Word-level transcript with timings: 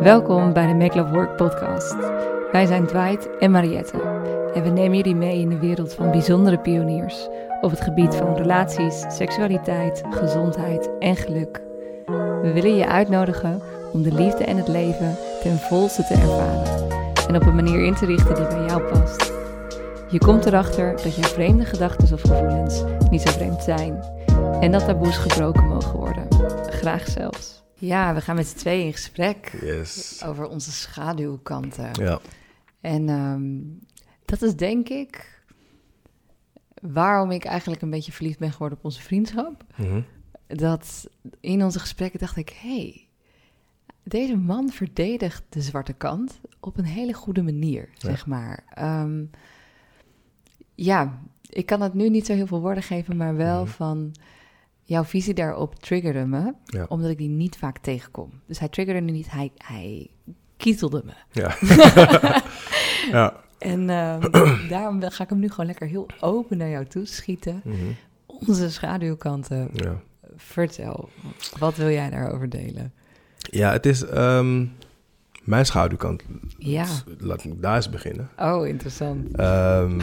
Welkom 0.00 0.52
bij 0.52 0.66
de 0.66 0.74
Make 0.74 0.96
Love 0.96 1.12
Work 1.12 1.36
podcast. 1.36 1.96
Wij 2.52 2.66
zijn 2.66 2.86
Dwight 2.86 3.38
en 3.38 3.50
Mariette 3.50 4.02
en 4.54 4.62
we 4.62 4.68
nemen 4.68 4.96
jullie 4.96 5.14
mee 5.14 5.40
in 5.40 5.48
de 5.48 5.58
wereld 5.58 5.94
van 5.94 6.10
bijzondere 6.10 6.58
pioniers 6.58 7.28
op 7.60 7.70
het 7.70 7.80
gebied 7.80 8.14
van 8.14 8.36
relaties, 8.36 9.04
seksualiteit, 9.08 10.02
gezondheid 10.10 10.90
en 10.98 11.16
geluk. 11.16 11.62
We 12.42 12.50
willen 12.54 12.76
je 12.76 12.86
uitnodigen 12.86 13.62
om 13.92 14.02
de 14.02 14.12
liefde 14.12 14.44
en 14.44 14.56
het 14.56 14.68
leven 14.68 15.16
ten 15.42 15.58
volste 15.58 16.04
te 16.04 16.14
ervaren 16.14 16.88
en 17.28 17.36
op 17.36 17.46
een 17.46 17.54
manier 17.54 17.84
in 17.84 17.94
te 17.94 18.06
richten 18.06 18.34
die 18.34 18.46
bij 18.46 18.64
jou 18.66 18.82
past. 18.82 19.32
Je 20.08 20.18
komt 20.18 20.46
erachter 20.46 20.90
dat 21.02 21.14
je 21.14 21.22
vreemde 21.22 21.64
gedachten 21.64 22.12
of 22.12 22.20
gevoelens 22.20 22.82
niet 23.10 23.22
zo 23.22 23.30
vreemd 23.30 23.62
zijn 23.62 24.04
en 24.60 24.72
dat 24.72 24.84
taboes 24.84 25.16
gebroken 25.16 25.66
mogen 25.66 25.98
worden. 25.98 26.26
Graag 26.70 27.06
zelfs. 27.08 27.60
Ja, 27.80 28.14
we 28.14 28.20
gaan 28.20 28.36
met 28.36 28.46
z'n 28.46 28.56
tweeën 28.56 28.86
in 28.86 28.92
gesprek 28.92 29.58
Yes. 29.62 30.22
over 30.24 30.48
onze 30.48 30.72
schaduwkanten. 30.72 31.90
Ja. 32.04 32.20
En 32.80 33.08
ehm, 33.08 33.58
dat 34.24 34.42
is 34.42 34.56
denk 34.56 34.88
ik 34.88 35.42
waarom 36.82 37.30
ik 37.30 37.44
eigenlijk 37.44 37.82
een 37.82 37.90
beetje 37.90 38.12
verliefd 38.12 38.38
ben 38.38 38.52
geworden 38.52 38.78
op 38.78 38.84
onze 38.84 39.02
vriendschap. 39.02 39.64
Mhm. 39.76 40.00
Dat 40.46 41.08
in 41.40 41.64
onze 41.64 41.78
gesprekken 41.80 42.18
dacht 42.20 42.36
ik, 42.36 42.48
hé, 42.48 42.76
hey, 42.76 43.08
deze 44.02 44.36
man 44.36 44.68
verdedigt 44.70 45.42
de 45.48 45.60
zwarte 45.60 45.92
kant 45.92 46.40
op 46.60 46.78
een 46.78 46.84
hele 46.84 47.12
goede 47.12 47.42
manier, 47.42 47.88
zeg 47.94 48.26
maar. 48.26 48.64
Ehm, 48.74 49.24
ja, 50.74 51.20
ik 51.42 51.66
kan 51.66 51.80
het 51.80 51.94
nu 51.94 52.08
niet 52.08 52.26
zo 52.26 52.32
heel 52.32 52.46
veel 52.46 52.60
woorden 52.60 52.82
geven, 52.82 53.16
maar 53.16 53.36
wel 53.36 53.62
Mhm. 53.64 53.70
van 53.72 54.12
jouw 54.90 55.04
visie 55.04 55.34
daarop 55.34 55.74
triggerde 55.74 56.26
me, 56.26 56.52
Ja. 56.64 56.84
omdat 56.88 57.10
ik 57.10 57.18
die 57.18 57.28
niet 57.28 57.56
vaak 57.56 57.78
tegenkom. 57.78 58.30
Dus 58.46 58.58
hij 58.58 58.68
triggerde 58.68 59.00
me 59.00 59.10
niet, 59.10 59.30
hij, 59.30 59.52
hij 59.56 60.10
kietelde 60.56 61.02
me. 61.04 61.12
Ja. 61.30 61.56
ja. 63.18 63.34
En 63.58 63.90
ehm, 63.90 64.20
daarom 64.74 65.02
ga 65.02 65.24
ik 65.24 65.30
hem 65.30 65.38
nu 65.38 65.48
gewoon 65.50 65.66
lekker 65.66 65.86
heel 65.88 66.06
open 66.20 66.56
naar 66.58 66.68
jou 66.68 66.86
toe 66.86 67.06
schieten. 67.06 67.60
Mhm. 67.64 67.76
Onze 68.26 68.70
schaduwkanten. 68.70 69.68
ja. 69.72 70.00
Vertel, 70.36 71.08
wat 71.58 71.76
wil 71.76 71.90
jij 71.90 72.10
daarover 72.10 72.48
delen? 72.48 72.92
Ja, 73.38 73.72
het 73.72 73.86
is 73.86 74.04
ehm, 74.06 74.66
mijn 75.42 75.66
schaduwkant. 75.66 76.22
Ja. 76.58 76.86
Laat 77.18 77.44
ik 77.44 77.62
daar 77.62 77.76
eens 77.76 77.90
beginnen. 77.90 78.30
Oh, 78.38 78.66
interessant. 78.66 79.36
Ehm, 79.36 80.00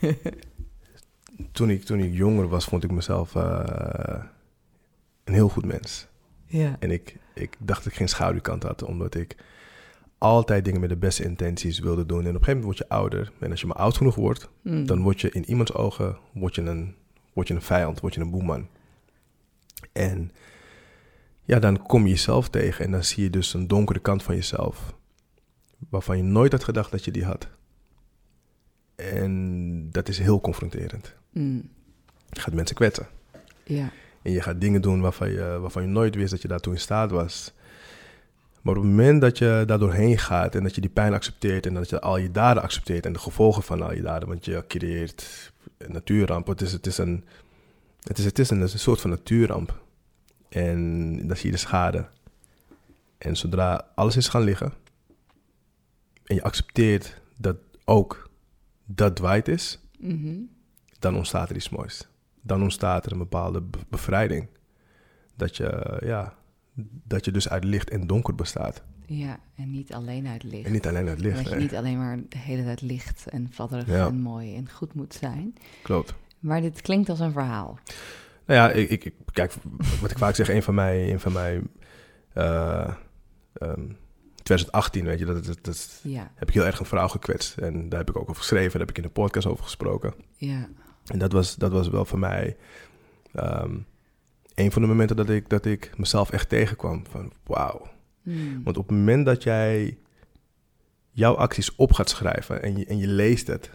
toen, 1.52 1.70
ik, 1.70 1.82
toen 1.82 2.00
ik 2.00 2.14
jonger 2.14 2.48
was, 2.48 2.64
vond 2.64 2.84
ik 2.84 2.90
mezelf 2.90 3.34
eh, 3.34 4.22
een 5.24 5.34
heel 5.34 5.48
goed 5.48 5.64
mens. 5.64 6.06
Ja. 6.46 6.76
En 6.78 6.90
ik, 6.90 7.16
ik 7.34 7.56
dacht 7.58 7.82
dat 7.82 7.92
ik 7.92 7.98
geen 7.98 8.08
schaduwkant 8.08 8.62
had, 8.62 8.82
omdat 8.82 9.14
ik 9.14 9.36
altijd 10.18 10.64
dingen 10.64 10.80
met 10.80 10.88
de 10.88 10.96
beste 10.96 11.24
intenties 11.24 11.78
wilde 11.78 12.06
doen. 12.06 12.24
En 12.24 12.28
op 12.28 12.34
een 12.34 12.44
gegeven 12.44 12.60
moment 12.60 12.78
word 12.78 12.88
je 12.88 12.94
ouder. 12.94 13.32
En 13.40 13.50
als 13.50 13.60
je 13.60 13.66
maar 13.66 13.76
oud 13.76 13.96
genoeg 13.96 14.14
wordt, 14.14 14.48
Mm. 14.62 14.86
dan 14.86 15.02
word 15.02 15.20
je 15.20 15.30
in 15.30 15.44
iemands 15.50 15.72
ogen 15.74 16.18
word 16.32 16.54
je 16.54 16.62
een, 16.62 16.94
word 17.32 17.48
je 17.48 17.54
een 17.54 17.62
vijand, 17.62 18.00
word 18.00 18.14
je 18.14 18.20
een 18.20 18.30
boeman. 18.30 18.68
En 19.92 20.32
ja, 21.42 21.58
dan 21.58 21.82
kom 21.82 22.02
je 22.02 22.08
jezelf 22.08 22.48
tegen 22.48 22.84
en 22.84 22.90
dan 22.90 23.04
zie 23.04 23.22
je 23.22 23.30
dus 23.30 23.54
een 23.54 23.66
donkere 23.66 23.98
kant 23.98 24.22
van 24.22 24.34
jezelf. 24.34 24.94
Waarvan 25.88 26.16
je 26.16 26.22
nooit 26.22 26.52
had 26.52 26.64
gedacht 26.64 26.90
dat 26.90 27.04
je 27.04 27.10
die 27.10 27.24
had. 27.24 27.48
En 28.94 29.90
dat 29.90 30.08
is 30.08 30.18
heel 30.18 30.40
confronterend. 30.40 31.14
Mm. 31.36 31.68
Je 32.30 32.40
gaat 32.40 32.54
mensen 32.54 32.76
kwetsen. 32.76 33.06
Ja. 33.64 33.90
En 34.22 34.32
je 34.32 34.40
gaat 34.40 34.60
dingen 34.60 34.82
doen 34.82 35.00
waarvan 35.00 35.30
je, 35.30 35.58
waarvan 35.60 35.82
je 35.82 35.88
nooit 35.88 36.14
wist 36.14 36.30
dat 36.30 36.42
je 36.42 36.48
daartoe 36.48 36.72
in 36.72 36.80
staat 36.80 37.10
was. 37.10 37.52
Maar 38.62 38.76
op 38.76 38.82
het 38.82 38.90
moment 38.90 39.20
dat 39.20 39.38
je 39.38 39.62
daar 39.66 39.78
doorheen 39.78 40.18
gaat 40.18 40.54
en 40.54 40.62
dat 40.62 40.74
je 40.74 40.80
die 40.80 40.90
pijn 40.90 41.12
accepteert 41.12 41.66
en 41.66 41.74
dat 41.74 41.88
je 41.88 42.00
al 42.00 42.16
je 42.16 42.30
daden 42.30 42.62
accepteert 42.62 43.06
en 43.06 43.12
de 43.12 43.18
gevolgen 43.18 43.62
van 43.62 43.82
al 43.82 43.92
je 43.94 44.02
daden, 44.02 44.28
want 44.28 44.44
je 44.44 44.64
creëert 44.68 45.52
een 45.78 45.92
natuurramp. 45.92 46.46
Het 46.46 46.60
is, 46.60 46.72
het 46.72 46.86
is, 46.86 46.98
een, 46.98 47.24
het 48.02 48.18
is, 48.18 48.24
het 48.24 48.38
is 48.38 48.50
een, 48.50 48.60
een 48.60 48.68
soort 48.68 49.00
van 49.00 49.10
natuurramp. 49.10 49.80
En 50.48 51.28
dan 51.28 51.36
zie 51.36 51.46
je 51.46 51.52
de 51.52 51.58
schade. 51.58 52.06
En 53.18 53.36
zodra 53.36 53.88
alles 53.94 54.16
is 54.16 54.28
gaan 54.28 54.42
liggen 54.42 54.72
en 56.24 56.34
je 56.34 56.42
accepteert 56.42 57.20
dat 57.38 57.56
ook 57.84 58.30
dat 58.84 59.16
dwaait 59.16 59.48
is, 59.48 59.78
Mhm. 59.98 60.34
Dan 61.06 61.16
ontstaat 61.16 61.50
er 61.50 61.56
iets 61.56 61.68
moois. 61.68 62.08
Dan 62.42 62.62
ontstaat 62.62 63.06
er 63.06 63.12
een 63.12 63.18
bepaalde 63.18 63.60
be- 63.62 63.78
bevrijding. 63.88 64.48
Dat 65.36 65.56
je, 65.56 65.98
ja, 66.04 66.34
dat 67.04 67.24
je 67.24 67.30
dus 67.30 67.48
uit 67.48 67.64
licht 67.64 67.90
en 67.90 68.06
donker 68.06 68.34
bestaat. 68.34 68.82
Ja, 69.06 69.38
en 69.56 69.70
niet 69.70 69.92
alleen 69.92 70.26
uit 70.26 70.42
licht. 70.42 70.66
En 70.66 70.72
niet 70.72 70.86
alleen 70.86 71.08
uit 71.08 71.20
licht. 71.20 71.36
dat 71.36 71.48
je 71.48 71.54
niet 71.58 71.74
alleen 71.74 71.98
maar 71.98 72.16
de 72.28 72.38
hele 72.38 72.62
tijd 72.64 72.80
licht 72.80 73.26
en 73.28 73.48
fladderig 73.52 73.86
Ja. 73.86 74.06
en 74.06 74.20
mooi 74.20 74.56
en 74.56 74.70
goed 74.70 74.94
moet 74.94 75.14
zijn. 75.14 75.54
Klopt. 75.82 76.14
Maar 76.38 76.60
dit 76.60 76.80
klinkt 76.82 77.08
als 77.08 77.20
een 77.20 77.32
verhaal. 77.32 77.78
Nou 78.46 78.60
ja, 78.60 78.70
ik, 78.70 78.90
ik, 79.04 79.12
kijk, 79.32 79.52
wat 80.00 80.10
ik 80.10 80.18
vaak 80.18 80.34
zeg, 80.34 80.48
een 80.48 80.62
van 80.62 80.74
mij, 80.74 81.12
een 81.12 81.20
van 81.20 81.32
mij, 81.32 81.62
eh, 82.32 82.94
ehm, 83.52 83.86
2018, 84.42 85.04
weet 85.04 85.18
je, 85.18 85.24
dat, 85.24 85.44
dat, 85.44 85.58
dat 85.64 86.00
Ja, 86.02 86.30
heb 86.34 86.48
ik 86.48 86.54
heel 86.54 86.64
erg 86.64 86.78
een 86.80 86.86
vrouw 86.86 87.08
gekwetst. 87.08 87.58
En 87.58 87.88
daar 87.88 87.98
heb 87.98 88.08
ik 88.08 88.16
ook 88.16 88.28
over 88.28 88.36
geschreven, 88.42 88.70
daar 88.70 88.80
heb 88.80 88.90
ik 88.90 88.96
in 88.96 89.02
de 89.02 89.08
podcast 89.20 89.46
over 89.46 89.64
gesproken. 89.64 90.14
ja. 90.36 90.68
En 91.06 91.18
dat 91.18 91.32
was, 91.32 91.54
dat 91.56 91.72
was 91.72 91.88
wel 91.88 92.04
voor 92.04 92.18
mij 92.18 92.56
ehm, 93.32 93.74
een 94.54 94.72
van 94.72 94.82
de 94.82 94.88
momenten 94.88 95.16
dat 95.16 95.28
ik, 95.30 95.48
dat 95.48 95.64
ik 95.64 95.90
mezelf 95.98 96.30
echt 96.30 96.48
tegenkwam. 96.48 97.02
Van 97.10 97.32
wauw. 97.44 97.88
Mm. 98.22 98.62
Want 98.64 98.76
op 98.76 98.88
het 98.88 98.96
moment 98.96 99.26
dat 99.26 99.42
jij 99.42 99.98
jouw 101.10 101.34
acties 101.34 101.74
op 101.74 101.92
gaat 101.92 102.08
schrijven 102.10 102.62
en 102.62 102.78
je, 102.78 102.86
en 102.86 102.98
je 102.98 103.06
leest 103.08 103.46
het, 103.46 103.70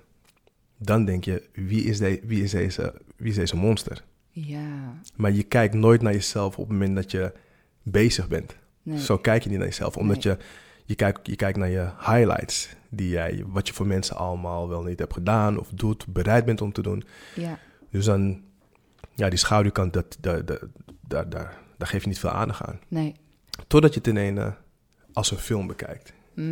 dan 0.78 1.06
denk 1.06 1.24
je, 1.24 1.50
wie 1.54 1.84
is, 1.84 1.98
de, 1.98 2.20
wie, 2.24 2.44
is 2.44 2.52
deze, 2.52 2.94
wie 3.16 3.30
is 3.30 3.36
deze 3.36 3.56
monster? 3.56 4.04
Ja, 4.30 5.00
Maar 5.16 5.32
je 5.32 5.44
kijkt 5.44 5.74
nooit 5.74 6.02
naar 6.02 6.14
jezelf 6.14 6.58
op 6.58 6.70
het 6.70 6.78
moment 6.78 6.96
dat 6.96 7.12
je 7.12 7.34
bezig 7.84 8.28
bent. 8.28 8.56
nee. 8.84 9.00
Zo 9.00 9.18
kijk 9.18 9.44
je 9.44 9.50
niet 9.50 9.58
naar 9.58 9.68
jezelf, 9.68 9.98
omdat 9.98 10.24
Nee. 10.24 10.34
je, 10.38 10.44
je, 10.86 10.96
kijkt, 10.96 11.28
je 11.28 11.36
kijkt 11.36 11.58
naar 11.58 11.70
je 11.70 11.90
highlights, 12.00 12.70
die 12.94 13.10
jij, 13.10 13.44
wat 13.48 13.68
je 13.68 13.74
voor 13.74 13.88
mensen 13.88 14.16
allemaal 14.16 14.70
wel 14.70 14.84
niet 14.84 15.00
hebt 15.00 15.14
gedaan 15.14 15.60
of 15.60 15.70
doet, 15.70 16.08
bereid 16.08 16.46
bent 16.46 16.62
om 16.62 16.72
te 16.72 16.82
doen. 16.82 17.04
Ja, 17.36 17.60
Dus 17.90 18.06
dan, 18.06 18.42
ja, 19.16 19.30
die 19.30 19.40
schaduwkant, 19.40 19.94
dat, 19.94 20.18
dat, 20.20 20.48
dat, 20.48 20.64
daar, 21.08 21.30
daar, 21.30 21.58
daar 21.78 21.88
geef 21.88 22.02
je 22.02 22.08
niet 22.08 22.20
veel 22.20 22.30
aandacht 22.30 22.62
aan. 22.64 22.80
nee. 22.88 23.16
Totdat 23.68 23.94
je 23.94 24.00
het 24.00 24.08
in 24.08 24.16
een, 24.16 24.38
eh, 24.38 24.52
als 25.14 25.32
een 25.32 25.38
film 25.38 25.68
bekijkt. 25.68 26.14
Mm. 26.34 26.44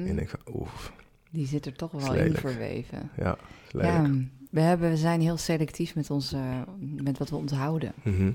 En 0.00 0.06
je 0.06 0.14
denkt 0.14 0.30
van, 0.30 0.54
oef, 0.54 0.92
Die 1.30 1.46
zit 1.46 1.66
er 1.66 1.72
toch 1.72 1.90
wel 1.90 2.14
in 2.14 2.34
verweven. 2.34 3.10
ja, 3.16 3.36
Ja, 3.70 4.10
we, 4.50 4.60
hebben, 4.60 4.90
we 4.90 4.96
zijn 4.96 5.20
heel 5.20 5.36
selectief 5.36 5.94
met, 5.94 6.10
onze, 6.10 6.38
met 6.78 7.18
wat 7.18 7.30
we 7.30 7.36
onthouden. 7.36 7.92
Mhm. 8.02 8.32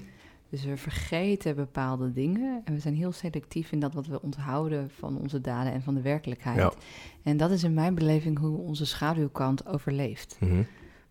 Dus 0.50 0.64
we 0.66 0.78
vergeten 0.78 1.56
bepaalde 1.56 2.14
dingen 2.14 2.62
en 2.66 2.74
we 2.74 2.80
zijn 2.80 2.96
heel 2.96 3.12
selectief 3.12 3.72
in 3.72 3.80
dat 3.80 3.94
wat 3.94 4.08
we 4.08 4.22
onthouden 4.22 4.90
van 5.00 5.18
onze 5.18 5.42
daden 5.42 5.74
en 5.74 5.82
van 5.82 5.94
de 5.94 6.02
werkelijkheid. 6.02 6.58
Ja. 6.58 6.72
En 7.24 7.38
dat 7.38 7.52
is 7.52 7.64
in 7.64 7.74
mijn 7.74 7.96
beleving 7.96 8.40
hoe 8.40 8.58
onze 8.58 8.86
schaduwkant 8.86 9.66
overleeft. 9.68 10.38
Mhm. 10.40 10.62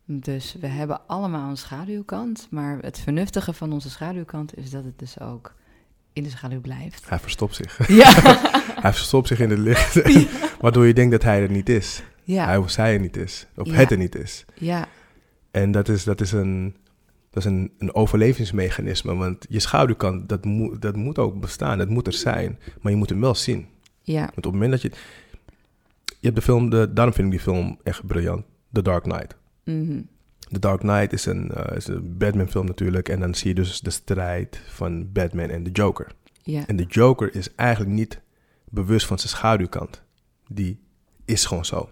Dus 0.04 0.56
we 0.60 0.66
hebben 0.66 1.06
allemaal 1.06 1.50
een 1.50 1.56
schaduwkant, 1.56 2.46
maar 2.50 2.78
het 2.80 2.98
vernuftige 2.98 3.52
van 3.52 3.72
onze 3.72 3.90
schaduwkant 3.90 4.56
is 4.56 4.70
dat 4.70 4.84
het 4.84 4.98
dus 4.98 5.20
ook 5.20 5.54
in 6.12 6.22
de 6.22 6.30
schaduw 6.30 6.60
blijft. 6.60 7.08
Hij 7.08 7.18
verstopt 7.18 7.54
zich. 7.54 7.88
Ja, 7.88 8.12
Hij 8.86 8.92
verstopt 8.92 9.28
zich 9.28 9.40
in 9.40 9.50
het 9.50 9.58
licht. 9.58 10.02
Waardoor 10.60 10.86
je 10.86 10.94
denkt 10.94 11.10
dat 11.12 11.22
hij 11.22 11.42
er 11.42 11.50
niet 11.50 11.68
is. 11.68 12.02
ja, 12.24 12.44
Hij 12.44 12.56
of 12.56 12.70
zij 12.70 12.94
er 12.94 13.00
niet 13.00 13.16
is. 13.16 13.46
Of 13.56 13.70
het 13.70 13.90
er 13.90 13.96
niet 13.96 14.14
is. 14.14 14.44
ja, 14.54 14.88
En 15.50 15.70
dat 15.70 15.88
is, 15.88 16.04
dat 16.04 16.20
is, 16.20 16.32
een, 16.32 16.76
dat 17.36 17.44
is 17.44 17.50
een, 17.50 17.72
een 17.78 17.94
overlevingsmechanisme. 17.94 19.14
Want 19.14 19.46
je 19.48 19.60
schaduwkant, 19.60 20.28
dat, 20.28 20.44
moet 20.44 20.82
dat 20.82 20.96
moet 20.96 21.18
ook 21.18 21.40
bestaan. 21.40 21.78
Dat 21.78 21.88
moet 21.88 22.06
er 22.06 22.12
zijn. 22.12 22.58
Maar 22.80 22.92
je 22.92 22.98
moet 22.98 23.08
hem 23.08 23.20
wel 23.20 23.34
zien. 23.34 23.66
ja, 24.02 24.20
Want 24.20 24.36
op 24.36 24.42
het 24.42 24.52
moment 24.52 24.70
dat 24.70 24.82
je... 24.82 24.90
Je 26.04 26.32
hebt 26.32 26.36
de 26.36 26.42
film... 26.42 26.70
De, 26.70 26.92
daarom 26.92 27.14
vind 27.14 27.26
ik 27.26 27.32
die 27.32 27.42
film 27.42 27.78
echt 27.82 28.06
briljant. 28.06 28.44
The 28.72 28.82
Dark 28.82 29.02
Knight. 29.02 29.36
mhm, 29.64 30.00
The 30.38 30.58
Dark 30.58 30.80
Knight 30.80 31.12
is 31.12 31.26
een, 31.26 31.50
eh, 31.50 31.76
is 31.76 31.86
een 31.86 32.16
Batman 32.18 32.48
film 32.48 32.66
natuurlijk. 32.66 33.08
En 33.08 33.20
dan 33.20 33.34
zie 33.34 33.48
je 33.48 33.54
dus 33.54 33.80
de 33.80 33.90
strijd 33.90 34.60
van 34.66 35.12
Batman 35.12 35.48
en 35.48 35.62
de 35.62 35.70
Joker. 35.70 36.06
ja, 36.42 36.66
En 36.66 36.76
de 36.76 36.86
Joker 36.88 37.34
is 37.34 37.54
eigenlijk 37.54 37.94
niet 37.94 38.20
bewust 38.64 39.06
van 39.06 39.18
zijn 39.18 39.30
schaduwkant. 39.30 40.02
Die 40.48 40.80
is 41.24 41.44
gewoon 41.44 41.64
zo. 41.64 41.90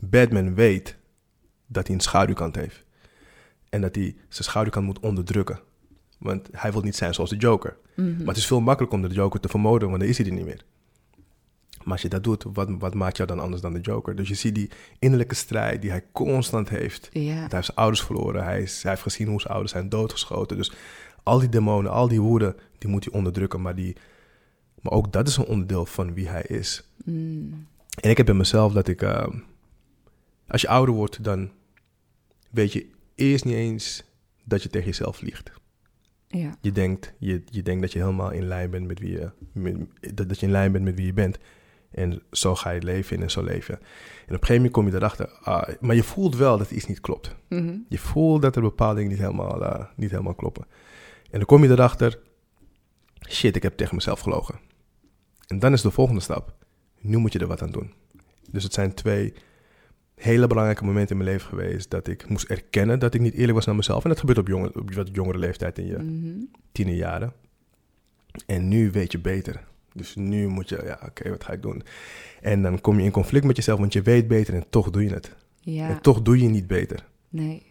Batman 0.00 0.54
weet 0.54 0.96
dat 1.66 1.86
hij 1.86 1.96
een 1.96 2.02
schaduwkant 2.02 2.56
heeft. 2.56 2.84
En 3.70 3.80
dat 3.80 3.94
hij 3.94 4.16
zijn 4.28 4.44
schaduwkant 4.44 4.86
moet 4.86 5.00
onderdrukken. 5.00 5.60
Want 6.18 6.48
hij 6.52 6.72
wil 6.72 6.82
niet 6.82 6.96
zijn 6.96 7.14
zoals 7.14 7.30
de 7.30 7.36
Joker. 7.36 7.76
mhm. 7.96 8.16
Maar 8.18 8.26
het 8.26 8.36
is 8.36 8.46
veel 8.46 8.60
makkelijker 8.60 8.98
om 8.98 9.08
de 9.08 9.14
Joker 9.14 9.40
te 9.40 9.48
vermoorden, 9.48 9.88
want 9.88 10.00
dan 10.00 10.08
is 10.08 10.18
hij 10.18 10.26
er 10.26 10.32
niet 10.32 10.44
meer. 10.44 10.64
Maar 11.84 11.92
als 11.92 12.02
je 12.02 12.08
dat 12.08 12.24
doet, 12.24 12.44
wat, 12.52 12.68
wat 12.78 12.94
maakt 12.94 13.16
jou 13.16 13.28
dan 13.28 13.40
anders 13.40 13.62
dan 13.62 13.72
de 13.72 13.80
Joker? 13.80 14.16
Dus 14.16 14.28
je 14.28 14.34
ziet 14.34 14.54
die 14.54 14.70
innerlijke 14.98 15.34
strijd 15.34 15.82
die 15.82 15.90
hij 15.90 16.04
constant 16.12 16.68
heeft. 16.68 17.08
Hij 17.12 17.22
heeft 17.22 17.64
zijn 17.64 17.76
ouders 17.76 18.02
verloren. 18.02 18.44
Hij, 18.44 18.62
is, 18.62 18.82
hij 18.82 18.90
heeft 18.90 19.02
gezien 19.02 19.28
hoe 19.28 19.40
zijn 19.40 19.52
ouders 19.52 19.72
zijn 19.72 19.88
doodgeschoten. 19.88 20.56
Dus 20.56 20.72
al 21.22 21.38
die 21.38 21.48
demonen, 21.48 21.90
al 21.90 22.08
die 22.08 22.20
woede, 22.20 22.56
die 22.78 22.90
moet 22.90 23.04
hij 23.04 23.12
onderdrukken. 23.12 23.62
Maar 23.62 23.74
die, 23.74 23.96
Maar 24.80 24.92
ook 24.92 25.12
dat 25.12 25.28
is 25.28 25.36
een 25.36 25.44
onderdeel 25.44 25.86
van 25.86 26.14
wie 26.14 26.28
hij 26.28 26.42
is. 26.42 26.84
Mm. 27.04 27.66
En 28.00 28.10
ik 28.10 28.16
heb 28.16 28.28
in 28.28 28.36
mezelf 28.36 28.72
dat 28.72 28.88
ik, 28.88 29.02
eh, 29.02 29.26
als 30.46 30.60
je 30.60 30.68
ouder 30.68 30.94
wordt, 30.94 31.24
dan 31.24 31.50
weet 32.50 32.72
je 32.72 32.86
eerst 33.20 33.44
niet 33.44 33.54
eens 33.54 34.04
dat 34.44 34.62
je 34.62 34.68
tegen 34.68 34.86
jezelf 34.86 35.20
liegt. 35.20 35.50
Ja. 36.26 36.56
Je 36.60 36.72
denkt, 36.72 37.12
je, 37.18 37.42
je 37.44 37.62
denkt 37.62 37.80
dat 37.82 37.92
je 37.92 37.98
helemaal 37.98 38.30
in 38.30 38.44
lijn 38.44 38.70
bent 38.70 38.86
met 38.86 38.98
wie 38.98 39.10
je, 39.10 39.30
met- 39.52 39.76
dat, 40.16 40.28
dat 40.28 40.40
je 40.40 40.46
in 40.46 40.52
lijn 40.52 40.72
bent 40.72 40.84
met 40.84 40.94
wie 40.94 41.06
je 41.06 41.12
bent. 41.12 41.38
En 41.90 42.22
zo 42.30 42.54
ga 42.54 42.70
je 42.70 42.82
leven 42.82 43.16
in 43.16 43.22
en 43.22 43.30
zo 43.30 43.42
leven. 43.42 43.74
En 43.74 43.82
op 43.82 43.86
een 44.26 44.34
gegeven 44.34 44.54
moment 44.54 44.72
kom 44.72 44.86
je 44.88 44.94
erachter, 44.94 45.28
ah, 45.28 45.68
maar 45.80 45.96
je 45.96 46.02
voelt 46.02 46.36
wel 46.36 46.58
dat 46.58 46.70
iets 46.70 46.86
niet 46.86 47.00
klopt. 47.00 47.36
Mhm. 47.48 47.76
Je 47.88 47.98
voelt 47.98 48.42
dat 48.42 48.56
er 48.56 48.62
bepaalde 48.62 48.94
dingen 48.94 49.10
niet 49.10 49.20
helemaal, 49.20 49.64
eh, 49.64 49.84
niet 49.96 50.10
helemaal 50.10 50.34
kloppen. 50.34 50.64
En 51.22 51.38
dan 51.38 51.44
kom 51.44 51.62
je 51.62 51.68
erachter, 51.70 52.18
shit, 53.28 53.56
ik 53.56 53.62
heb 53.62 53.76
tegen 53.76 53.94
mezelf 53.94 54.20
gelogen. 54.20 54.58
En 55.46 55.58
dan 55.58 55.72
is 55.72 55.82
de 55.82 55.90
volgende 55.90 56.20
stap, 56.20 56.54
nu 57.00 57.16
moet 57.16 57.32
je 57.32 57.38
er 57.38 57.46
wat 57.46 57.62
aan 57.62 57.70
doen. 57.70 57.92
Dus 58.50 58.62
het 58.62 58.72
zijn 58.72 58.94
twee 58.94 59.34
hele 60.22 60.46
belangrijke 60.46 60.84
momenten 60.84 61.16
in 61.18 61.22
mijn 61.24 61.34
leven 61.34 61.48
geweest 61.48 61.90
dat 61.90 62.06
ik 62.08 62.28
moest 62.28 62.48
erkennen 62.50 62.98
dat 62.98 63.14
ik 63.14 63.20
niet 63.20 63.34
eerlijk 63.34 63.52
was 63.52 63.66
naar 63.66 63.74
mezelf. 63.76 64.02
En 64.02 64.08
dat 64.08 64.18
gebeurt 64.18 64.38
op, 64.38 64.48
jonge, 64.48 64.72
op 64.74 64.92
wat 64.94 65.08
jongere 65.12 65.38
leeftijd 65.38 65.78
in 65.78 65.86
je 65.86 65.96
Mhm. 65.98 66.38
tienerjaren. 66.72 67.32
En 68.46 68.68
nu 68.68 68.90
weet 68.90 69.12
je 69.12 69.18
beter. 69.18 69.64
Dus 69.92 70.14
nu 70.14 70.46
moet 70.48 70.68
je, 70.68 70.80
ja, 70.84 71.00
oké, 71.06 71.30
wat 71.30 71.44
ga 71.44 71.52
ik 71.52 71.62
doen? 71.62 71.82
En 72.40 72.62
dan 72.62 72.80
kom 72.80 72.98
je 72.98 73.04
in 73.04 73.10
conflict 73.10 73.44
met 73.44 73.56
jezelf, 73.56 73.78
want 73.78 73.92
je 73.92 74.02
weet 74.02 74.28
beter 74.28 74.54
en 74.54 74.64
toch 74.70 74.90
doe 74.90 75.02
je 75.04 75.10
het. 75.10 75.36
Ja. 75.60 75.88
En 75.88 76.00
toch 76.00 76.22
doe 76.22 76.38
je 76.42 76.48
niet 76.48 76.66
beter. 76.66 77.06
Nee. 77.28 77.62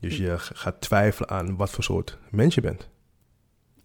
Dus 0.00 0.16
je 0.16 0.34
gaat 0.38 0.80
twijfelen 0.80 1.30
aan 1.30 1.56
wat 1.56 1.70
voor 1.70 1.84
soort 1.84 2.18
mens 2.30 2.54
je 2.54 2.60
bent. 2.60 2.88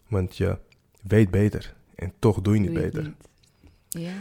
Want 0.07 0.37
je 0.37 0.57
weet 1.01 1.31
beter 1.31 1.75
en 1.95 2.13
toch 2.19 2.41
doe 2.41 2.53
je 2.53 2.59
niet 2.59 2.69
Doe 2.69 2.79
je 2.79 2.85
het 2.85 2.93
beter. 2.93 3.09
niet. 3.09 3.27
Ja. 3.97 4.13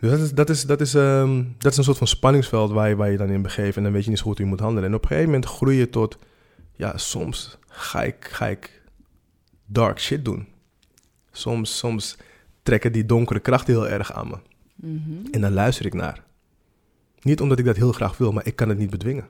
Dus 0.00 0.10
dat 0.10 0.20
is, 0.20 0.32
dat, 0.32 0.50
is, 0.50 0.62
dat, 0.62 0.80
is, 0.80 0.94
ehm, 0.94 1.44
dat 1.58 1.72
is 1.72 1.78
een 1.78 1.84
soort 1.84 1.98
van 1.98 2.06
spanningsveld 2.06 2.70
waar 2.70 2.88
je, 2.88 2.96
waar 2.96 3.10
je 3.10 3.16
dan 3.16 3.28
in 3.28 3.42
begeeft. 3.42 3.76
En 3.76 3.82
dan 3.82 3.92
weet 3.92 4.04
je 4.04 4.10
niet 4.10 4.18
zo 4.18 4.24
goed 4.24 4.36
hoe 4.36 4.44
je 4.44 4.50
moet 4.50 4.60
handelen. 4.60 4.88
En 4.88 4.94
op 4.94 5.02
een 5.02 5.08
gegeven 5.08 5.30
moment 5.30 5.48
groei 5.48 5.76
je 5.76 5.90
tot... 5.90 6.18
Ja, 6.72 6.96
soms 6.96 7.58
ga 7.68 8.02
ik, 8.02 8.28
ga 8.30 8.46
ik 8.46 8.82
dark 9.66 10.00
shit 10.00 10.24
doen. 10.24 10.46
Soms, 11.30 11.78
soms 11.78 12.16
trekken 12.62 12.92
die 12.92 13.06
donkere 13.06 13.40
krachten 13.40 13.74
heel 13.74 13.88
erg 13.88 14.12
aan 14.12 14.28
me. 14.28 14.36
Mhm. 14.74 15.26
En 15.30 15.40
dan 15.40 15.52
luister 15.52 15.86
ik 15.86 15.94
naar. 15.94 16.24
Niet 17.20 17.40
omdat 17.40 17.58
ik 17.58 17.64
dat 17.64 17.76
heel 17.76 17.92
graag 17.92 18.16
wil, 18.16 18.32
maar 18.32 18.46
ik 18.46 18.56
kan 18.56 18.68
het 18.68 18.78
niet 18.78 18.90
bedwingen. 18.90 19.28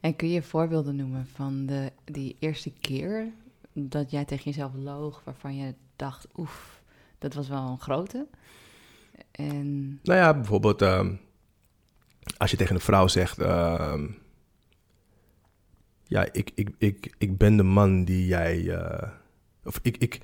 En 0.00 0.16
kun 0.16 0.30
je 0.30 0.42
voorbeelden 0.42 0.96
noemen 0.96 1.26
van 1.34 1.66
de, 1.66 1.92
die 2.04 2.36
eerste 2.38 2.72
keer 2.80 3.26
dat 3.72 4.10
jij 4.10 4.24
tegen 4.24 4.44
jezelf 4.44 4.72
loog, 4.74 5.22
waarvan 5.24 5.56
je 5.56 5.74
dacht, 5.96 6.26
oef, 6.36 6.82
dat 7.18 7.34
was 7.34 7.48
wel 7.48 7.68
een 7.68 7.80
grote? 7.80 8.26
En 9.30 9.98
Nou 10.02 10.18
ja, 10.18 10.34
bijvoorbeeld 10.34 10.82
ehm, 10.82 11.14
als 12.36 12.50
je 12.50 12.56
tegen 12.56 12.74
een 12.74 12.80
vrouw 12.80 13.06
zegt... 13.08 13.38
ehm, 13.38 14.06
ja, 16.04 16.32
ik, 16.32 16.50
ik, 16.54 16.70
ik, 16.78 17.14
ik 17.18 17.38
ben 17.38 17.56
de 17.56 17.62
man 17.62 18.04
die 18.04 18.26
jij... 18.26 18.68
eh, 18.76 19.08
of 19.64 19.78
ik, 19.82 19.96
ik, 19.96 20.20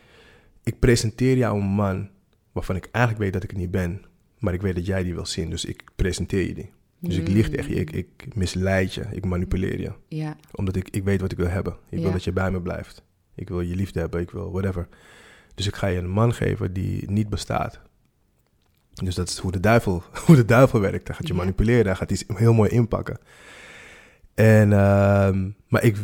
ik 0.63 0.79
presenteer 0.79 1.37
jou 1.37 1.61
een 1.61 1.67
man 1.67 2.09
waarvan 2.53 2.77
ik 2.77 2.89
eigenlijk 2.91 3.25
weet 3.25 3.33
dat 3.33 3.43
ik 3.43 3.51
het 3.51 3.59
niet 3.59 3.71
ben... 3.71 4.03
maar 4.39 4.55
ik 4.55 4.63
weet 4.63 4.75
dat 4.75 4.87
jij 4.87 5.03
die 5.03 5.15
wil 5.15 5.27
zien, 5.27 5.51
dus 5.51 5.65
ik 5.65 5.85
presenteer 5.97 6.47
je 6.47 6.55
die. 6.55 6.71
Dus 6.99 7.17
ik 7.17 7.29
lieg 7.29 7.49
tegen 7.51 7.75
je, 7.75 7.81
ik, 7.81 7.91
ik 7.93 8.35
misleid 8.35 8.95
je, 8.95 9.05
ik 9.11 9.25
manipuleer 9.25 9.81
je. 9.81 9.93
Ja, 10.09 10.37
Omdat 10.53 10.77
ik, 10.77 10.89
ik 10.91 11.05
weet 11.05 11.21
wat 11.21 11.33
ik 11.33 11.39
wil 11.39 11.49
hebben. 11.49 11.77
Ik 11.89 11.99
wil 11.99 12.13
dat 12.13 12.25
je 12.25 12.33
bij 12.33 12.51
me 12.51 12.61
blijft. 12.61 13.03
Ik 13.35 13.49
wil 13.49 13.61
je 13.61 13.75
liefde 13.77 14.01
hebben, 14.01 14.21
ik 14.21 14.31
wil 14.31 14.51
whatever. 14.53 14.89
Dus 15.55 15.67
ik 15.67 15.75
ga 15.77 15.87
je 15.87 15.99
een 15.99 16.09
man 16.11 16.35
geven 16.35 16.73
die 16.73 17.11
niet 17.11 17.29
bestaat. 17.29 17.81
Dus 18.95 19.15
dat 19.15 19.29
is 19.29 19.39
hoe 19.39 19.53
de 19.53 19.61
duivel, 19.61 20.03
hoe 20.27 20.37
de 20.37 20.45
duivel 20.45 20.81
werkt. 20.81 21.07
Hij 21.07 21.17
gaat 21.17 21.27
je 21.29 21.35
manipuleren, 21.35 21.87
hij 21.87 21.95
gaat 21.95 22.11
iets 22.11 22.25
heel 22.35 22.53
mooi 22.53 22.71
inpakken. 22.71 23.19
En, 24.35 24.73
ehm, 24.73 25.49
maar 25.69 25.83
ik, 25.85 25.97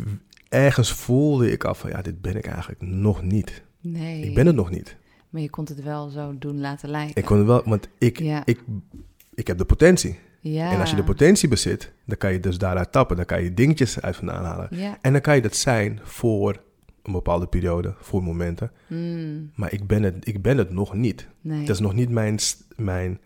ergens 0.49 0.93
voelde 0.93 1.51
ik 1.53 1.65
af 1.65 1.79
van, 1.79 1.91
ja, 1.91 2.03
dit 2.03 2.21
ben 2.21 2.37
ik 2.37 2.47
eigenlijk 2.47 2.81
nog 2.83 3.23
niet. 3.23 3.63
nee. 3.81 4.23
Ik 4.23 4.35
ben 4.35 4.47
het 4.47 4.55
nog 4.57 4.71
niet. 4.71 4.97
Maar 5.31 5.43
je 5.43 5.51
kon 5.51 5.65
het 5.69 5.83
wel 5.83 6.09
zo 6.09 6.35
doen 6.39 6.61
laten 6.61 6.89
lijken. 6.89 7.17
Ik 7.17 7.25
kon 7.25 7.39
het 7.39 7.47
wel, 7.47 7.63
want 7.65 7.89
ik, 7.99 8.19
Ja. 8.19 8.43
ik, 8.45 8.61
ik 9.35 9.47
heb 9.47 9.59
de 9.59 9.65
potentie. 9.65 10.19
ja. 10.41 10.71
En 10.73 10.81
als 10.81 10.91
je 10.91 10.97
de 10.97 11.05
potentie 11.05 11.49
bezit, 11.49 11.93
dan 12.07 12.17
kan 12.17 12.33
je 12.33 12.41
dus 12.41 12.59
daaruit 12.59 12.93
tappen. 12.93 13.17
Dan 13.17 13.25
kan 13.25 13.43
je 13.43 13.55
dingetjes 13.55 14.01
uit 14.01 14.17
vandaan 14.17 14.45
halen. 14.45 14.69
Ja. 14.71 14.99
En 15.01 15.13
dan 15.13 15.21
kan 15.21 15.35
je 15.35 15.43
dat 15.43 15.57
zijn 15.57 16.01
voor 16.03 16.63
een 17.03 17.13
bepaalde 17.13 17.47
periode, 17.47 17.95
voor 18.01 18.23
momenten. 18.23 18.73
Mm, 18.87 19.51
Maar 19.55 19.73
ik 19.73 19.87
ben 19.87 20.03
het, 20.03 20.27
ik 20.27 20.43
ben 20.43 20.59
het 20.59 20.71
nog 20.71 20.95
niet. 20.95 21.29
nee. 21.41 21.61
Dat 21.67 21.75
is 21.75 21.81
nog 21.81 21.95
niet 21.95 22.11
mijn, 22.11 22.39
mijn, 22.77 23.21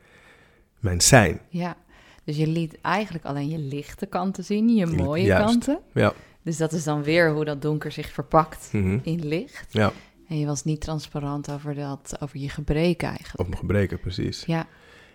mijn 0.79 1.00
zijn. 1.00 1.41
Ja. 1.49 1.76
Dus 2.25 2.37
je 2.37 2.47
liet 2.47 2.81
eigenlijk 2.81 3.25
alleen 3.25 3.49
je 3.49 3.59
lichte 3.59 4.06
kanten 4.06 4.44
zien, 4.44 4.75
je 4.75 4.87
mooie 4.87 5.25
Juist. 5.25 5.44
kanten. 5.47 5.79
Ja. 5.94 6.12
Dus 6.43 6.56
dat 6.56 6.73
is 6.73 6.85
dan 6.85 7.03
weer 7.03 7.32
hoe 7.32 7.44
dat 7.44 7.62
donker 7.62 7.93
zich 7.93 8.12
verpakt 8.12 8.69
Mhm. 8.73 8.99
in 9.03 9.26
licht. 9.26 9.73
Ja, 9.73 9.93
En 10.29 10.38
je 10.38 10.47
was 10.47 10.65
niet 10.65 10.81
transparant 10.81 11.50
over, 11.50 11.75
dat, 11.75 12.17
over 12.20 12.38
je 12.38 12.49
gebreken 12.49 13.09
eigenlijk. 13.09 13.38
op 13.41 13.47
mijn 13.47 13.59
gebreken, 13.61 14.00
precies. 14.00 14.44
Ja, 14.44 14.67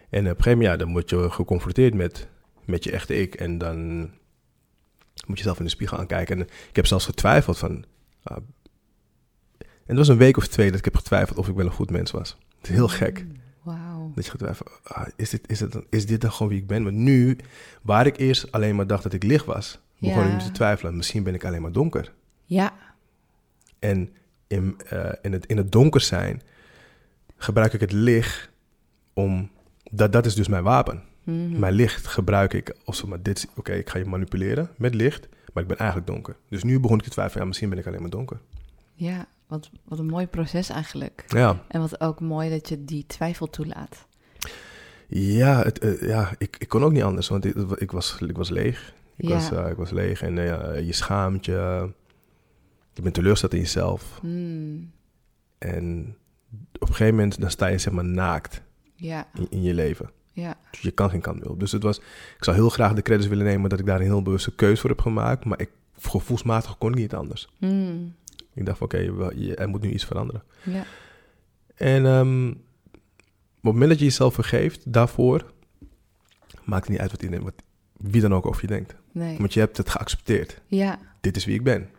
En 0.10 0.20
op 0.20 0.26
een 0.26 0.28
gegeven 0.30 0.52
moment, 0.52 0.70
ja, 0.70 0.76
dan 0.78 0.92
word 0.92 1.10
je 1.10 1.30
geconfronteerd 1.32 1.94
met, 1.94 2.28
met 2.66 2.84
je 2.84 2.92
echte 2.92 3.16
ik. 3.22 3.36
En 3.36 3.58
dan 3.58 4.00
moet 5.28 5.38
je 5.38 5.44
zelf 5.44 5.58
in 5.58 5.64
de 5.64 5.70
spiegel 5.72 5.98
aankijken. 5.98 6.38
En 6.40 6.48
ik 6.70 6.76
heb 6.76 6.86
zelfs 6.86 7.06
getwijfeld 7.06 7.58
van... 7.58 7.86
ah, 8.24 8.38
en 9.60 9.96
het 9.96 9.98
was 9.98 10.08
een 10.08 10.18
week 10.18 10.38
of 10.38 10.48
twee 10.48 10.70
dat 10.70 10.80
ik 10.80 10.86
heb 10.86 10.96
getwijfeld 10.96 11.38
of 11.38 11.48
ik 11.48 11.56
wel 11.56 11.66
een 11.66 11.72
goed 11.72 11.92
mens 11.92 12.12
was. 12.12 12.38
Het 12.58 12.70
is 12.70 12.76
heel 12.76 12.88
gek. 12.88 13.26
Mm. 13.26 14.12
Dat 14.16 14.26
je 14.26 14.32
gaat 14.32 14.40
twijfelen, 14.40 14.72
ah, 14.84 15.08
is, 15.16 15.30
dit, 15.30 15.42
is, 15.48 15.60
het, 15.60 15.80
is 15.90 16.06
dit 16.06 16.22
dan 16.22 16.32
gewoon 16.32 16.52
wie 16.52 16.62
ik 16.62 16.68
ben? 16.68 16.84
Want 16.84 16.96
nu, 16.96 17.38
waar 17.82 18.06
ik 18.06 18.18
eerst 18.18 18.52
alleen 18.52 18.76
maar 18.76 18.88
dacht 18.88 19.04
dat 19.04 19.14
ik 19.14 19.24
licht 19.24 19.46
was, 19.46 19.80
begon 20.00 20.28
Ja. 20.28 20.34
ik 20.34 20.40
te 20.40 20.52
twijfelen. 20.52 20.96
Misschien 20.96 21.24
ben 21.24 21.34
ik 21.34 21.46
alleen 21.46 21.62
maar 21.62 21.72
donker. 21.72 22.14
Ja, 22.46 22.74
En 23.80 24.14
in, 24.48 24.76
eh, 24.90 25.12
in, 25.22 25.32
het, 25.32 25.46
in 25.46 25.58
het 25.58 25.72
donker 25.72 26.02
zijn 26.02 26.42
gebruik 27.38 27.74
ik 27.74 27.80
het 27.80 27.92
licht 27.92 28.50
om... 29.14 29.50
Dat, 29.92 30.12
dat 30.12 30.26
is 30.26 30.36
dus 30.36 30.48
mijn 30.48 30.64
wapen. 30.64 31.04
Mhm. 31.24 31.60
Mijn 31.60 31.74
licht 31.74 32.08
gebruik 32.08 32.54
ik 32.54 32.76
als 32.86 33.04
maar 33.04 33.22
dit... 33.22 33.48
Oké, 33.56 33.72
ik 33.74 33.90
ga 33.90 33.98
je 33.98 34.06
manipuleren 34.06 34.70
met 34.78 34.94
licht, 34.96 35.28
maar 35.54 35.64
ik 35.64 35.70
ben 35.70 35.78
eigenlijk 35.78 36.10
donker. 36.12 36.36
Dus 36.50 36.64
nu 36.64 36.80
begon 36.80 36.98
ik 36.98 37.04
te 37.04 37.10
twijfelen, 37.10 37.42
ja, 37.42 37.48
misschien 37.48 37.70
ben 37.70 37.78
ik 37.80 37.88
alleen 37.88 38.02
maar 38.02 38.10
donker. 38.10 38.40
ja 38.94 39.26
wat, 39.48 39.70
wat 39.86 40.00
een 40.00 40.06
mooi 40.06 40.28
proces 40.28 40.70
eigenlijk. 40.70 41.24
Ja, 41.28 41.64
En 41.68 41.80
wat 41.82 42.02
ook 42.02 42.20
mooi 42.20 42.50
dat 42.50 42.70
je 42.70 42.86
die 42.86 43.04
twijfel 43.08 43.50
toelaat. 43.50 44.08
ja, 45.08 45.62
het, 45.64 45.80
eh, 45.80 46.02
ja 46.08 46.32
ik, 46.38 46.56
ik 46.60 46.68
kon 46.68 46.84
ook 46.84 46.92
niet 46.92 47.04
anders, 47.04 47.28
want 47.28 47.46
ik, 47.46 47.56
ik, 47.56 47.92
was, 47.92 48.18
ik 48.22 48.38
was 48.38 48.50
leeg. 48.50 48.94
Ik, 49.16 49.28
Ja. 49.28 49.34
was, 49.34 49.52
eh, 49.52 49.70
ik 49.70 49.76
was 49.78 49.90
leeg 49.92 50.22
en 50.22 50.38
eh, 50.38 50.86
je 50.86 50.94
schaamt 50.94 51.46
je. 51.46 51.90
Je 52.94 53.02
bent 53.02 53.14
teleurgesteld 53.14 53.54
in 53.54 53.60
jezelf. 53.60 54.20
Mm, 54.22 54.92
En 55.58 56.16
op 56.74 56.82
een 56.82 56.96
gegeven 56.96 57.16
moment 57.16 57.40
dan 57.42 57.52
sta 57.52 57.68
je 57.68 57.78
zeg 57.78 57.94
maar 57.94 58.06
naakt 58.06 58.62
ja, 58.96 59.28
in, 59.34 59.48
in 59.50 59.62
je 59.62 59.74
leven. 59.74 60.10
Ja, 60.40 60.58
Dus 60.72 60.80
je 60.82 60.92
kan 60.92 61.10
geen 61.10 61.22
kant 61.22 61.40
meer 61.40 61.50
op. 61.50 61.60
Dus 61.60 61.72
het 61.72 61.84
was, 61.84 61.98
ik 62.38 62.44
zou 62.44 62.56
heel 62.58 62.70
graag 62.70 62.94
de 62.94 63.02
credits 63.02 63.28
willen 63.28 63.46
nemen 63.46 63.70
dat 63.70 63.80
ik 63.80 63.86
daar 63.86 64.00
een 64.00 64.06
heel 64.06 64.22
bewuste 64.22 64.56
keuze 64.56 64.82
voor 64.82 64.90
heb 64.90 65.02
gemaakt. 65.02 65.46
Maar 65.46 65.60
ik, 65.60 65.70
gevoelsmatig 66.00 66.78
kon 66.78 66.90
ik 66.92 66.96
niet 66.98 67.14
anders. 67.16 67.50
Mm, 67.58 68.14
Ik 68.54 68.66
dacht 68.66 68.78
van 68.78 68.88
oké, 68.88 68.98
er 69.56 69.70
moet 69.70 69.82
nu 69.82 69.90
iets 69.92 70.06
veranderen. 70.06 70.44
ja, 70.64 70.84
En 71.76 72.06
ehm, 72.06 72.48
op 72.50 73.66
het 73.66 73.74
moment 73.74 73.90
dat 73.90 74.00
je 74.00 74.06
jezelf 74.06 74.34
vergeeft 74.34 74.94
daarvoor, 74.94 75.52
maakt 76.64 76.82
het 76.82 76.90
niet 76.92 77.00
uit 77.00 77.12
wat, 77.12 77.22
iedereen, 77.24 77.44
wat 77.46 77.54
wie 77.98 78.22
dan 78.22 78.34
ook 78.34 78.46
over 78.46 78.62
je 78.62 78.68
denkt. 78.68 78.96
nee. 79.12 79.38
Want 79.38 79.54
je 79.54 79.60
hebt 79.60 79.78
het 79.78 79.90
geaccepteerd. 79.90 80.62
Ja. 80.68 81.00
Dit 81.22 81.36
is 81.36 81.46
wie 81.46 81.56
ik 81.56 81.64
ben. 81.64 81.90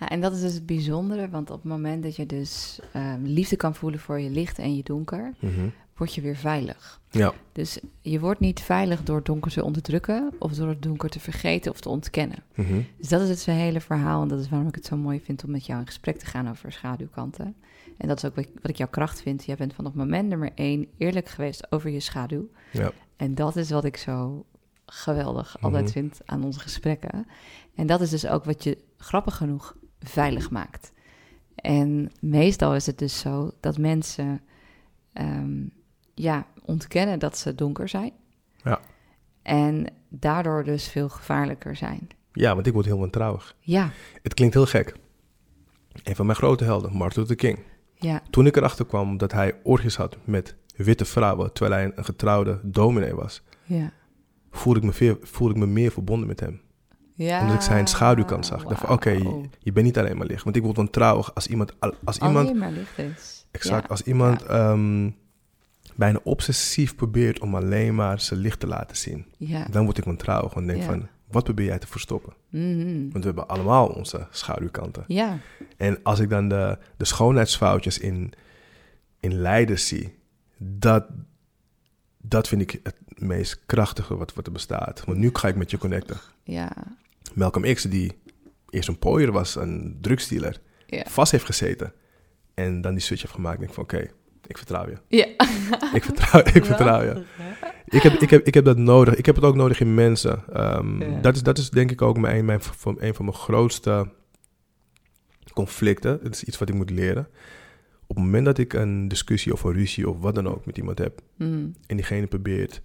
ja, 0.00 0.08
en 0.08 0.20
dat 0.20 0.32
is 0.32 0.40
dus 0.40 0.54
het 0.54 0.66
bijzondere, 0.66 1.28
want 1.28 1.50
op 1.50 1.56
het 1.62 1.70
moment 1.72 2.02
dat 2.02 2.16
je 2.16 2.26
dus 2.26 2.78
ehm, 2.92 3.22
liefde 3.22 3.56
kan 3.56 3.74
voelen 3.74 4.00
voor 4.00 4.20
je 4.20 4.30
licht 4.30 4.58
en 4.58 4.76
je 4.76 4.82
donker, 4.82 5.34
word 5.96 6.14
je 6.14 6.20
weer 6.20 6.36
veilig. 6.36 7.00
Ja, 7.10 7.32
Dus 7.52 7.78
je 8.00 8.20
wordt 8.20 8.40
niet 8.40 8.60
veilig 8.60 9.02
door 9.02 9.16
het 9.16 9.24
donker 9.24 9.50
te 9.52 9.64
onderdrukken 9.64 10.32
of 10.38 10.52
door 10.52 10.68
het 10.68 10.82
donker 10.82 11.08
te 11.10 11.20
vergeten 11.20 11.72
of 11.72 11.80
te 11.80 11.88
ontkennen. 11.88 12.38
Mhm. 12.54 12.80
Dus 12.98 13.08
dat 13.08 13.20
is 13.20 13.28
het 13.28 13.44
hele 13.44 13.80
verhaal 13.80 14.22
en 14.22 14.28
dat 14.28 14.40
is 14.40 14.48
waarom 14.48 14.68
ik 14.68 14.74
het 14.74 14.86
zo 14.86 14.96
mooi 14.96 15.20
vind 15.20 15.44
om 15.44 15.50
met 15.50 15.66
jou 15.66 15.80
in 15.80 15.86
gesprek 15.86 16.18
te 16.18 16.26
gaan 16.26 16.48
over 16.50 16.72
schaduwkanten. 16.72 17.56
En 17.98 18.08
dat 18.08 18.16
is 18.16 18.24
ook 18.24 18.34
wat 18.34 18.46
wat 18.62 18.70
ik 18.70 18.76
jouw 18.76 18.88
kracht 18.88 19.22
vind. 19.22 19.44
Jij 19.44 19.56
bent 19.56 19.74
vanaf 19.74 19.92
moment 19.94 20.28
nummer 20.28 20.50
één 20.54 20.86
eerlijk 20.98 21.28
geweest 21.28 21.72
over 21.72 21.90
je 21.90 22.00
schaduw. 22.00 22.48
ja. 22.72 22.92
En 23.16 23.34
dat 23.34 23.56
is 23.56 23.70
wat 23.70 23.84
ik 23.84 23.96
zo 23.96 24.44
geweldig 24.86 25.56
altijd 25.60 25.84
Mhm. 25.84 25.92
vind 25.92 26.20
aan 26.24 26.44
onze 26.44 26.60
gesprekken. 26.60 27.26
En 27.74 27.86
dat 27.86 28.00
is 28.00 28.10
dus 28.10 28.26
ook 28.26 28.44
wat 28.44 28.64
je 28.64 28.78
grappig 28.96 29.36
genoeg 29.36 29.76
veilig 30.00 30.50
maakt. 30.50 30.92
En 31.54 32.12
meestal 32.20 32.74
is 32.74 32.86
het 32.86 32.98
dus 32.98 33.18
zo 33.18 33.50
dat 33.60 33.78
mensen 33.78 34.40
ehm, 35.12 35.64
ja, 36.16 36.46
ontkennen 36.64 37.18
dat 37.18 37.38
ze 37.38 37.54
donker 37.54 37.88
zijn. 37.88 38.12
Ja. 38.62 38.80
En 39.42 39.86
daardoor 40.08 40.64
dus 40.64 40.88
veel 40.88 41.08
gevaarlijker 41.08 41.76
zijn. 41.76 42.08
ja, 42.32 42.54
want 42.54 42.66
ik 42.66 42.72
word 42.72 42.86
heel 42.86 42.98
wantrouwig. 42.98 43.54
Ja, 43.60 43.90
Het 44.22 44.34
klinkt 44.34 44.54
heel 44.54 44.66
gek. 44.66 44.94
Een 46.02 46.16
van 46.16 46.26
mijn 46.26 46.38
grote 46.38 46.64
helden, 46.64 46.92
Martin 46.96 47.20
Luther 47.20 47.36
King. 47.36 47.58
ja, 47.94 48.22
Toen 48.30 48.46
ik 48.46 48.56
erachter 48.56 48.86
kwam 48.86 49.16
dat 49.16 49.32
hij 49.32 49.54
oortjes 49.62 49.96
had 49.96 50.16
met 50.24 50.56
witte 50.76 51.04
vrouwen, 51.04 51.52
terwijl 51.52 51.76
hij 51.80 51.92
een 51.96 52.04
getrouwde 52.04 52.60
dominee 52.62 53.14
was, 53.14 53.42
Ja. 53.64 53.92
voelde 54.50 54.78
ik 54.78 54.84
me, 54.84 54.92
veel, 54.92 55.16
voelde 55.22 55.54
ik 55.54 55.60
me 55.60 55.66
meer 55.66 55.90
verbonden 55.90 56.26
met 56.28 56.40
hem. 56.40 56.60
ja. 57.14 57.40
Omdat 57.40 57.54
ik 57.56 57.60
zijn 57.62 57.86
schaduwkant 57.86 58.46
zag. 58.46 58.88
Oké, 58.90 59.10
je 59.58 59.72
bent 59.72 59.86
niet 59.86 59.98
alleen 59.98 60.16
maar 60.16 60.26
licht. 60.26 60.44
Want 60.44 60.56
ik 60.56 60.62
word 60.62 60.76
dan 60.76 60.90
trouw 60.90 61.24
als 61.34 61.46
iemand... 61.46 61.72
Als 62.04 62.18
iemand 62.18 62.36
Alleen 62.48 62.58
maar 62.58 62.70
licht 62.72 62.98
is. 62.98 63.46
exact, 63.50 63.82
Ja. 63.82 63.88
als 63.88 64.02
iemand 64.02 64.42
ehm, 64.42 65.10
bijna 65.96 66.20
obsessief 66.24 66.94
probeert 66.96 67.40
om 67.40 67.54
alleen 67.54 67.94
maar 67.94 68.20
zijn 68.20 68.40
licht 68.40 68.60
te 68.60 68.66
laten 68.66 68.96
zien. 68.96 69.26
Ja. 69.38 69.66
Dan 69.70 69.84
word 69.84 69.98
ik 69.98 70.06
ontrouw. 70.06 70.48
Gewoon 70.48 70.66
denk 70.66 70.80
Ja. 70.80 70.86
van, 70.86 71.08
wat 71.30 71.44
probeer 71.44 71.66
jij 71.66 71.78
te 71.78 71.86
verstoppen? 71.86 72.32
Mhm. 72.50 73.00
Want 73.00 73.12
we 73.12 73.20
hebben 73.24 73.48
allemaal 73.48 73.86
onze 73.86 74.26
schaduwkanten. 74.30 75.04
Ja. 75.06 75.38
En 75.76 75.98
als 76.02 76.18
ik 76.20 76.28
dan 76.28 76.48
de, 76.48 76.78
de 76.96 77.04
schoonheidsfoutjes 77.04 77.98
in, 77.98 78.32
in 79.20 79.34
leiders 79.34 79.86
zie, 79.88 80.14
dat, 80.58 81.06
dat 82.22 82.48
vind 82.48 82.60
ik 82.62 82.80
het 82.82 82.96
meest 83.18 83.60
krachtige 83.66 84.16
wat, 84.16 84.34
wat 84.34 84.46
er 84.46 84.52
bestaat. 84.52 85.04
Want 85.04 85.18
nu 85.18 85.30
ga 85.32 85.48
ik 85.48 85.56
met 85.56 85.70
je 85.70 85.78
connecten. 85.78 86.16
Ja. 86.42 86.72
Malcolm 87.34 87.74
X, 87.74 87.82
die 87.82 88.12
eerst 88.70 88.88
een 88.88 88.98
pooier 88.98 89.32
was, 89.32 89.54
een 89.54 89.98
drugsdealer, 90.00 90.60
Ja. 90.86 91.04
vast 91.08 91.32
heeft 91.32 91.44
gezeten. 91.44 91.92
En 92.54 92.80
dan 92.80 92.92
die 92.92 93.02
switch 93.02 93.22
heeft 93.22 93.34
gemaakt. 93.34 93.58
denk 93.58 93.68
ik 93.70 93.74
van, 93.74 93.84
oké, 93.84 94.08
ik 94.46 94.56
vertrouw 94.58 94.88
je. 94.88 94.96
Ja. 95.08 95.26
Ik 95.94 96.04
vertrouw, 96.04 96.40
ik 96.40 96.64
vertrouw 96.64 97.02
je. 97.02 97.24
Ik 97.88 98.02
heb, 98.02 98.12
ik, 98.12 98.30
heb, 98.30 98.46
ik 98.46 98.54
heb 98.54 98.64
dat 98.64 98.76
nodig. 98.78 99.14
Ik 99.14 99.26
heb 99.26 99.34
het 99.34 99.44
ook 99.44 99.54
nodig 99.54 99.80
in 99.80 99.94
mensen. 99.94 100.42
Ehm, 100.52 101.02
Ja. 101.02 101.20
dat, 101.20 101.34
is, 101.34 101.42
dat 101.42 101.58
is 101.58 101.70
denk 101.70 101.90
ik 101.90 102.02
ook 102.02 102.18
mijn, 102.18 102.44
mijn, 102.44 102.60
van- 102.60 102.96
een 103.00 103.14
van 103.14 103.24
mijn 103.24 103.36
grootste 103.36 104.08
conflicten. 105.52 106.18
Het 106.22 106.34
is 106.34 106.44
iets 106.44 106.58
wat 106.58 106.68
ik 106.68 106.74
moet 106.74 106.90
leren. 106.90 107.28
Op 108.06 108.16
het 108.16 108.24
moment 108.24 108.44
dat 108.44 108.58
ik 108.58 108.72
een 108.72 109.08
discussie 109.08 109.52
of 109.52 109.62
een 109.64 109.72
ruzie 109.72 110.08
of 110.10 110.18
wat 110.20 110.34
dan 110.34 110.48
ook 110.48 110.66
met 110.66 110.76
iemand 110.78 110.98
heb... 110.98 111.20
Mhm. 111.36 111.66
en 111.86 111.96
diegene 111.96 112.26
probeert 112.26 112.80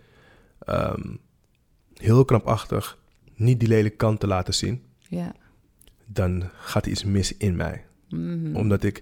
ehm, 0.59 1.15
heel 1.93 2.25
krampachtig 2.25 2.97
niet 3.35 3.59
die 3.59 3.69
lelijke 3.69 3.97
kant 3.97 4.19
te 4.19 4.27
laten 4.27 4.53
zien... 4.53 4.83
Ja. 4.99 5.33
dan 6.05 6.43
gaat 6.59 6.85
er 6.85 6.91
iets 6.91 7.03
mis 7.03 7.37
in 7.37 7.55
mij. 7.55 7.85
Mhm. 8.09 8.55
Omdat 8.55 8.83
ik... 8.83 9.01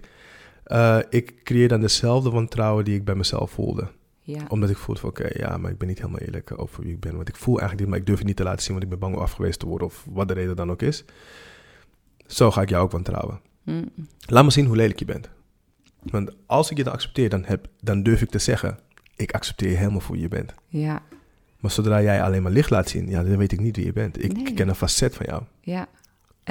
eh, 0.70 0.98
ik 1.10 1.44
creëer 1.44 1.68
dan 1.68 1.80
dezelfde 1.80 2.30
wantrouwen 2.30 2.84
die 2.84 2.94
ik 2.94 3.04
bij 3.04 3.14
mezelf 3.14 3.50
voelde 3.50 3.88
Ja. 4.20 4.44
omdat 4.48 4.70
ik 4.70 4.76
voelde 4.76 5.00
van 5.00 5.10
oké, 5.10 5.28
ja, 5.32 5.56
maar 5.56 5.70
ik 5.70 5.78
ben 5.78 5.88
niet 5.88 5.98
helemaal 5.98 6.20
eerlijk 6.20 6.58
over 6.60 6.82
wie 6.82 6.92
ik 6.92 7.00
ben. 7.00 7.16
Want 7.16 7.28
ik 7.28 7.36
voel 7.36 7.58
eigenlijk 7.58 7.78
dit, 7.80 7.88
maar 7.88 7.98
ik 7.98 8.06
durf 8.06 8.18
het 8.18 8.26
niet 8.26 8.36
te 8.36 8.42
laten 8.42 8.62
zien, 8.62 8.72
want 8.72 8.82
ik 8.84 8.88
ben 8.90 8.98
bang 8.98 9.14
om 9.14 9.20
afgewezen 9.20 9.58
te 9.58 9.66
worden 9.66 9.86
of 9.86 10.06
wat 10.10 10.28
de 10.28 10.34
reden 10.34 10.56
dan 10.56 10.70
ook 10.70 10.82
is. 10.82 11.04
Zo 12.26 12.50
ga 12.50 12.62
ik 12.62 12.68
jou 12.68 12.82
ook 12.84 12.90
wantrouwen. 12.92 13.40
Mhm. 13.64 13.84
Laat 14.26 14.44
me 14.44 14.50
zien 14.50 14.66
hoe 14.66 14.76
lelijk 14.76 14.98
je 14.98 15.04
bent. 15.04 15.28
Want 16.02 16.30
als 16.46 16.70
ik 16.70 16.76
je 16.76 16.84
dan 16.84 16.92
accepteer, 16.92 17.28
dan, 17.28 17.44
heb, 17.44 17.66
dan 17.80 18.02
durf 18.02 18.22
ik 18.22 18.30
te 18.30 18.38
zeggen, 18.38 18.78
ik 19.16 19.32
accepteer 19.32 19.70
je 19.70 19.76
helemaal 19.76 20.00
voor 20.00 20.14
wie 20.14 20.22
je 20.22 20.28
bent. 20.28 20.54
Ja. 20.68 21.02
Maar 21.58 21.70
zodra 21.70 22.02
jij 22.02 22.22
alleen 22.22 22.42
maar 22.42 22.52
licht 22.52 22.70
laat 22.70 22.88
zien, 22.88 23.08
ja, 23.08 23.22
dan 23.22 23.36
weet 23.36 23.52
ik 23.52 23.60
niet 23.60 23.76
wie 23.76 23.84
je 23.84 23.92
bent. 23.92 24.24
Ik 24.24 24.32
Nee. 24.32 24.54
ken 24.54 24.68
een 24.68 24.74
facet 24.74 25.14
van 25.14 25.26
jou. 25.28 25.42
Ja. 25.60 25.88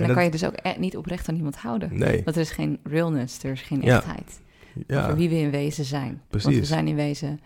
En, 0.02 0.06
dan 0.08 0.16
dat- 0.16 0.16
kan 0.16 0.24
je 0.26 0.32
dus 0.32 0.46
ook 0.46 0.58
e- 0.76 0.80
niet 0.80 0.98
oprecht 0.98 1.30
aan 1.30 1.36
iemand 1.36 1.56
houden. 1.56 1.98
Nee, 1.98 2.24
Want 2.24 2.36
er 2.36 2.42
is 2.42 2.52
geen 2.52 2.80
realness, 2.84 3.44
er 3.44 3.52
is 3.52 3.62
geen 3.62 3.82
Ja. 3.82 3.96
echtheid. 3.98 4.42
ja, 4.88 5.04
Over 5.04 5.16
wie 5.16 5.30
we 5.30 5.36
in 5.36 5.52
wezen 5.52 5.86
zijn. 5.86 6.22
Want 6.30 6.44
we 6.44 6.50
precies. 6.50 6.68
zijn 6.68 6.88
in 6.88 6.96
wezen 6.96 7.40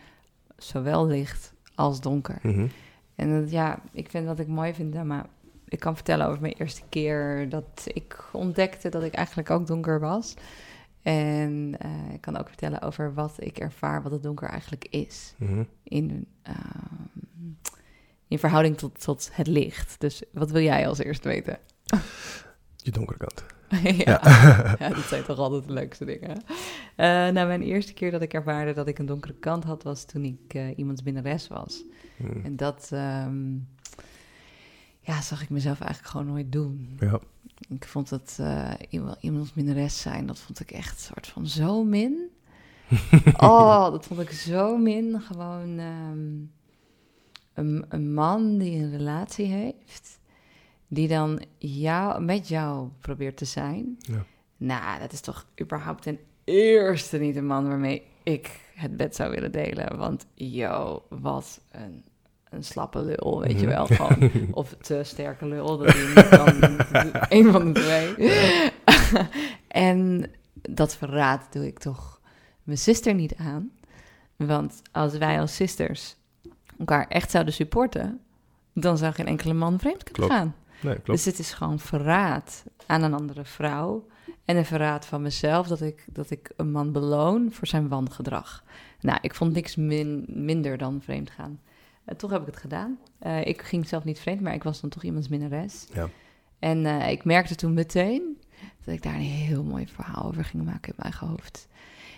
zowel 0.57 1.07
licht 1.07 1.53
als 1.75 2.01
donker. 2.01 2.39
Mhm. 2.41 2.67
En 3.15 3.41
dat, 3.41 3.51
ja, 3.51 3.79
ik 3.91 4.09
vind 4.09 4.25
wat 4.25 4.39
ik 4.39 4.47
mooi 4.47 4.73
vind, 4.73 4.93
ja, 4.93 5.03
maar 5.03 5.25
ik 5.67 5.79
kan 5.79 5.95
vertellen 5.95 6.27
over 6.27 6.41
mijn 6.41 6.53
eerste 6.53 6.81
keer 6.89 7.49
dat 7.49 7.83
ik 7.85 8.23
ontdekte 8.31 8.89
dat 8.89 9.03
ik 9.03 9.13
eigenlijk 9.13 9.49
ook 9.49 9.67
donker 9.67 9.99
was. 9.99 10.33
En 11.01 11.75
eh, 11.79 12.13
ik 12.13 12.21
kan 12.21 12.37
ook 12.37 12.47
vertellen 12.47 12.81
over 12.81 13.13
wat 13.13 13.33
ik 13.37 13.57
ervaar, 13.57 14.01
wat 14.01 14.11
het 14.11 14.23
donker 14.23 14.49
eigenlijk 14.49 14.85
is. 14.89 15.33
Mhm. 15.37 15.63
In, 15.83 16.27
ehm, 16.41 16.55
in 18.27 18.39
verhouding 18.39 18.77
tot, 18.77 19.01
tot 19.03 19.29
het 19.33 19.47
licht. 19.47 19.95
Dus 19.99 20.23
wat 20.33 20.51
wil 20.51 20.61
jij 20.61 20.87
als 20.87 20.97
eerst 20.99 21.23
weten? 21.23 21.57
Je 22.83 22.91
donkere 22.91 23.17
kant. 23.17 23.45
ja. 24.05 24.19
ja, 24.79 24.89
dat 24.89 25.03
zijn 25.03 25.23
toch 25.23 25.37
altijd 25.37 25.67
de 25.67 25.73
leukste 25.73 26.05
dingen. 26.05 26.43
nou, 27.33 27.47
mijn 27.47 27.61
eerste 27.61 27.93
keer 27.93 28.11
dat 28.11 28.21
ik 28.21 28.33
ervaarde 28.33 28.73
dat 28.73 28.87
ik 28.87 28.99
een 28.99 29.05
donkere 29.05 29.33
kant 29.33 29.63
had, 29.63 29.83
was 29.83 30.05
toen 30.05 30.23
ik 30.23 30.53
eh, 30.53 30.77
iemands 30.77 31.03
minnares 31.03 31.47
was. 31.47 31.83
Mhm. 32.17 32.45
En 32.45 32.55
dat 32.55 32.89
ehm, 32.91 33.53
ja, 34.99 35.21
zag 35.21 35.41
ik 35.41 35.49
mezelf 35.49 35.79
eigenlijk 35.79 36.11
gewoon 36.11 36.27
nooit 36.27 36.51
doen. 36.51 36.97
Ja. 36.99 37.19
Ik 37.69 37.85
vond 37.85 38.09
het 38.09 38.37
eh, 38.39 38.71
iemand, 38.89 39.17
iemands 39.19 39.53
minnares 39.53 40.01
zijn, 40.01 40.25
dat 40.25 40.39
vond 40.39 40.59
ik 40.59 40.71
echt 40.71 40.91
een 40.91 41.05
soort 41.05 41.27
van 41.27 41.47
zo 41.47 41.83
min. 41.83 42.29
oh, 43.37 43.91
dat 43.91 44.05
vond 44.05 44.19
ik 44.19 44.31
zo 44.31 44.77
min. 44.77 45.21
Gewoon 45.21 45.79
ehm, 45.79 46.35
een, 47.53 47.85
een 47.89 48.13
man 48.13 48.57
die 48.57 48.83
een 48.83 48.91
relatie 48.97 49.45
heeft, 49.45 50.19
die 50.93 51.07
dan 51.07 51.41
jou, 51.57 52.21
met 52.23 52.47
jou 52.47 52.89
probeert 52.99 53.37
te 53.37 53.45
zijn. 53.45 53.97
Ja. 53.97 54.25
Nou, 54.57 54.99
dat 54.99 55.11
is 55.11 55.21
toch 55.21 55.45
überhaupt 55.61 56.03
ten 56.03 56.19
eerste 56.43 57.17
niet 57.17 57.35
een 57.35 57.45
man 57.45 57.67
waarmee 57.67 58.03
ik 58.23 58.59
het 58.73 58.97
bed 58.97 59.15
zou 59.15 59.31
willen 59.31 59.51
delen. 59.51 59.97
Want, 59.97 60.25
yo, 60.33 61.03
wat 61.09 61.61
een, 61.71 62.03
een 62.49 62.63
slappe 62.63 63.01
lul, 63.03 63.41
weet 63.41 63.59
je 63.59 63.65
Mhm. 63.67 63.75
wel. 63.75 63.85
Gewoon, 63.85 64.31
of 64.51 64.75
te 64.81 65.01
sterke 65.03 65.45
lul, 65.45 65.77
dat 65.77 66.29
kan. 66.29 66.53
Een 67.37 67.51
van 67.51 67.73
de 67.73 67.79
twee. 67.79 68.31
en 69.67 70.31
dat 70.61 70.95
verraad 70.95 71.53
doe 71.53 71.67
ik 71.67 71.79
toch 71.79 72.21
mijn 72.63 72.77
zuster 72.77 73.13
niet 73.13 73.35
aan. 73.35 73.71
Want 74.35 74.81
als 74.91 75.17
wij 75.17 75.39
als 75.39 75.55
sisters 75.55 76.15
elkaar 76.79 77.07
echt 77.07 77.31
zouden 77.31 77.53
supporten... 77.53 78.19
dan 78.73 78.97
zou 78.97 79.13
geen 79.13 79.25
enkele 79.27 79.53
man 79.53 79.79
vreemd 79.79 80.03
kunnen 80.03 80.13
Klopt. 80.29 80.33
gaan. 80.33 80.55
Nee, 80.83 80.93
klopt. 80.93 81.07
Dus 81.07 81.25
het 81.25 81.39
is 81.39 81.53
gewoon 81.53 81.79
verraad 81.79 82.63
aan 82.85 83.03
een 83.03 83.13
andere 83.13 83.45
vrouw. 83.45 84.07
En 84.45 84.57
een 84.57 84.65
verraad 84.65 85.05
van 85.05 85.21
mezelf 85.21 85.67
dat 85.67 85.81
ik, 85.81 86.05
dat 86.11 86.29
ik 86.29 86.51
een 86.55 86.71
man 86.71 86.91
beloon 86.91 87.51
voor 87.51 87.67
zijn 87.67 87.87
wangedrag. 87.87 88.63
Nou, 88.99 89.17
ik 89.21 89.35
vond 89.35 89.53
niks 89.53 89.75
min, 89.75 90.25
minder 90.27 90.77
dan 90.77 91.01
vreemd 91.01 91.29
gaan. 91.29 91.59
Eh, 92.05 92.15
toch 92.15 92.31
heb 92.31 92.41
ik 92.41 92.47
het 92.47 92.57
gedaan. 92.57 92.99
Eh, 93.19 93.45
ik 93.45 93.61
ging 93.61 93.87
zelf 93.87 94.03
niet 94.03 94.19
vreemd, 94.19 94.41
maar 94.41 94.53
ik 94.53 94.63
was 94.63 94.81
dan 94.81 94.89
toch 94.89 95.03
iemands 95.03 95.27
minnares. 95.27 95.87
Ja. 95.93 96.09
En 96.59 96.85
eh, 96.85 97.11
ik 97.11 97.23
merkte 97.23 97.55
toen 97.55 97.73
meteen 97.73 98.37
dat 98.85 98.93
ik 98.93 99.01
daar 99.01 99.15
een 99.15 99.19
heel 99.19 99.63
mooi 99.63 99.87
verhaal 99.87 100.25
over 100.25 100.45
ging 100.45 100.63
maken 100.63 100.89
in 100.89 100.93
mijn 100.97 101.11
eigen 101.11 101.27
hoofd. 101.27 101.67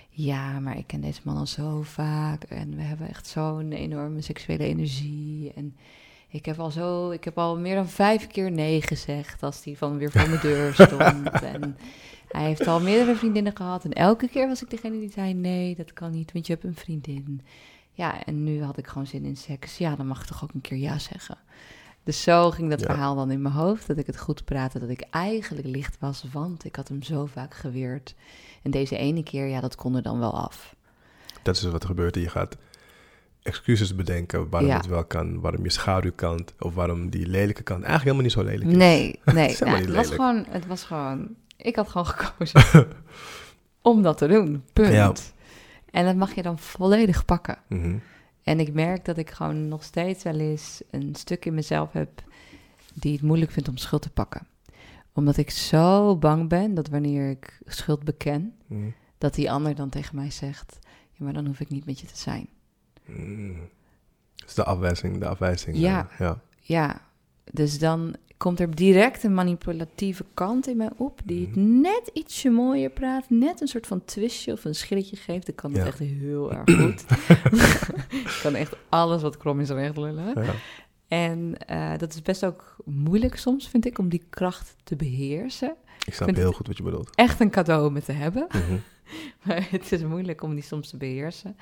Ja, 0.09 0.59
maar 0.59 0.77
ik 0.77 0.87
ken 0.87 1.01
deze 1.01 1.21
man 1.23 1.37
al 1.37 1.45
zo 1.45 1.81
vaak 1.81 2.43
en 2.43 2.75
we 2.75 2.81
hebben 2.81 3.09
echt 3.09 3.27
zo'n 3.27 3.71
enorme 3.71 4.21
seksuele 4.21 4.63
energie. 4.63 5.53
En 5.55 5.75
ik 6.35 6.45
heb 6.45 6.59
al 6.59 6.71
zo, 6.71 7.09
ik 7.11 7.23
heb 7.23 7.37
al 7.37 7.57
meer 7.57 7.75
dan 7.75 7.87
vijf 7.89 8.27
keer 8.27 8.51
nee 8.51 8.81
gezegd 8.81 9.43
als 9.43 9.61
die 9.61 9.77
van 9.77 9.97
weer 9.97 10.11
voor 10.11 10.29
mijn 10.29 10.41
deur 10.41 10.73
stond. 10.73 11.29
en 11.53 11.77
hij 12.27 12.43
heeft 12.43 12.67
al 12.67 12.79
meerdere 12.81 13.15
vriendinnen 13.15 13.55
gehad 13.55 13.83
en 13.83 13.93
elke 13.93 14.27
keer 14.27 14.47
was 14.47 14.61
ik 14.63 14.69
degene 14.69 14.99
die 14.99 15.11
zei 15.11 15.33
nee, 15.33 15.75
dat 15.75 15.93
kan 15.93 16.11
niet, 16.11 16.31
want 16.31 16.47
je 16.47 16.53
hebt 16.53 16.65
een 16.65 16.75
vriendin. 16.75 17.41
Ja, 17.91 18.23
en 18.25 18.43
nu 18.43 18.63
had 18.63 18.77
ik 18.77 18.87
gewoon 18.87 19.07
zin 19.07 19.23
in 19.25 19.37
seks. 19.37 19.77
Ja, 19.77 19.95
dan 19.95 20.07
mag 20.07 20.21
ik 20.21 20.27
toch 20.27 20.43
ook 20.43 20.53
een 20.53 20.61
keer 20.61 20.77
ja 20.77 20.99
zeggen. 20.99 21.37
Dus 22.03 22.21
zo 22.23 22.51
ging 22.51 22.69
dat 22.69 22.79
Ja. 22.79 22.85
verhaal 22.85 23.15
dan 23.15 23.31
in 23.31 23.41
mijn 23.41 23.53
hoofd, 23.53 23.87
dat 23.87 23.97
ik 23.97 24.05
het 24.07 24.19
goed 24.19 24.45
praatte, 24.45 24.79
dat 24.79 24.89
ik 24.89 25.01
eigenlijk 25.11 25.67
licht 25.67 25.97
was, 25.99 26.25
want 26.31 26.65
ik 26.65 26.75
had 26.75 26.87
hem 26.87 27.03
zo 27.03 27.25
vaak 27.25 27.53
geweerd. 27.53 28.15
En 28.61 28.71
deze 28.71 28.97
ene 28.97 29.23
keer, 29.23 29.47
ja, 29.47 29.59
dat 29.61 29.75
kon 29.75 29.95
er 29.95 30.01
dan 30.01 30.19
wel 30.19 30.33
af. 30.41 30.75
Dat 31.43 31.55
is 31.55 31.63
wat 31.63 31.81
er 31.81 31.87
gebeurt. 31.87 32.15
Je 32.15 32.29
gaat 32.29 32.57
excuses 33.45 33.95
bedenken 33.95 34.49
waarom 34.49 34.69
Ja. 34.69 34.77
het 34.77 34.85
wel 34.85 35.05
kan, 35.05 35.39
waarom 35.39 35.63
je 35.63 35.69
schaduwkant 35.69 36.53
of 36.59 36.73
waarom 36.73 37.09
die 37.09 37.27
lelijke 37.27 37.63
kant 37.63 37.83
eigenlijk 37.83 38.03
helemaal 38.03 38.23
niet 38.23 38.31
zo 38.31 38.43
lelijk 38.43 38.69
is. 38.69 38.75
Nee, 38.75 39.19
nee. 39.33 39.55
nou, 39.59 39.77
het, 39.77 39.91
was 39.95 40.09
gewoon, 40.09 40.45
het 40.49 40.65
was 40.65 40.83
gewoon... 40.83 41.35
Ik 41.57 41.75
had 41.75 41.87
gewoon 41.89 42.07
gekozen 42.07 42.87
om 43.81 44.01
dat 44.01 44.17
te 44.17 44.27
doen. 44.27 44.63
Punt. 44.73 44.93
Ja. 44.93 45.13
En 45.91 46.05
dat 46.05 46.15
mag 46.15 46.35
je 46.35 46.41
dan 46.41 46.59
volledig 46.59 47.25
pakken. 47.25 47.57
Mhm. 47.67 47.97
En 48.43 48.59
ik 48.59 48.73
merk 48.73 49.05
dat 49.05 49.17
ik 49.17 49.29
gewoon 49.31 49.67
nog 49.67 49.83
steeds 49.83 50.23
wel 50.23 50.39
eens 50.39 50.81
een 50.91 51.15
stuk 51.15 51.45
in 51.45 51.53
mezelf 51.53 51.91
heb... 51.91 52.23
die 52.93 53.13
het 53.13 53.21
moeilijk 53.21 53.51
vindt 53.51 53.69
om 53.69 53.77
schuld 53.77 54.01
te 54.01 54.09
pakken. 54.09 54.47
Omdat 55.13 55.37
ik 55.37 55.49
zo 55.49 56.15
bang 56.17 56.49
ben 56.49 56.73
dat 56.73 56.87
wanneer 56.89 57.29
ik 57.29 57.59
schuld 57.65 58.03
beken... 58.03 58.53
Mhm. 58.67 58.89
dat 59.17 59.33
die 59.33 59.51
ander 59.51 59.75
dan 59.75 59.89
tegen 59.89 60.15
mij 60.15 60.31
zegt... 60.31 60.79
ja, 61.11 61.23
maar 61.23 61.33
dan 61.33 61.45
hoef 61.45 61.59
ik 61.59 61.69
niet 61.69 61.85
met 61.85 61.99
je 61.99 62.07
te 62.07 62.17
zijn. 62.17 62.47
Dat 63.05 64.47
is 64.49 64.53
de 64.53 64.63
afwijzing, 64.63 65.17
de 65.19 65.27
afwijzing. 65.27 65.77
Ja. 65.77 66.07
eh, 66.11 66.19
ja. 66.19 66.41
Ja, 66.59 67.01
dus 67.51 67.79
dan 67.79 68.15
komt 68.37 68.59
er 68.59 68.75
direct 68.75 69.23
een 69.23 69.33
manipulatieve 69.33 70.25
kant 70.33 70.67
in 70.67 70.77
mij 70.77 70.89
op, 70.97 71.21
die 71.25 71.45
het 71.47 71.55
Mhm. 71.55 71.81
net 71.81 72.09
ietsje 72.13 72.49
mooier 72.49 72.89
praat, 72.89 73.25
net 73.29 73.61
een 73.61 73.67
soort 73.67 73.87
van 73.87 74.05
twistje 74.05 74.51
of 74.51 74.65
een 74.65 74.75
schilletje 74.75 75.15
geeft. 75.15 75.47
Ik 75.47 75.55
kan 75.55 75.71
het 75.71 75.81
Ja. 75.81 75.85
echt 75.87 75.99
heel 75.99 76.51
erg 76.55 76.75
goed. 76.79 77.05
ik 78.25 78.39
kan 78.41 78.55
echt 78.55 78.75
alles 78.89 79.21
wat 79.21 79.37
krom 79.37 79.59
is 79.59 79.69
weglullen. 79.69 80.43
Ja. 80.43 80.53
En 81.07 81.57
eh, 81.67 81.97
dat 81.97 82.13
is 82.13 82.21
best 82.21 82.45
ook 82.45 82.75
moeilijk 82.85 83.35
soms, 83.37 83.67
vind 83.69 83.85
ik, 83.85 83.97
om 83.97 84.09
die 84.09 84.23
kracht 84.29 84.75
te 84.83 84.95
beheersen. 84.95 85.75
Ik 86.05 86.13
snap 86.13 86.35
heel 86.35 86.51
goed 86.51 86.67
wat 86.67 86.77
je 86.77 86.83
bedoelt. 86.83 87.15
Echt 87.15 87.39
een 87.39 87.49
cadeau 87.49 87.87
om 87.87 87.95
het 87.95 88.05
te 88.05 88.11
hebben. 88.11 88.47
Mhm. 88.49 88.77
Maar 89.43 89.67
het 89.71 89.91
is 89.91 90.03
moeilijk 90.03 90.41
om 90.41 90.53
die 90.53 90.63
soms 90.63 90.89
te 90.89 90.97
beheersen. 90.97 91.57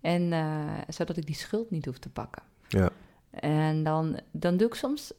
En 0.00 0.32
eh, 0.32 0.64
zodat 0.88 1.16
ik 1.16 1.26
die 1.26 1.34
schuld 1.34 1.70
niet 1.70 1.84
hoef 1.84 1.98
te 1.98 2.08
pakken. 2.08 2.42
Ja. 2.68 2.88
En 3.30 3.82
dan, 3.82 4.20
dan 4.30 4.56
doe 4.56 4.66
ik 4.66 4.74
soms 4.74 5.12
70% 5.12 5.16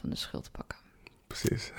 van 0.00 0.10
de 0.10 0.16
schuld 0.16 0.48
pakken. 0.52 0.78
Precies. 1.26 1.72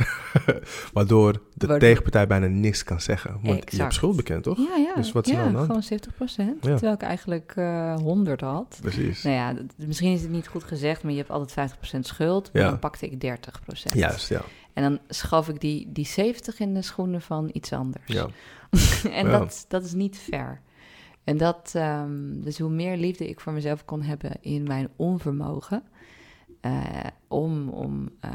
Waardoor 0.94 1.32
de 1.34 1.40
Waardoor- 1.58 1.80
tegenpartij 1.80 2.28
bijna 2.28 2.48
niks 2.48 2.84
kan 2.84 3.02
zeggen. 3.02 3.40
Want 3.44 3.72
je 3.72 3.82
hebt 3.82 3.94
schuld 3.94 4.16
bekend, 4.16 4.44
toch? 4.44 4.58
Ja, 4.58 4.76
ja. 4.76 4.96
Dus 4.96 5.12
wat 5.12 5.28
ja, 5.28 5.52
hand? 5.52 5.58
gewoon 5.58 5.84
70%. 5.84 6.36
Ja. 6.36 6.54
Terwijl 6.62 6.94
ik 6.94 7.02
eigenlijk 7.02 7.54
eh 7.56 7.96
100 7.96 8.42
had. 8.42 8.78
Precies. 8.82 9.24
Nou 9.24 9.36
ja, 9.36 9.54
misschien 9.76 10.14
is 10.14 10.22
het 10.22 10.30
niet 10.32 10.48
goed 10.48 10.64
gezegd, 10.64 11.04
maar 11.04 11.12
je 11.12 11.18
hebt 11.18 11.30
altijd 11.30 11.72
50% 11.96 12.00
schuld. 12.00 12.54
Maar 12.54 12.62
Ja. 12.62 12.70
dan 12.70 12.80
pakte 12.80 13.06
ik 13.10 13.20
30%. 13.20 13.94
Juist, 13.94 14.30
ja. 14.30 14.42
En 14.74 14.84
dan 14.84 15.00
schoof 15.08 15.50
ik 15.50 15.60
die, 15.60 15.92
die 15.92 16.06
70 16.06 16.60
in 16.60 16.74
de 16.74 16.82
schoenen 16.82 17.22
van 17.22 17.50
iets 17.54 17.74
anders. 17.74 18.04
ja. 18.08 18.28
en 19.12 19.30
dat, 19.30 19.66
dat 19.68 19.84
is 19.84 19.94
niet 19.94 20.18
fair. 20.18 20.62
En 21.24 21.38
dat, 21.38 21.72
ehm, 21.76 22.42
dus 22.42 22.60
hoe 22.60 22.70
meer 22.70 22.98
liefde 22.98 23.30
ik 23.30 23.40
voor 23.40 23.54
mezelf 23.54 23.86
kon 23.86 24.02
hebben 24.02 24.32
in 24.42 24.64
mijn 24.64 24.90
onvermogen, 24.96 25.84
eh, 26.62 26.88
om, 27.28 27.70
om 27.70 28.10
eh, 28.20 28.32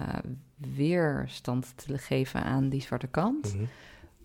weerstand 0.56 1.72
te 1.76 1.98
geven 1.98 2.42
aan 2.44 2.68
die 2.68 2.80
zwarte 2.80 3.06
kant, 3.06 3.54
Mhm. 3.54 3.64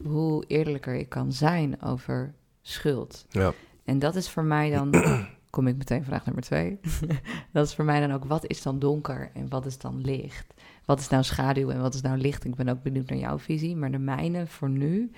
hoe 0.10 0.44
eerlijker 0.48 0.94
ik 0.96 1.10
kan 1.10 1.32
zijn 1.32 1.82
over 1.82 2.34
schuld. 2.62 3.26
ja. 3.30 3.54
En 3.86 4.00
dat 4.00 4.16
is 4.16 4.30
voor 4.30 4.44
mij 4.44 4.70
dan, 4.72 4.92
kom 5.50 5.68
ik 5.68 5.78
meteen 5.78 6.04
vraag 6.04 6.26
nummer 6.26 6.44
twee. 6.44 6.80
dat 7.54 7.68
is 7.68 7.76
voor 7.76 7.86
mij 7.86 8.00
dan 8.00 8.12
ook, 8.12 8.26
wat 8.26 8.46
is 8.48 8.62
dan 8.62 8.80
donker 8.80 9.32
en 9.34 9.50
wat 9.50 9.66
is 9.66 9.78
dan 9.78 10.02
licht? 10.02 10.54
Wat 10.86 11.00
is 11.00 11.10
nou 11.10 11.24
schaduw 11.24 11.70
en 11.70 11.82
wat 11.82 11.94
is 11.94 12.02
nou 12.02 12.18
licht? 12.18 12.44
Ik 12.46 12.56
ben 12.56 12.70
ook 12.70 12.82
benieuwd 12.84 13.10
naar 13.10 13.18
jouw 13.20 13.40
visie, 13.40 13.76
maar 13.76 13.92
de 13.92 13.98
mijne 14.00 14.48
voor 14.48 14.70
nu 14.70 15.12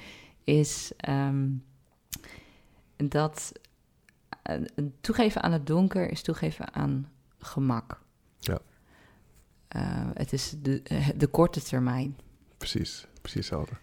is 0.43 0.91
ehm, 0.97 1.47
dat 2.97 3.51
eh, 4.41 4.55
een 4.75 4.93
toegeven 5.01 5.41
aan 5.43 5.51
het 5.51 5.67
donker 5.67 6.11
is 6.11 6.21
toegeven 6.21 6.73
aan 6.73 7.09
gemak. 7.39 7.99
Ja. 8.39 8.59
Eh, 9.67 9.81
het 10.13 10.33
is 10.33 10.55
de, 10.61 10.81
eh, 10.83 11.09
de 11.15 11.27
korte 11.27 11.61
termijn. 11.61 12.17
Precies. 12.57 13.07
Precies 13.21 13.49
hetzelfde. 13.49 13.75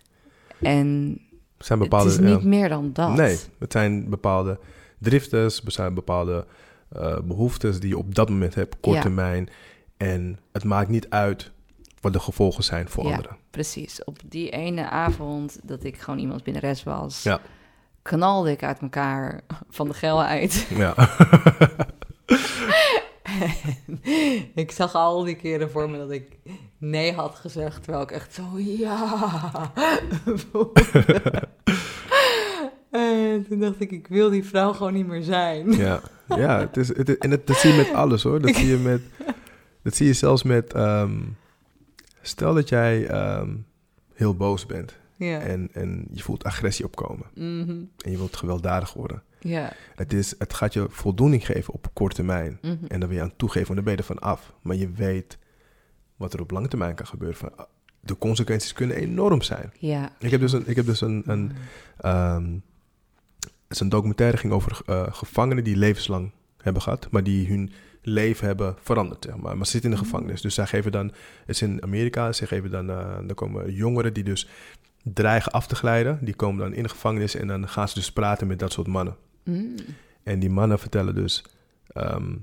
En 0.60 1.18
zijn 1.58 1.78
bepaalde... 1.78 2.10
het 2.10 2.20
is 2.20 2.26
niet 2.26 2.42
ja. 2.42 2.48
meer 2.48 2.68
dan 2.68 2.92
dat. 2.92 3.16
Nee, 3.16 3.38
het 3.58 3.72
zijn 3.72 4.08
bepaalde 4.10 4.58
driftes, 4.98 5.64
er 5.64 5.72
zijn 5.72 5.94
bepaalde 5.94 6.46
eh, 6.88 7.18
behoeftes 7.20 7.80
die 7.80 7.88
je 7.88 7.98
op 7.98 8.14
dat 8.14 8.28
moment 8.28 8.54
hebt, 8.54 8.80
kort 8.80 8.96
Ja. 8.96 9.02
termijn. 9.02 9.48
En 9.96 10.38
het 10.52 10.64
maakt 10.64 10.88
niet 10.88 11.10
uit 11.10 11.50
wat 12.00 12.12
de 12.12 12.20
gevolgen 12.20 12.64
zijn 12.64 12.88
voor 12.88 13.04
Ja. 13.04 13.14
anderen. 13.14 13.36
Precies. 13.50 14.04
Op 14.04 14.18
die 14.28 14.50
ene 14.50 14.88
avond 14.88 15.58
dat 15.62 15.84
ik 15.84 15.98
gewoon 15.98 16.18
iemand 16.20 16.42
binnenres 16.42 16.82
was, 16.82 17.22
Ja. 17.22 17.40
Knalde 18.02 18.50
ik 18.50 18.62
uit 18.62 18.80
elkaar 18.80 19.40
van 19.70 19.88
de 19.88 19.94
geilheid. 19.94 20.66
Ja. 20.74 20.94
ik 24.54 24.70
zag 24.70 24.94
al 24.94 25.24
die 25.24 25.36
keren 25.36 25.70
voor 25.70 25.90
me 25.90 25.98
dat 25.98 26.10
ik 26.10 26.38
nee 26.78 27.12
had 27.12 27.34
gezegd, 27.34 27.82
terwijl 27.82 28.02
ik 28.02 28.10
echt 28.10 28.34
zo 28.34 28.58
ja. 28.58 29.72
en 32.90 33.46
toen 33.48 33.60
dacht 33.60 33.80
ik, 33.80 33.90
ik 33.90 34.06
wil 34.06 34.30
die 34.30 34.44
vrouw 34.44 34.72
gewoon 34.72 34.92
niet 34.92 35.06
meer 35.06 35.22
zijn. 35.22 35.72
ja, 35.72 36.00
ja 36.28 36.58
het 36.58 36.76
is, 36.76 36.96
het 36.96 37.18
en 37.18 37.30
het, 37.30 37.46
dat 37.46 37.56
zie 37.56 37.70
je 37.70 37.76
met 37.76 37.92
alles 37.92 38.22
hoor. 38.22 38.40
Dat 38.40 38.54
zie 38.54 38.66
je, 38.66 38.76
met, 38.76 39.02
dat 39.82 39.94
zie 39.94 40.06
je 40.06 40.12
zelfs 40.12 40.42
met... 40.42 40.72
ehm, 40.72 41.20
stel 42.22 42.54
dat 42.54 42.68
jij 42.68 43.06
ehm, 43.06 43.50
heel 44.14 44.34
boos 44.34 44.66
bent 44.66 45.00
Ja. 45.24 45.40
en, 45.40 45.68
en 45.72 46.06
je 46.12 46.22
voelt 46.22 46.44
agressie 46.44 46.84
opkomen 46.84 47.26
Mhm. 47.34 47.70
en 48.04 48.10
je 48.10 48.16
wilt 48.16 48.36
gewelddadig 48.36 48.92
worden. 48.92 49.22
Ja. 49.40 49.72
Het, 49.94 50.12
is, 50.12 50.34
het 50.38 50.54
gaat 50.54 50.72
je 50.72 50.86
voldoening 50.88 51.46
geven 51.46 51.74
op 51.74 51.88
korte 51.92 52.14
termijn. 52.14 52.58
Mhm. 52.62 52.76
En 52.88 53.00
dan 53.00 53.08
wil 53.08 53.18
je 53.18 53.22
aan 53.24 53.36
toegeven, 53.36 53.66
want 53.74 53.76
dan 53.76 53.84
ben 53.84 53.92
je 53.92 53.98
ervan 54.08 54.18
af. 54.30 54.52
Maar 54.62 54.76
je 54.76 54.90
weet 54.90 55.38
wat 56.16 56.32
er 56.32 56.40
op 56.40 56.50
lange 56.50 56.68
termijn 56.68 56.94
kan 56.94 57.06
gebeuren. 57.06 57.36
Van, 57.38 57.56
ah, 57.56 57.66
de 58.00 58.18
consequenties 58.18 58.72
kunnen 58.72 58.96
enorm 58.96 59.42
zijn. 59.42 59.72
Ja. 59.78 60.12
Ik 60.18 60.30
heb 60.30 60.40
dus 60.40 60.52
een, 60.52 60.62
ik 60.66 60.76
heb 60.76 60.86
dus 60.86 61.00
een, 61.00 61.22
een, 61.26 61.52
ehm, 61.98 62.52
het 63.40 63.50
is 63.68 63.80
een 63.80 63.88
documentaire 63.88 64.36
ging 64.36 64.52
over 64.52 64.80
eh, 64.86 65.06
gevangenen 65.10 65.64
die 65.64 65.76
levenslang 65.76 66.30
hebben 66.62 66.82
gehad, 66.82 67.08
maar 67.10 67.22
die 67.24 67.48
hun 67.48 67.72
leven 68.02 68.46
hebben 68.46 68.76
veranderd. 68.80 69.24
Zeg 69.24 69.36
maar. 69.36 69.56
maar 69.56 69.66
ze 69.66 69.72
zitten 69.72 69.90
in 69.90 69.96
de 69.96 70.02
gevangenis. 70.04 70.40
Dus 70.40 70.54
zij 70.54 70.66
geven 70.66 70.92
dan, 70.92 71.06
het 71.06 71.48
is 71.48 71.62
in 71.62 71.82
Amerika, 71.82 72.32
ze 72.32 72.46
geven 72.46 72.70
dan, 72.70 72.90
eh 72.90 73.16
dan 73.26 73.34
komen 73.34 73.72
jongeren 73.72 74.12
die 74.14 74.24
dus 74.24 74.48
dreigen 75.02 75.52
af 75.52 75.66
te 75.66 75.74
glijden. 75.74 76.18
Die 76.24 76.34
komen 76.34 76.58
dan 76.64 76.74
in 76.74 76.82
de 76.82 76.88
gevangenis 76.88 77.34
en 77.34 77.46
dan 77.46 77.68
gaan 77.68 77.88
ze 77.88 77.94
dus 77.94 78.12
praten 78.12 78.46
met 78.46 78.58
dat 78.58 78.72
soort 78.72 78.86
mannen. 78.86 79.16
Mm. 79.44 79.74
En 80.22 80.38
die 80.38 80.50
mannen 80.50 80.78
vertellen 80.78 81.14
dus, 81.14 81.44
ehm, 81.86 82.34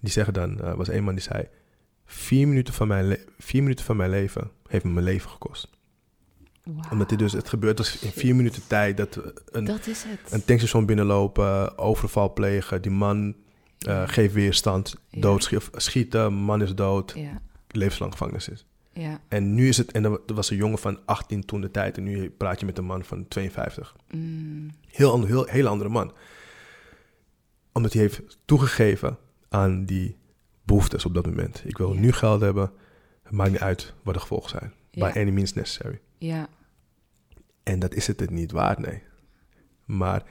die 0.00 0.12
zeggen 0.12 0.32
dan, 0.34 0.60
er 0.60 0.76
was 0.76 0.88
een 0.88 1.04
man 1.04 1.14
die 1.14 1.22
zei, 1.24 1.48
vier 2.06 2.48
minuten, 2.48 2.74
van 2.74 2.88
mijn 2.88 3.16
vier 3.38 3.62
minuten 3.62 3.84
van 3.84 3.96
mijn 3.96 4.10
leven 4.10 4.50
heeft 4.68 4.84
me 4.84 4.90
mijn 4.92 5.04
leven 5.04 5.30
gekost. 5.30 5.68
Wauw. 6.64 6.90
Omdat 6.90 7.08
dit 7.08 7.18
dus, 7.18 7.32
het 7.32 7.48
gebeurt 7.48 7.76
dus 7.76 7.98
in 8.02 8.10
vier 8.10 8.34
minuten 8.36 8.62
tijd 8.66 8.96
dat 8.96 9.20
een, 9.50 9.64
Dat 9.64 9.86
is 9.86 10.02
het. 10.06 10.32
een 10.32 10.44
tankstation 10.44 10.86
binnenlopen, 10.86 11.78
overval 11.78 12.32
plegen, 12.32 12.82
die 12.82 12.90
man 12.90 13.34
eh, 13.78 14.02
geeft 14.06 14.34
weerstand, 14.34 14.94
Ja. 15.08 15.20
doodschieten, 15.20 15.80
schieten, 15.80 16.32
man 16.32 16.62
is 16.62 16.74
dood, 16.74 17.12
Ja. 17.16 17.40
levenslang 17.68 18.12
gevangenis 18.12 18.48
is. 18.48 18.66
Ja. 18.94 19.20
En 19.28 19.54
nu 19.54 19.68
is 19.68 19.76
het, 19.76 19.92
en 19.92 20.04
er 20.04 20.20
was 20.34 20.50
een 20.50 20.56
jongen 20.56 20.78
van 20.78 20.98
18 21.04 21.44
toen 21.44 21.60
de 21.60 21.70
tijd, 21.70 21.96
en 21.96 22.02
nu 22.02 22.30
praat 22.30 22.60
je 22.60 22.66
met 22.66 22.78
een 22.78 22.84
man 22.84 23.04
van 23.04 23.28
52. 23.28 23.96
Mm. 24.10 24.70
Heel 24.88 25.12
ander, 25.12 25.28
heel, 25.28 25.44
heel 25.44 25.66
andere 25.66 25.90
man. 25.90 26.12
Omdat 27.72 27.92
hij 27.92 28.02
heeft 28.02 28.38
toegegeven 28.44 29.18
aan 29.48 29.84
die 29.84 30.16
behoeftes 30.62 31.04
op 31.04 31.14
dat 31.14 31.26
moment. 31.26 31.62
Ik 31.66 31.78
wil 31.78 31.92
Ja. 31.94 32.00
nu 32.00 32.12
geld 32.12 32.40
hebben. 32.40 32.70
Het 33.22 33.32
maakt 33.32 33.50
niet 33.50 33.60
uit 33.60 33.94
wat 34.02 34.14
de 34.14 34.20
gevolgen 34.20 34.50
zijn. 34.50 34.72
Ja. 34.90 35.12
By 35.12 35.18
any 35.18 35.30
means 35.30 35.52
necessary. 35.52 36.00
Ja. 36.18 36.48
En 37.62 37.78
dat 37.78 37.94
is 37.94 38.06
het 38.06 38.20
het 38.20 38.30
niet 38.30 38.52
waard, 38.52 38.78
nee. 38.78 39.02
Maar 39.84 40.22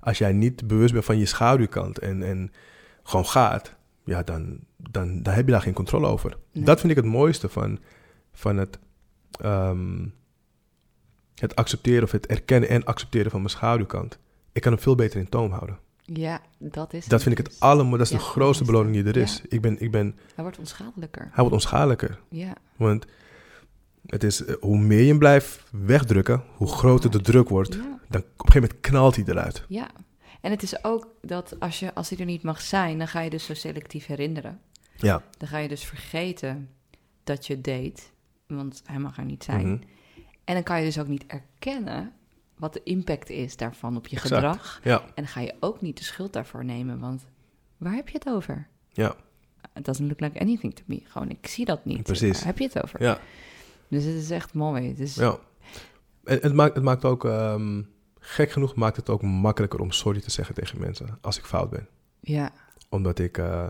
als 0.00 0.18
jij 0.18 0.32
niet 0.32 0.66
bewust 0.66 0.92
bent 0.92 1.04
van 1.04 1.18
je 1.18 1.26
schaduwkant 1.26 1.98
en, 1.98 2.22
en 2.22 2.52
gewoon 3.02 3.26
gaat, 3.26 3.74
ja, 4.04 4.22
dan, 4.22 4.58
dan, 4.76 5.22
dan 5.22 5.34
heb 5.34 5.46
je 5.46 5.52
daar 5.52 5.62
geen 5.62 5.72
controle 5.72 6.06
over. 6.06 6.36
Nee. 6.52 6.64
Dat 6.64 6.80
vind 6.80 6.90
ik 6.92 6.96
het 6.98 7.06
mooiste 7.06 7.48
van, 7.48 7.78
van 8.38 8.56
het, 8.56 8.78
ehm, 9.40 10.06
het 11.34 11.56
accepteren 11.56 12.02
of 12.02 12.10
het 12.10 12.26
erkennen 12.26 12.68
en 12.68 12.84
accepteren 12.84 13.30
van 13.30 13.40
mijn 13.40 13.52
schaduwkant. 13.52 14.18
Ik 14.52 14.62
kan 14.62 14.72
hem 14.72 14.80
veel 14.80 14.94
beter 14.94 15.20
in 15.20 15.28
toom 15.28 15.50
houden. 15.50 15.78
Ja, 16.02 16.40
dat 16.58 16.92
is 16.92 17.06
Dat 17.06 17.22
vind 17.22 17.38
ik 17.38 17.46
het 17.46 17.60
allermooiste. 17.60 17.98
Dat 17.98 18.06
is 18.06 18.26
Ja, 18.26 18.32
de 18.32 18.38
grootste 18.40 18.62
is 18.64 18.70
beloning 18.70 18.94
die 18.94 19.04
er 19.04 19.16
is. 19.16 19.36
Ja. 19.36 19.42
Ik 19.48 19.60
ben, 19.60 19.80
ik 19.80 19.90
ben, 19.90 20.16
Hij 20.34 20.44
wordt 20.44 20.58
onschadelijker. 20.58 21.22
hij 21.22 21.30
wordt 21.36 21.52
onschadelijker. 21.52 22.20
Ja. 22.28 22.52
Want 22.76 23.06
het 24.06 24.24
is, 24.24 24.44
eh, 24.44 24.54
hoe 24.60 24.78
meer 24.78 25.00
je 25.00 25.08
hem 25.08 25.18
blijft 25.18 25.62
wegdrukken, 25.70 26.42
hoe 26.56 26.68
groter 26.68 27.10
de 27.10 27.20
druk 27.20 27.48
wordt. 27.48 27.74
Ja. 27.74 27.80
Dan 28.08 28.20
op 28.20 28.26
een 28.26 28.52
gegeven 28.52 28.60
moment 28.60 28.80
knalt 28.80 29.16
hij 29.16 29.24
eruit. 29.28 29.64
ja. 29.68 29.90
En 30.40 30.50
het 30.50 30.62
is 30.62 30.84
ook 30.84 31.06
dat 31.22 31.60
als, 31.60 31.78
je, 31.80 31.94
als 31.94 32.08
hij 32.08 32.18
er 32.18 32.24
niet 32.24 32.42
mag 32.42 32.60
zijn, 32.60 32.98
dan 32.98 33.08
ga 33.08 33.20
je 33.20 33.30
dus 33.30 33.44
zo 33.44 33.54
selectief 33.54 34.06
herinneren. 34.06 34.60
Ja. 34.96 35.22
Dan 35.38 35.48
ga 35.48 35.58
je 35.58 35.68
dus 35.68 35.84
vergeten 35.84 36.68
dat 37.24 37.46
je 37.46 37.60
deed, 37.60 38.12
want 38.48 38.82
hij 38.84 38.98
mag 38.98 39.18
er 39.18 39.24
niet 39.24 39.44
zijn. 39.44 39.66
Mhm. 39.72 39.82
En 40.44 40.54
dan 40.54 40.62
kan 40.62 40.78
je 40.78 40.84
dus 40.84 40.98
ook 40.98 41.08
niet 41.08 41.24
erkennen 41.26 42.12
wat 42.56 42.72
de 42.72 42.82
impact 42.82 43.30
is 43.30 43.56
daarvan 43.56 43.96
op 43.96 44.06
je 44.06 44.16
Exact. 44.16 44.34
gedrag. 44.34 44.80
Ja. 44.82 45.00
En 45.00 45.10
dan 45.14 45.26
ga 45.26 45.40
je 45.40 45.54
ook 45.60 45.80
niet 45.80 45.96
de 45.98 46.04
schuld 46.04 46.32
daarvoor 46.32 46.64
nemen, 46.64 46.98
want 46.98 47.26
waar 47.76 47.94
heb 47.94 48.08
je 48.08 48.18
het 48.18 48.28
over? 48.28 48.68
Ja. 48.92 49.14
It 49.74 49.84
doesn't 49.84 50.08
look 50.08 50.20
like 50.20 50.40
anything 50.40 50.74
to 50.74 50.82
me. 50.86 51.00
Gewoon, 51.04 51.30
ik 51.30 51.46
zie 51.46 51.64
dat 51.64 51.84
niet. 51.84 52.02
Precies. 52.02 52.36
Waar 52.38 52.46
heb 52.46 52.58
je 52.58 52.64
het 52.64 52.82
over? 52.82 53.02
Ja. 53.02 53.18
Dus 53.88 54.04
het 54.04 54.14
is 54.14 54.30
echt 54.30 54.54
mooi. 54.54 54.94
Ja. 55.14 55.38
En 56.24 56.38
het 56.42 56.52
maakt, 56.54 56.74
het 56.74 56.84
maakt 56.84 57.04
ook, 57.04 57.24
ehm, 57.24 57.82
gek 58.18 58.50
genoeg 58.50 58.74
maakt 58.74 58.96
het 58.96 59.08
ook 59.08 59.22
makkelijker 59.22 59.80
om 59.80 59.90
sorry 59.90 60.20
te 60.20 60.30
zeggen 60.30 60.54
tegen 60.54 60.80
mensen 60.80 61.18
als 61.20 61.38
ik 61.38 61.44
fout 61.44 61.70
ben. 61.70 61.88
ja, 62.20 62.52
Omdat 62.88 63.18
ik, 63.18 63.38
eh, 63.38 63.68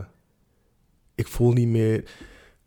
ik 1.15 1.27
voel 1.27 1.53
niet 1.53 1.69
meer, 1.69 2.11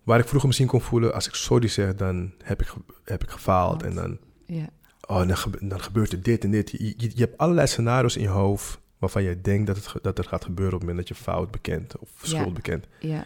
waar 0.03 0.19
ik 0.19 0.25
vroeger 0.27 0.47
misschien 0.47 0.67
kon 0.69 0.81
voelen, 0.81 1.13
als 1.13 1.27
ik 1.27 1.33
sorry 1.33 1.67
zeg, 1.67 1.95
dan 1.95 2.33
heb 2.43 2.61
ik, 2.61 2.73
heb 3.03 3.23
ik 3.23 3.29
gefaald. 3.29 3.83
En 3.83 3.95
dan, 3.95 4.17
ja, 4.45 4.69
oh, 5.07 5.17
dan, 5.27 5.37
gebe- 5.37 5.67
dan 5.67 5.81
gebeurt 5.81 6.11
er 6.11 6.21
dit 6.23 6.43
en 6.43 6.51
dit. 6.51 6.71
Je, 6.71 6.83
je, 6.97 7.11
je 7.15 7.21
hebt 7.23 7.37
allerlei 7.37 7.67
scenario's 7.67 8.15
in 8.15 8.21
je 8.21 8.27
hoofd 8.27 8.79
waarvan 8.97 9.23
je 9.23 9.41
denkt 9.41 9.67
dat, 9.67 9.75
het, 9.93 10.03
dat 10.03 10.17
er 10.17 10.23
gaat 10.23 10.43
gebeuren 10.43 10.73
op 10.73 10.79
het 10.79 10.89
moment 10.89 11.07
dat 11.07 11.17
je 11.17 11.23
fout 11.23 11.51
bekent 11.51 11.97
of 11.97 12.09
schuld 12.21 12.45
Ja. 12.47 12.51
bekent. 12.51 12.87
ja. 12.99 13.25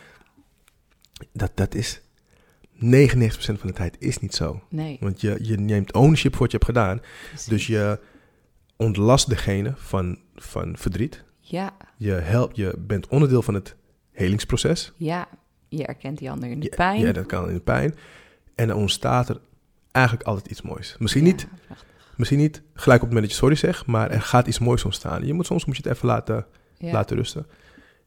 Dat, 1.31 1.51
dat 1.53 1.75
is 1.75 2.01
99% 2.75 2.77
van 3.37 3.55
de 3.67 3.73
tijd 3.73 3.95
is 3.99 4.19
niet 4.19 4.33
zo. 4.35 4.61
Nee. 4.69 4.97
Want 4.99 5.21
je, 5.21 5.37
je 5.41 5.57
neemt 5.57 5.93
ownership 5.93 6.31
voor 6.31 6.41
wat 6.41 6.51
je 6.51 6.57
hebt 6.57 6.69
gedaan. 6.69 7.01
precies. 7.29 7.47
Dus 7.47 7.67
je 7.67 7.99
ontlast 8.75 9.29
degene 9.29 9.73
van, 9.75 10.19
van 10.35 10.77
verdriet. 10.77 11.23
Ja, 11.39 11.75
Je, 11.97 12.11
helpt, 12.11 12.55
je 12.55 12.73
bent 12.77 13.07
onderdeel 13.07 13.41
van 13.41 13.53
het 13.53 13.75
helingsproces. 14.11 14.91
ja. 14.97 15.27
Je 15.77 15.85
erkent 15.85 16.17
die 16.17 16.31
ander 16.31 16.49
in 16.49 16.59
de 16.59 16.67
Ja, 16.69 16.75
pijn. 16.75 16.99
Ja, 16.99 17.11
dat 17.11 17.25
kan 17.25 17.47
in 17.47 17.53
de 17.53 17.59
pijn. 17.59 17.95
En 18.55 18.67
dan 18.67 18.77
ontstaat 18.77 19.29
er 19.29 19.39
eigenlijk 19.91 20.27
altijd 20.27 20.47
iets 20.47 20.61
moois. 20.61 20.95
Misschien 20.99 21.25
Ja, 21.25 21.31
niet 21.31 21.47
prachtig. 21.65 21.85
Misschien 22.15 22.39
niet 22.39 22.61
gelijk 22.73 23.01
op 23.01 23.07
het 23.07 23.15
moment 23.15 23.21
dat 23.21 23.31
je 23.31 23.37
sorry 23.37 23.55
zegt, 23.55 23.85
maar 23.85 24.11
er 24.11 24.21
gaat 24.21 24.47
iets 24.47 24.59
moois 24.59 24.83
ontstaan. 24.83 25.25
Je 25.25 25.33
moet, 25.33 25.45
soms 25.45 25.65
moet 25.65 25.77
je 25.77 25.81
het 25.83 25.91
even 25.91 26.07
laten, 26.07 26.45
Ja, 26.77 26.91
laten 26.91 27.15
rusten. 27.17 27.45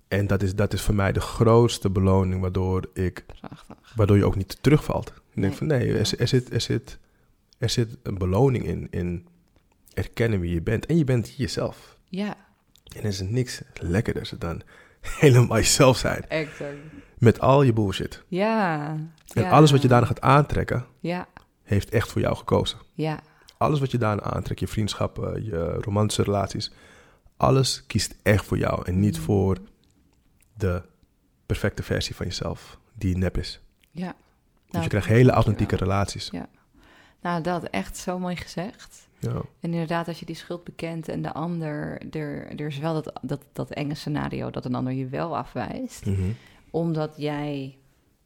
En 0.09 0.27
dat 0.27 0.43
is, 0.43 0.55
dat 0.55 0.73
is 0.73 0.83
voor 0.83 0.95
mij 0.95 1.13
de 1.13 1.21
grootste 1.21 1.91
beloning 1.91 2.41
waardoor, 2.41 2.91
ik, 2.95 3.25
prachtig. 3.41 3.93
waardoor 3.97 4.17
je 4.17 4.25
ook 4.25 4.37
niet 4.37 4.59
terugvalt. 4.61 5.09
Ik 5.09 5.15
denk 5.43 5.47
Nee. 5.47 5.53
van 5.57 5.67
nee, 5.67 5.93
er, 5.93 6.15
er, 6.21 6.29
zit, 6.29 6.53
er, 6.53 6.61
zit, 6.61 6.99
er 7.59 7.69
zit 7.71 7.97
een 8.03 8.19
beloning 8.19 8.65
in, 8.65 8.87
in 8.91 9.27
erkennen 9.95 10.41
wie 10.41 10.55
je 10.55 10.63
bent. 10.63 10.87
En 10.87 10.97
je 10.97 11.05
bent 11.05 11.35
jezelf. 11.37 11.97
Ja, 12.09 12.37
En 12.95 13.01
er 13.01 13.05
is 13.05 13.21
niks 13.21 13.61
lekkerder 13.81 14.31
dan 14.39 14.63
helemaal 15.01 15.57
jezelf 15.57 15.97
zijn. 15.99 16.29
exact. 16.29 16.77
Met 17.19 17.41
al 17.41 17.63
je 17.63 17.73
bullshit. 17.73 18.23
Ja. 18.29 18.89
En 19.35 19.43
ja. 19.43 19.51
alles 19.51 19.71
wat 19.71 19.83
je 19.83 19.89
daarna 19.89 20.07
gaat 20.07 20.21
aantrekken, 20.21 20.85
Ja, 21.01 21.27
heeft 21.63 21.91
echt 21.91 22.13
voor 22.13 22.21
jou 22.21 22.37
gekozen. 22.37 22.79
ja, 22.95 23.21
Alles 23.59 23.81
wat 23.81 23.91
je 23.91 23.99
daarna 23.99 24.23
aantrekt, 24.23 24.61
je 24.61 24.67
vriendschappen, 24.69 25.45
je 25.45 25.75
romantische 25.81 26.23
relaties, 26.23 26.73
alles 27.37 27.87
kiest 27.87 28.15
echt 28.23 28.45
voor 28.45 28.59
jou 28.59 28.83
en 28.87 29.01
niet 29.01 29.17
Mm. 29.17 29.23
voor 29.23 29.59
de 30.57 30.83
perfecte 31.47 31.83
versie 31.83 32.15
van 32.15 32.27
jezelf 32.27 32.79
die 32.95 33.17
nep 33.17 33.37
is. 33.39 33.61
ja. 33.91 34.15
Dus 34.65 34.71
Nou, 34.77 34.83
je 34.85 34.89
krijgt 34.91 35.09
hele 35.09 35.31
authentieke 35.33 35.77
relaties. 35.77 36.29
Ja. 36.33 36.49
Nou, 37.23 37.43
dat 37.43 37.63
echt 37.65 37.97
zo 37.97 38.19
mooi 38.19 38.37
gezegd. 38.37 39.09
Ja. 39.19 39.31
En 39.61 39.73
inderdaad, 39.73 40.09
als 40.09 40.19
je 40.21 40.27
die 40.27 40.35
schuld 40.35 40.65
bekent 40.65 41.09
en 41.09 41.23
de 41.23 41.33
ander, 41.33 42.01
er, 42.11 42.47
er 42.61 42.67
is 42.67 42.79
wel 42.79 42.95
dat, 43.03 43.13
dat, 43.23 43.41
dat 43.53 43.71
enge 43.71 43.95
scenario 43.95 44.51
dat 44.51 44.65
een 44.65 44.75
ander 44.75 44.93
je 44.93 45.07
wel 45.07 45.37
afwijst, 45.37 46.07
Mhm. 46.07 46.31
Omdat 46.71 47.15
jij 47.17 47.79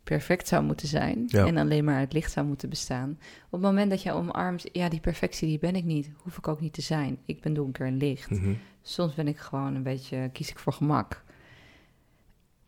perfect 0.02 0.48
zou 0.48 0.64
moeten 0.64 0.88
zijn 0.88 1.24
Ja. 1.26 1.46
en 1.46 1.57
alleen 1.57 1.85
maar 1.85 1.96
uit 1.96 2.12
licht 2.12 2.33
zou 2.33 2.46
moeten 2.46 2.68
bestaan. 2.68 3.11
Op 3.44 3.52
het 3.52 3.61
moment 3.61 3.90
dat 3.90 4.02
jij 4.02 4.12
omarmt, 4.12 4.68
ja, 4.72 4.88
die 4.88 5.00
perfectie 5.00 5.48
die 5.48 5.59
ben 5.59 5.74
ik 5.76 5.85
niet, 5.85 6.11
hoef 6.16 6.37
ik 6.38 6.48
ook 6.48 6.61
niet 6.61 6.72
te 6.72 6.81
zijn. 6.83 7.18
Ik 7.24 7.40
ben 7.40 7.55
donker 7.55 7.87
en 7.87 7.96
licht. 7.96 8.31
Mhm. 8.31 8.52
Soms 8.83 9.14
ben 9.14 9.28
ik 9.28 9.38
gewoon 9.38 9.74
een 9.74 9.83
beetje, 9.83 10.31
kies 10.33 10.50
ik 10.50 10.59
voor 10.59 10.72
gemak. 10.72 11.22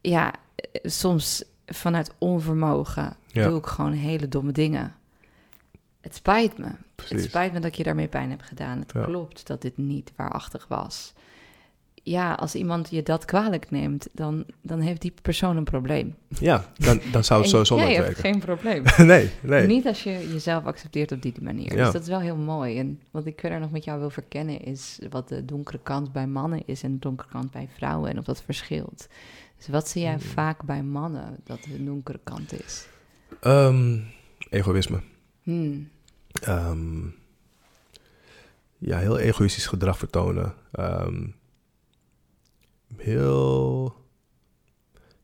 Ja, 0.00 0.34
eh, 0.54 0.66
soms 0.82 1.44
vanuit 1.66 2.14
onvermogen 2.18 3.16
Ja. 3.26 3.48
doe 3.48 3.58
ik 3.58 3.66
gewoon 3.66 3.92
hele 3.92 4.28
domme 4.28 4.52
dingen. 4.52 4.94
Het 6.00 6.14
spijt 6.14 6.58
me. 6.58 6.68
Het 7.08 7.22
spijt 7.22 7.52
me 7.52 7.58
dat 7.60 7.70
ik 7.70 7.74
je 7.76 7.82
daarmee 7.82 8.08
pijn 8.08 8.30
hebt 8.30 8.42
gedaan. 8.42 8.78
Het 8.78 8.92
Ja. 8.92 9.04
klopt 9.04 9.46
dat 9.46 9.62
dit 9.62 9.76
niet 9.76 10.12
waarachtig 10.16 10.68
was. 10.68 11.12
Ja, 12.06 12.32
als 12.32 12.54
iemand 12.54 12.90
je 12.90 13.02
dat 13.02 13.24
kwalijk 13.24 13.70
neemt, 13.70 14.08
dan, 14.12 14.44
dan 14.62 14.80
heeft 14.80 15.00
die 15.00 15.12
persoon 15.22 15.56
een 15.56 15.64
probleem. 15.64 16.14
Ja, 16.28 16.64
dan, 16.76 17.00
dan 17.12 17.24
zou 17.24 17.40
het 17.40 17.50
sowieso 17.50 17.76
jij 17.76 17.92
hebt 17.94 18.04
werken. 18.06 18.22
geen 18.22 18.38
probleem. 18.38 18.82
nee, 19.12 19.30
nee. 19.42 19.66
Niet 19.66 19.86
als 19.86 20.02
je 20.02 20.10
jezelf 20.32 20.64
accepteert 20.64 21.12
op 21.12 21.22
die 21.22 21.34
manier. 21.40 21.76
Ja. 21.76 21.84
Dus 21.84 21.92
dat 21.92 22.02
is 22.02 22.08
wel 22.08 22.20
heel 22.20 22.36
mooi. 22.36 22.78
En 22.78 23.00
wat 23.10 23.26
ik 23.26 23.40
verder 23.40 23.60
nog 23.60 23.70
met 23.70 23.84
jou 23.84 23.98
wil 23.98 24.10
verkennen 24.10 24.60
is 24.60 24.98
wat 25.10 25.28
de 25.28 25.44
donkere 25.44 25.78
kant 25.82 26.12
bij 26.12 26.26
mannen 26.26 26.62
is 26.66 26.82
en 26.82 26.92
de 26.92 26.98
donkere 26.98 27.28
kant 27.28 27.50
bij 27.50 27.68
vrouwen 27.76 28.10
en 28.10 28.18
of 28.18 28.24
dat 28.24 28.42
verschilt. 28.42 29.08
Dus 29.56 29.68
wat 29.68 29.88
zie 29.88 30.02
jij 30.02 30.12
Hmm. 30.12 30.20
vaak 30.20 30.62
bij 30.62 30.82
mannen 30.82 31.36
dat 31.44 31.62
de 31.62 31.84
donkere 31.84 32.20
kant 32.24 32.62
is? 32.64 32.86
Ehm, 33.40 33.98
egoïsme. 34.50 35.00
Hmm. 35.42 35.88
Ehm, 36.42 37.06
ja, 38.78 38.98
heel 38.98 39.18
egoïstisch 39.18 39.66
gedrag 39.66 39.98
vertonen. 39.98 40.54
Ehm, 40.72 41.22
heel, 42.96 43.94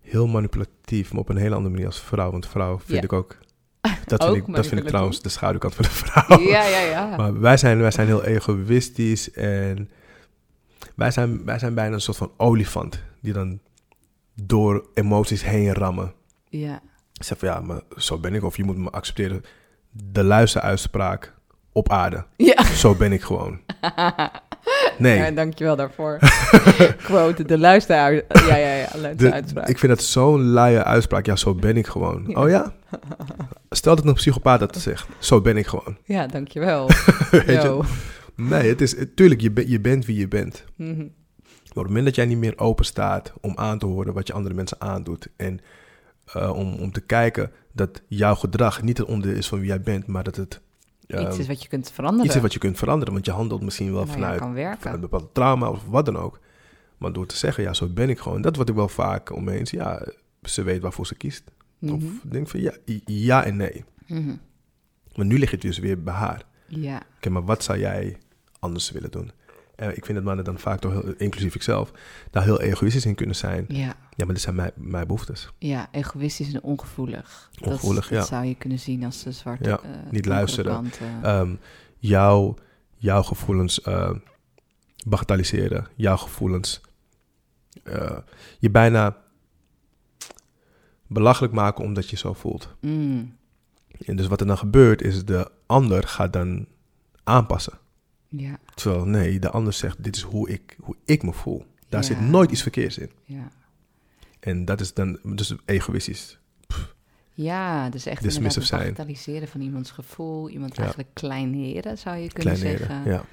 heel 0.01 0.27
manipulatief, 0.27 1.13
maar 1.13 1.21
op 1.21 1.29
een 1.29 1.37
hele 1.37 1.55
andere 1.55 1.71
manier 1.73 1.87
als 1.87 2.01
vrouw. 2.01 2.31
Want 2.31 2.47
vrouw 2.47 2.79
vind 2.79 2.99
Ja. 2.99 3.03
ik 3.03 3.13
ook... 3.13 3.39
Dat 4.07 4.25
vind, 4.25 4.37
ik, 4.37 4.55
dat 4.55 4.67
vind 4.67 4.81
ik 4.81 4.87
trouwens 4.87 5.21
de 5.21 5.29
schaduwkant 5.29 5.75
van 5.75 5.85
de 5.85 5.91
vrouw. 5.91 6.39
Ja, 6.41 6.65
ja, 6.65 6.81
ja. 6.81 7.07
Maar 7.17 7.41
wij 7.41 7.57
zijn, 7.57 7.79
wij 7.81 7.91
zijn 7.91 8.07
heel 8.07 8.25
egoïstisch 8.25 9.31
en 9.31 9.91
wij 10.95 11.11
zijn, 11.11 11.45
wij 11.45 11.59
zijn 11.59 11.75
bijna 11.75 11.95
een 11.95 12.01
soort 12.01 12.17
van 12.17 12.33
olifant 12.37 13.03
die 13.21 13.33
dan 13.33 13.61
door 14.35 14.89
emoties 14.95 15.45
heen 15.45 15.73
rammen. 15.75 16.13
Ja, 16.49 16.83
Ik 17.13 17.23
zeg 17.25 17.39
van 17.39 17.49
ja, 17.49 17.61
maar 17.61 17.81
zo 17.97 18.19
ben 18.19 18.35
ik. 18.35 18.45
Of 18.45 18.57
je 18.57 18.65
moet 18.65 18.77
me 18.77 18.91
accepteren. 18.91 19.43
De 19.91 20.25
luisteruitspraak 20.25 21.35
op 21.73 21.89
aarde. 21.91 22.27
ja. 22.37 22.65
Zo 22.65 22.95
ben 22.95 23.13
ik 23.13 23.23
gewoon. 23.23 23.61
Nee. 24.99 25.17
ja 25.19 25.31
dankjewel 25.31 25.77
daarvoor. 25.77 26.19
Quote, 27.05 27.45
de 27.45 27.59
luisteraar. 27.59 28.13
Ja, 28.13 28.23
ja, 28.57 28.75
ja, 28.75 28.89
luisteruitspraak. 29.01 29.69
ik 29.69 29.79
vind 29.79 29.93
dat 29.93 30.03
zo'n 30.03 30.43
luie 30.51 30.79
uitspraak. 30.83 31.27
Ja, 31.27 31.37
zo 31.37 31.55
ben 31.55 31.77
ik 31.77 31.87
gewoon. 31.87 32.25
Ja. 32.27 32.43
Oh 32.43 32.49
ja? 32.49 32.73
Stel 33.71 33.97
dat 33.97 34.05
een 34.05 34.15
psychopaat 34.15 34.61
dat 34.61 34.77
zegt. 34.77 35.07
Zo 35.19 35.41
ben 35.41 35.57
ik 35.57 35.67
gewoon. 35.67 35.97
Ja, 36.05 36.27
dankjewel. 36.27 36.87
Weet 37.31 37.63
je? 37.63 37.81
Nee, 38.37 38.69
het 38.69 38.81
is... 38.81 38.95
Tuurlijk, 39.15 39.41
je, 39.41 39.51
ben- 39.51 39.69
je 39.69 39.81
bent 39.81 40.07
wie 40.07 40.17
je 40.19 40.29
bent. 40.29 40.65
Mhm. 40.77 40.97
Maar 40.99 41.09
op 41.69 41.75
het 41.75 41.87
moment 41.87 42.05
dat 42.05 42.15
jij 42.15 42.27
niet 42.27 42.39
meer 42.39 42.59
open 42.59 42.85
staat 42.85 43.33
om 43.41 43.53
aan 43.57 43.79
te 43.79 43.87
horen 43.87 44.13
wat 44.15 44.27
je 44.27 44.33
andere 44.33 44.55
mensen 44.55 44.81
aandoet. 44.81 45.29
En 45.37 45.61
eh, 46.33 46.53
om, 46.57 46.75
om 46.75 46.93
te 46.93 47.01
kijken 47.01 47.51
dat 47.73 48.03
jouw 48.09 48.35
gedrag 48.35 48.83
niet 48.83 48.99
het 48.99 49.07
onderdeel 49.07 49.39
is 49.39 49.49
van 49.49 49.59
wie 49.59 49.69
jij 49.69 49.81
bent, 49.81 50.07
maar 50.07 50.25
dat 50.25 50.37
het 50.37 50.61
Iets 51.19 51.39
is 51.39 51.47
wat 51.47 51.63
je 51.63 51.69
kunt 51.69 51.91
veranderen. 51.91 52.27
iets 52.27 52.35
is 52.37 52.43
wat 52.43 52.53
je 52.53 52.59
kunt 52.59 52.79
veranderen. 52.79 53.13
Want 53.15 53.27
je 53.27 53.33
handelt 53.33 53.63
misschien 53.63 53.93
wel 53.93 54.05
Nou 54.05 54.13
vanuit, 54.13 54.85
een 54.85 55.01
bepaald 55.01 55.35
trauma 55.35 55.69
of 55.71 55.87
wat 55.87 56.05
dan 56.05 56.17
ook. 56.17 56.41
Maar 56.99 57.13
door 57.13 57.27
te 57.27 57.37
zeggen, 57.37 57.63
ja, 57.63 57.75
zo 57.75 57.89
ben 57.89 58.09
ik 58.09 58.19
gewoon. 58.19 58.43
Dat 58.43 58.57
wat 58.57 58.69
ik 58.69 58.75
wel 58.75 58.89
vaak 58.89 59.33
om 59.35 59.45
me 59.45 59.51
heen 59.53 59.67
zie. 59.67 59.79
Ja, 59.79 60.07
ze 60.43 60.63
weet 60.63 60.83
waarvoor 60.83 61.07
ze 61.07 61.15
kiest. 61.15 61.45
Of 61.83 61.91
Mhm. 61.91 62.05
denk 62.23 62.49
van 62.49 62.61
ja, 62.61 62.73
ja 63.05 63.45
en 63.45 63.57
nee. 63.57 63.85
Mhm. 64.07 64.35
Maar 65.15 65.27
nu 65.27 65.39
ligt 65.39 65.53
het 65.53 65.61
dus 65.61 65.79
weer 65.79 66.03
bij 66.03 66.15
haar. 66.15 66.43
Ja, 66.67 67.03
Oké, 67.17 67.31
maar 67.31 67.45
wat 67.45 67.63
zou 67.65 67.79
jij 67.79 68.19
anders 68.59 68.91
willen 68.91 69.11
doen? 69.11 69.31
Eh, 69.81 69.97
ik 69.97 70.05
vind 70.05 70.15
dat 70.15 70.25
mannen 70.25 70.45
dan 70.45 70.59
vaak 70.59 70.81
toch, 70.81 70.93
heel, 70.93 71.15
inclusief 71.17 71.55
ikzelf, 71.55 71.93
daar 72.31 72.43
heel 72.43 72.61
egoïstisch 72.61 73.07
in 73.07 73.15
kunnen 73.15 73.37
zijn. 73.37 73.65
ja. 73.69 73.97
Ja, 74.17 74.25
maar 74.27 74.35
dit 74.35 74.45
zijn 74.45 74.55
mijn, 74.55 74.73
mijn 74.75 75.07
behoeftes. 75.07 75.51
Ja, 75.59 75.89
egoïstisch 75.93 76.53
en 76.53 76.63
ongevoelig. 76.63 77.51
Ongevoelig, 77.61 78.09
dat, 78.09 78.19
dat 78.19 78.29
zou 78.29 78.45
je 78.45 78.55
kunnen 78.55 78.79
zien 78.79 79.05
als 79.05 79.23
de 79.23 79.33
zwarte 79.33 79.69
Ja, 79.69 79.81
eh, 79.81 79.91
niet 80.11 80.27
luisteren. 80.27 80.73
kant, 80.73 80.99
eh. 81.23 81.39
Ehm, 81.39 81.55
jouw, 81.99 82.55
jouw 82.97 83.23
gevoelens 83.23 83.81
bagatelliseren. 85.07 85.87
Jouw 85.97 86.17
gevoelens 86.17 86.81
je 88.59 88.71
bijna 88.71 89.17
belachelijk 91.07 91.53
maken 91.53 91.85
omdat 91.85 92.11
je 92.11 92.17
zo 92.17 92.33
voelt. 92.33 92.75
Mm, 92.81 93.37
En 94.07 94.17
dus 94.17 94.27
wat 94.27 94.41
er 94.41 94.47
dan 94.47 94.59
gebeurt 94.59 95.03
is 95.03 95.25
de 95.25 95.51
ander 95.67 96.09
gaat 96.09 96.33
dan 96.33 96.67
aanpassen. 97.25 97.79
Ja, 98.31 98.59
Terwijl 98.75 99.05
nee, 99.05 99.39
de 99.39 99.51
ander 99.51 99.73
zegt 99.73 100.05
dit 100.05 100.17
is 100.17 100.23
hoe 100.23 100.49
ik, 100.51 100.77
hoe 100.81 100.97
ik 101.05 101.23
me 101.23 101.33
voel. 101.33 101.65
Daar 101.89 102.01
Ja. 102.01 102.07
zit 102.07 102.21
nooit 102.21 102.51
iets 102.51 102.63
verkeers 102.63 102.99
in. 102.99 103.11
ja. 103.25 103.49
En 104.41 104.65
dat 104.65 104.81
is 104.81 104.95
dan 104.95 105.19
dus 105.23 105.55
egoïstisch. 105.65 106.39
Ja, 107.33 107.89
dus 107.91 108.07
echt 108.07 108.23
Dismissive 108.23 108.37
inderdaad 108.39 108.55
het 108.55 108.67
zijn. 108.67 108.81
bagatelliseren 108.95 109.49
van 109.49 109.61
iemands 109.61 109.91
gevoel. 109.91 110.49
Iemand 110.49 110.73
Ja. 110.77 110.81
eigenlijk 110.81 111.11
kleineren, 111.15 111.99
zou 111.99 112.17
je 112.17 112.29
kunnen 112.33 112.55
Kleineren. 112.55 112.87
zeggen. 112.87 113.11
Ja, 113.13 113.25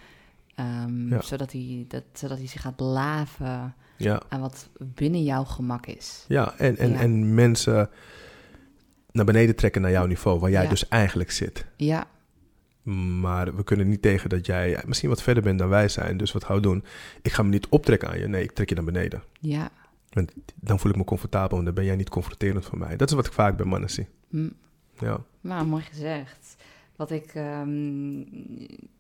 Ehm, 0.56 1.10
Ja. 1.10 1.22
zodat, 1.22 1.52
hij, 1.52 1.86
dat, 1.88 2.04
zodat 2.14 2.38
hij 2.38 2.48
zich 2.48 2.62
gaat 2.62 2.80
laven 2.80 3.76
ja. 3.98 4.22
aan 4.30 4.40
wat 4.42 4.70
binnen 4.78 5.24
jouw 5.24 5.44
gemak 5.44 5.86
is. 5.86 6.26
ja. 6.28 6.54
En, 6.58 6.78
en, 6.78 6.90
Ja. 6.90 7.00
en 7.00 7.34
mensen 7.34 7.90
naar 9.12 9.26
beneden 9.26 9.56
trekken 9.56 9.82
naar 9.82 9.92
jouw 9.92 10.06
niveau, 10.06 10.40
waar 10.40 10.50
jij 10.52 10.68
dus 10.68 10.88
eigenlijk 10.88 11.32
zit. 11.32 11.66
Ja, 11.76 12.08
Maar 12.96 13.56
we 13.56 13.64
kunnen 13.64 13.88
niet 13.88 14.02
tegen 14.02 14.30
dat 14.30 14.46
jij 14.46 14.84
misschien 14.86 15.10
wat 15.10 15.22
verder 15.22 15.44
bent 15.44 15.60
dan 15.60 15.70
wij 15.70 15.88
zijn. 15.88 16.18
Dus 16.18 16.32
wat 16.32 16.48
we 16.48 16.60
doen? 16.60 16.84
Ik 17.22 17.32
ga 17.32 17.44
me 17.44 17.50
niet 17.50 17.68
optrekken 17.68 18.10
aan 18.10 18.20
je. 18.20 18.28
Nee, 18.28 18.44
ik 18.44 18.52
trek 18.52 18.70
je 18.70 18.76
naar 18.76 18.84
beneden. 18.84 19.24
ja. 19.40 19.70
Want 20.10 20.34
dan 20.56 20.80
voel 20.80 20.92
ik 20.92 20.98
me 20.98 21.04
comfortabel 21.04 21.58
en 21.58 21.66
dan 21.66 21.74
ben 21.74 21.86
jij 21.86 21.96
niet 21.96 22.10
confronterend 22.10 22.66
voor 22.66 22.78
mij. 22.78 22.96
Dat 22.96 23.10
is 23.10 23.16
wat 23.16 23.26
ik 23.26 23.32
vaak 23.34 23.58
bij 23.58 23.66
mannen 23.66 23.90
zie. 23.90 24.08
Hm. 24.30 24.50
Ja, 25.00 25.24
Nou, 25.42 25.66
mooi 25.66 25.84
gezegd. 25.84 26.56
Wat 26.96 27.12
ik 27.12 27.26
ehm, 27.26 27.68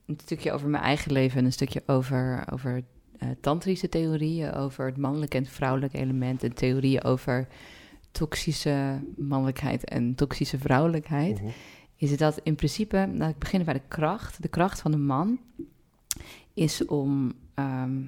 een 0.05 0.19
stukje 0.23 0.51
over 0.51 0.67
mijn 0.67 0.83
eigen 0.83 1.11
leven 1.11 1.39
en 1.39 1.45
een 1.45 1.51
stukje 1.51 1.83
over, 1.85 2.43
over 2.51 2.83
eh, 3.17 3.29
tantrische 3.41 3.89
theorieën, 3.89 4.53
over 4.53 4.85
het 4.85 4.97
mannelijke 4.97 5.37
en 5.37 5.43
het 5.43 5.51
vrouwelijke 5.51 5.97
element 5.97 6.43
en 6.43 6.53
theorieën 6.53 7.03
over 7.03 7.47
toxische 8.11 8.99
mannelijkheid 9.17 9.83
en 9.85 10.15
toxische 10.15 10.57
vrouwelijkheid, 10.57 11.41
is 11.97 12.17
dat 12.17 12.39
in 12.43 12.55
principe, 12.55 13.09
laat 13.13 13.29
ik 13.29 13.37
beginnen 13.37 13.65
bij 13.65 13.77
de 13.77 13.87
kracht. 13.87 14.41
De 14.41 14.47
kracht 14.47 14.81
van 14.81 14.91
de 14.91 14.97
man 14.97 15.39
is 16.53 16.85
om 16.85 17.33
ehm, 17.53 18.01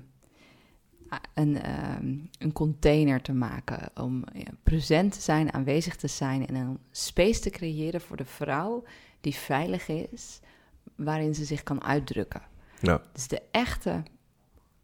een, 1.34 1.62
ehm, 1.62 2.16
een 2.40 2.52
container 2.54 3.22
te 3.22 3.34
maken, 3.34 3.90
om 3.96 4.24
ja, 4.34 4.52
present 4.64 5.14
te 5.14 5.22
zijn, 5.22 5.54
aanwezig 5.54 5.96
te 5.96 6.08
zijn 6.08 6.48
en 6.48 6.56
een 6.56 6.80
space 6.92 7.40
te 7.40 7.50
creëren 7.50 8.02
voor 8.02 8.18
de 8.18 8.26
vrouw 8.26 8.84
die 9.22 9.36
veilig 9.36 9.88
is, 9.88 10.40
waarin 10.96 11.36
ze 11.36 11.46
zich 11.46 11.64
kan 11.64 11.84
uitdrukken. 11.84 12.42
ja, 12.82 13.02
Dus 13.14 13.28
de 13.28 13.42
echte 13.52 14.04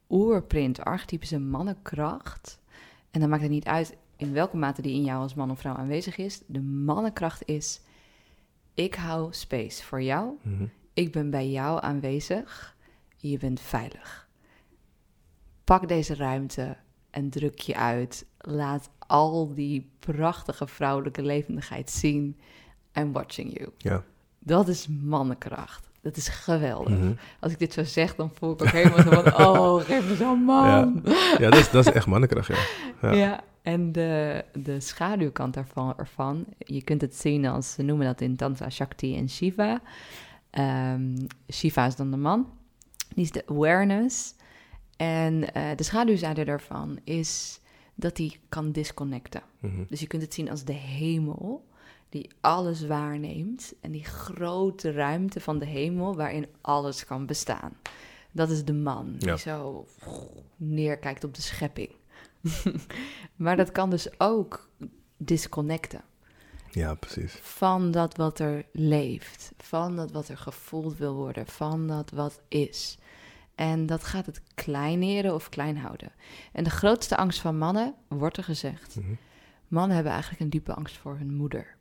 oerprint, 0.08 0.80
archetypische 0.80 1.38
mannenkracht. 1.38 2.58
En 3.10 3.20
dan 3.20 3.28
maakt 3.28 3.42
het 3.42 3.50
niet 3.50 3.66
uit 3.66 3.96
in 4.16 4.32
welke 4.32 4.56
mate 4.56 4.82
die 4.82 4.94
in 4.94 5.04
jou 5.04 5.22
als 5.22 5.34
man 5.34 5.50
of 5.50 5.58
vrouw 5.58 5.74
aanwezig 5.74 6.16
is. 6.16 6.42
De 6.46 6.62
mannenkracht 6.62 7.42
is, 7.48 7.80
ik 8.76 8.94
hou 8.94 9.28
space 9.32 9.84
voor 9.84 10.02
jou. 10.02 10.30
Mhm. 10.42 10.64
ik 10.92 11.12
ben 11.12 11.30
bij 11.30 11.48
jou 11.50 11.82
aanwezig, 11.82 12.76
je 13.16 13.38
bent 13.38 13.60
veilig. 13.60 14.28
Pak 15.64 15.88
deze 15.88 16.14
ruimte 16.14 16.76
en 17.10 17.30
druk 17.30 17.58
je 17.58 17.76
uit. 17.76 18.26
Laat 18.38 18.90
al 18.98 19.54
die 19.54 19.90
prachtige 19.98 20.66
vrouwelijke 20.66 21.22
levendigheid 21.22 21.90
zien. 21.90 22.38
I'm 22.92 23.12
watching 23.12 23.58
you. 23.58 23.70
Ja. 23.78 24.02
Dat 24.38 24.68
is 24.68 24.88
mannenkracht. 24.88 25.90
Dat 26.02 26.16
is 26.16 26.28
geweldig. 26.28 26.98
Mhm. 26.98 27.12
Als 27.40 27.52
ik 27.52 27.58
dit 27.58 27.72
zo 27.72 27.84
zeg, 27.84 28.14
dan 28.14 28.30
voel 28.34 28.52
ik 28.52 28.62
ook 28.62 28.68
helemaal 28.68 29.02
zo 29.02 29.22
van... 29.22 29.46
Oh, 29.46 29.80
geef 29.80 30.08
me 30.08 30.16
zo'n 30.16 30.42
man. 30.42 31.02
Ja, 31.38 31.50
dat 31.50 31.56
is, 31.58 31.70
dat 31.70 31.86
is 31.86 31.92
echt 31.92 32.06
mannenkracht, 32.06 32.46
ja. 32.46 32.56
Ja, 33.02 33.12
Ja. 33.12 33.44
En 33.66 33.92
de, 33.92 34.44
de 34.52 34.80
schaduwkant 34.80 35.54
daarvan, 35.54 35.96
ervan, 35.96 36.46
je 36.58 36.82
kunt 36.82 37.00
het 37.00 37.16
zien 37.16 37.46
als, 37.46 37.72
ze 37.72 37.82
noemen 37.82 38.06
dat 38.06 38.20
in 38.20 38.36
Tantra 38.36 38.70
Shakti 38.70 39.16
en 39.16 39.28
Shiva. 39.28 39.80
Ehm, 40.50 41.16
Shiva 41.52 41.86
is 41.86 41.96
dan 41.96 42.10
de 42.10 42.16
man, 42.16 42.50
die 43.14 43.24
is 43.24 43.30
de 43.30 43.46
awareness. 43.46 44.34
En 44.96 45.52
eh, 45.54 45.76
de 45.76 45.82
schaduwzijde 45.82 46.44
daarvan 46.44 46.98
is 47.04 47.60
dat 47.94 48.16
hij 48.18 48.36
kan 48.48 48.72
disconnecten. 48.72 49.42
Mhm. 49.60 49.84
Dus 49.88 50.00
je 50.00 50.06
kunt 50.06 50.22
het 50.22 50.34
zien 50.34 50.50
als 50.50 50.64
de 50.64 50.72
hemel 50.72 51.66
die 52.08 52.30
alles 52.40 52.86
waarneemt 52.86 53.74
en 53.80 53.90
die 53.90 54.04
grote 54.04 54.92
ruimte 54.92 55.40
van 55.40 55.58
de 55.58 55.66
hemel 55.66 56.16
waarin 56.16 56.46
alles 56.60 57.04
kan 57.04 57.26
bestaan. 57.26 57.72
Dat 58.32 58.50
is 58.50 58.64
de 58.64 58.74
man 58.74 59.14
die 59.18 59.38
zo 59.38 59.86
neerkijkt 60.56 61.24
op 61.24 61.34
de 61.34 61.42
schepping. 61.42 61.90
maar 63.36 63.56
dat 63.56 63.72
kan 63.72 63.90
dus 63.90 64.08
ook 64.20 64.68
disconnecten 65.16 66.04
Ja, 66.70 66.94
precies. 66.94 67.32
van 67.34 67.90
dat 67.90 68.16
wat 68.16 68.38
er 68.38 68.64
leeft, 68.72 69.52
van 69.58 69.96
dat 69.96 70.10
wat 70.10 70.28
er 70.28 70.36
gevoeld 70.38 70.96
wil 70.96 71.14
worden, 71.14 71.46
van 71.46 71.86
dat 71.86 72.10
wat 72.10 72.40
is. 72.48 72.98
En 73.54 73.86
dat 73.86 74.04
gaat 74.04 74.26
het 74.26 74.42
kleineren 74.54 75.34
of 75.34 75.48
klein 75.48 75.76
houden. 75.78 76.12
En 76.52 76.64
de 76.64 76.70
grootste 76.70 77.16
angst 77.16 77.38
van 77.40 77.58
mannen, 77.58 77.94
wordt 78.08 78.36
er 78.36 78.44
gezegd, 78.44 78.96
Mhm. 78.96 79.14
mannen 79.68 79.94
hebben 79.94 80.12
eigenlijk 80.12 80.42
een 80.42 80.50
diepe 80.50 80.74
angst 80.74 80.96
voor 80.96 81.16
hun 81.16 81.34
moeder. 81.34 81.76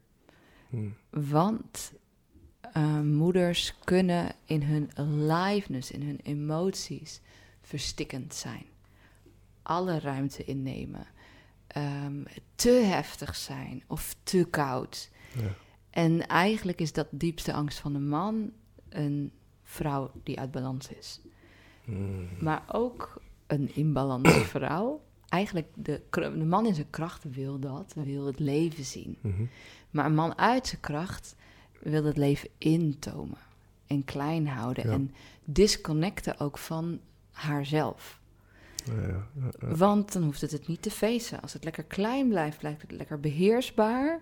Mhm. 0.69 0.89
Want 1.10 1.93
eh, 2.73 2.99
moeders 2.99 3.73
kunnen 3.84 4.32
in 4.45 4.62
hun 4.63 4.89
aliveness, 4.93 5.91
in 5.91 6.01
hun 6.01 6.19
emoties, 6.23 7.21
verstikkend 7.62 8.34
zijn. 8.36 8.65
Alle 9.65 9.99
ruimte 9.99 10.43
innemen. 10.43 11.06
ehm, 11.67 12.23
te 12.56 12.69
heftig 12.69 13.36
zijn 13.36 13.84
of 13.88 14.15
te 14.23 14.47
koud. 14.49 15.10
Ja. 15.36 15.49
En 15.89 16.28
eigenlijk 16.28 16.82
is 16.82 16.93
dat 16.93 17.08
diepste 17.12 17.54
angst 17.54 17.80
van 17.80 17.95
een 17.95 18.08
man 18.08 18.51
een 18.89 19.32
vrouw 19.63 20.12
die 20.23 20.39
uit 20.39 20.51
balans 20.51 20.88
is. 20.89 21.21
Mhm. 21.86 22.43
Maar 22.43 22.63
ook 22.71 23.21
een 23.47 23.75
inbalance 23.75 24.39
vrouw. 24.56 25.01
Eigenlijk 25.30 25.67
de, 25.73 26.01
de 26.12 26.30
man 26.45 26.65
in 26.65 26.75
zijn 26.75 26.89
kracht 26.89 27.23
wil 27.32 27.60
dat, 27.60 27.93
wil 28.04 28.25
het 28.25 28.39
leven 28.39 28.86
zien. 28.86 29.17
Mhm. 29.21 29.43
Maar 29.91 30.06
een 30.06 30.15
man 30.15 30.38
uit 30.38 30.67
zijn 30.67 30.82
kracht 30.82 31.36
wil 31.80 32.04
het 32.04 32.17
leven 32.17 32.49
intomen 32.58 33.38
en 33.88 34.04
klein 34.04 34.47
houden 34.47 34.88
Ja. 34.88 34.93
en 34.93 35.13
disconnecten 35.43 36.39
ook 36.39 36.58
van 36.58 36.99
haarzelf. 37.32 38.19
Want 39.60 40.13
dan 40.13 40.24
hoeft 40.24 40.41
het 40.41 40.52
het 40.52 40.67
niet 40.67 40.82
te 40.82 40.91
feesten. 40.91 41.41
Als 41.41 41.54
het 41.54 41.63
lekker 41.63 41.84
klein 41.84 42.28
blijft, 42.30 42.58
blijft 42.58 42.82
het 42.82 42.91
lekker 42.91 43.19
beheersbaar, 43.19 44.19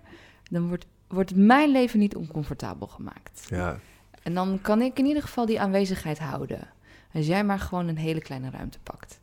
dan 0.52 0.68
wordt, 0.68 0.86
wordt 1.08 1.36
mijn 1.36 1.72
leven 1.72 2.00
niet 2.00 2.16
oncomfortabel 2.16 2.88
gemaakt. 2.88 3.46
Ja, 3.48 3.80
En 4.24 4.34
dan 4.34 4.60
kan 4.62 4.82
ik 4.82 5.00
in 5.00 5.06
ieder 5.06 5.22
geval 5.22 5.46
die 5.46 5.62
aanwezigheid 5.62 6.20
houden. 6.20 6.68
Als 7.14 7.26
jij 7.28 7.44
maar 7.44 7.60
gewoon 7.60 7.88
een 7.88 7.98
hele 7.98 8.22
kleine 8.22 8.50
ruimte 8.50 8.80
pakt. 8.84 9.20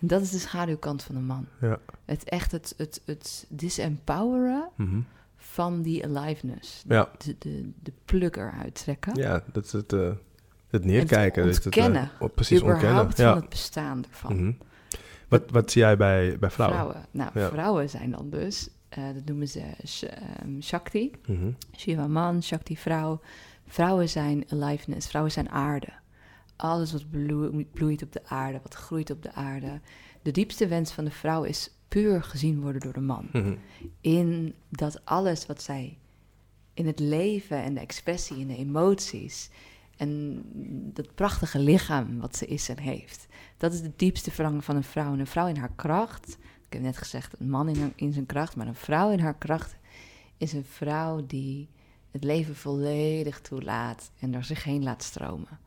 En 0.00 0.06
dat 0.06 0.22
is 0.22 0.30
de 0.30 0.38
schaduwkant 0.38 1.02
van 1.02 1.16
een 1.16 1.24
man. 1.26 1.46
ja. 1.60 1.78
Het 2.04 2.24
echt 2.28 2.52
het, 2.52 2.74
het, 2.76 3.00
het 3.04 3.46
disempoweren 3.48 4.68
Mhm. 4.76 5.00
van 5.36 5.82
die 5.82 6.04
aliveness. 6.04 6.84
Ja. 6.88 7.10
De, 7.18 7.36
de, 7.38 7.70
de 7.82 7.92
pluk 8.04 8.36
eruit 8.36 8.74
trekken. 8.74 9.14
Ja, 9.16 9.42
dat 9.52 9.64
is 9.64 9.72
het, 9.72 9.92
eh, 9.92 10.10
het 10.70 10.84
neerkijken. 10.84 11.46
Het 11.46 11.54
het, 11.64 11.76
eh, 11.76 11.84
ontkennen. 11.84 12.10
oh, 12.20 12.34
precies 12.34 12.60
ontkennen. 12.62 13.04
Ja. 13.16 13.32
van 13.32 13.40
het 13.40 13.48
bestaan 13.48 14.04
ervan. 14.10 14.36
Mhm. 14.36 14.52
Wat, 15.38 15.50
wat 15.50 15.70
zie 15.70 15.82
jij 15.82 15.96
bij, 15.96 16.38
bij 16.38 16.50
vrouwen? 16.50 17.06
Nou, 17.10 17.30
Ja. 17.34 17.48
vrouwen 17.48 17.90
zijn 17.90 18.10
dan 18.10 18.30
dus, 18.30 18.68
eh, 18.88 19.04
dat 19.14 19.24
noemen 19.24 19.48
ze 19.48 19.60
ehm, 19.60 20.60
Shakti. 20.60 21.10
Mhm. 21.26 21.50
Shiva 21.76 22.06
man, 22.06 22.42
Shakti 22.42 22.76
vrouw. 22.76 23.20
Vrouwen 23.66 24.08
zijn 24.08 24.44
aliveness, 24.48 25.06
vrouwen 25.08 25.32
zijn 25.32 25.50
aarde. 25.50 25.88
Alles 26.56 26.92
wat 26.92 27.10
bloe- 27.10 27.64
bloeit 27.72 28.02
op 28.02 28.12
de 28.12 28.20
aarde, 28.26 28.60
wat 28.62 28.74
groeit 28.74 29.10
op 29.10 29.22
de 29.22 29.32
aarde. 29.32 29.80
De 30.22 30.30
diepste 30.30 30.66
wens 30.68 30.92
van 30.92 31.04
de 31.04 31.10
vrouw 31.10 31.42
is 31.42 31.70
puur 31.88 32.22
gezien 32.22 32.60
worden 32.60 32.80
door 32.80 32.92
de 32.92 33.00
man. 33.00 33.28
Mhm. 33.32 33.54
In 34.00 34.54
dat 34.68 35.04
alles 35.04 35.46
wat 35.46 35.62
zij 35.62 35.98
in 36.74 36.86
het 36.86 36.98
leven 36.98 37.62
en 37.62 37.74
de 37.74 37.80
expressie 37.80 38.40
en 38.40 38.46
de 38.46 38.56
emoties 38.56 39.50
en 39.96 40.42
dat 40.94 41.14
prachtige 41.14 41.58
lichaam 41.58 42.20
wat 42.20 42.36
ze 42.36 42.46
is 42.46 42.68
en 42.68 42.78
heeft. 42.78 43.26
Dat 43.56 43.72
is 43.72 43.82
de 43.82 43.92
diepste 43.96 44.30
verlangen 44.30 44.62
van 44.62 44.76
een 44.76 44.84
vrouw. 44.84 45.12
En 45.12 45.18
een 45.18 45.26
vrouw 45.26 45.46
in 45.46 45.56
haar 45.56 45.72
kracht, 45.74 46.38
ik 46.66 46.72
heb 46.72 46.82
net 46.82 46.96
gezegd 46.96 47.40
een 47.40 47.50
man 47.50 47.68
in, 47.68 47.92
in 47.96 48.12
zijn 48.12 48.26
kracht, 48.26 48.56
maar 48.56 48.66
een 48.66 48.74
vrouw 48.74 49.10
in 49.10 49.20
haar 49.20 49.36
kracht 49.36 49.76
is 50.36 50.52
een 50.52 50.64
vrouw 50.64 51.26
die 51.26 51.68
het 52.10 52.24
leven 52.24 52.56
volledig 52.56 53.40
toelaat 53.40 54.10
en 54.18 54.30
door 54.30 54.44
zich 54.44 54.64
heen 54.64 54.82
laat 54.82 55.02
stromen. 55.02 55.58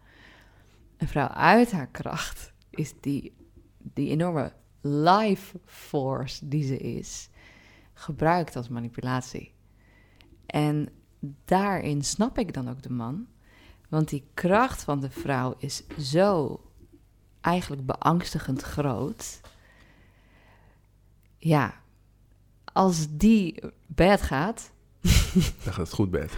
Een 0.98 1.08
vrouw 1.08 1.28
uit 1.28 1.72
haar 1.72 1.88
kracht 1.88 2.54
is 2.70 2.94
die, 3.02 3.34
die 3.78 4.10
enorme 4.10 4.54
life 4.82 5.60
force 5.66 6.48
die 6.48 6.64
ze 6.64 6.78
is, 6.78 7.30
gebruikt 7.94 8.56
als 8.56 8.70
manipulatie. 8.70 9.54
En 10.46 10.90
daarin 11.46 12.04
snap 12.04 12.38
ik 12.38 12.54
dan 12.54 12.70
ook 12.70 12.82
de 12.82 12.92
man, 12.92 13.28
want 13.90 14.10
die 14.10 14.28
kracht 14.34 14.84
van 14.84 15.00
de 15.00 15.10
vrouw 15.10 15.56
is 15.58 15.84
zo 16.00 16.62
eigenlijk 17.48 17.86
beangstigend 17.86 18.62
groot. 18.62 19.40
Ja, 21.38 21.74
als 22.74 23.08
die 23.10 23.64
bed 23.86 24.22
gaat, 24.22 24.72
Dan 25.64 25.74
gaat 25.74 25.76
het 25.76 25.94
goed 25.94 26.12
bed. 26.12 26.32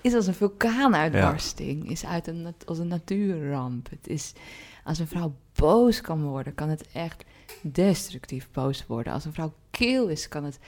is 0.00 0.14
als 0.14 0.26
een 0.26 0.34
vulkaanuitbarsting, 0.34 1.90
is 1.90 2.04
uit 2.04 2.26
een, 2.26 2.54
als 2.66 2.78
een 2.78 2.88
natuurramp. 2.88 3.90
Het 3.90 4.08
is, 4.08 4.32
als 4.84 4.98
een 4.98 5.06
vrouw 5.06 5.34
boos 5.54 6.00
kan 6.00 6.22
worden, 6.22 6.54
kan 6.54 6.68
het 6.68 6.88
echt 6.92 7.24
destructief 7.62 8.48
boos 8.52 8.86
worden. 8.86 9.12
Als 9.12 9.24
een 9.24 9.32
vrouw 9.32 9.52
kil 9.70 10.08
is, 10.08 10.28
kan 10.28 10.44
het 10.44 10.58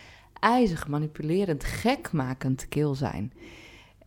ijzig, 0.41 0.89
manipulerend, 0.89 1.65
gekmakend 1.65 2.69
kil 2.69 2.95
zijn. 2.95 3.33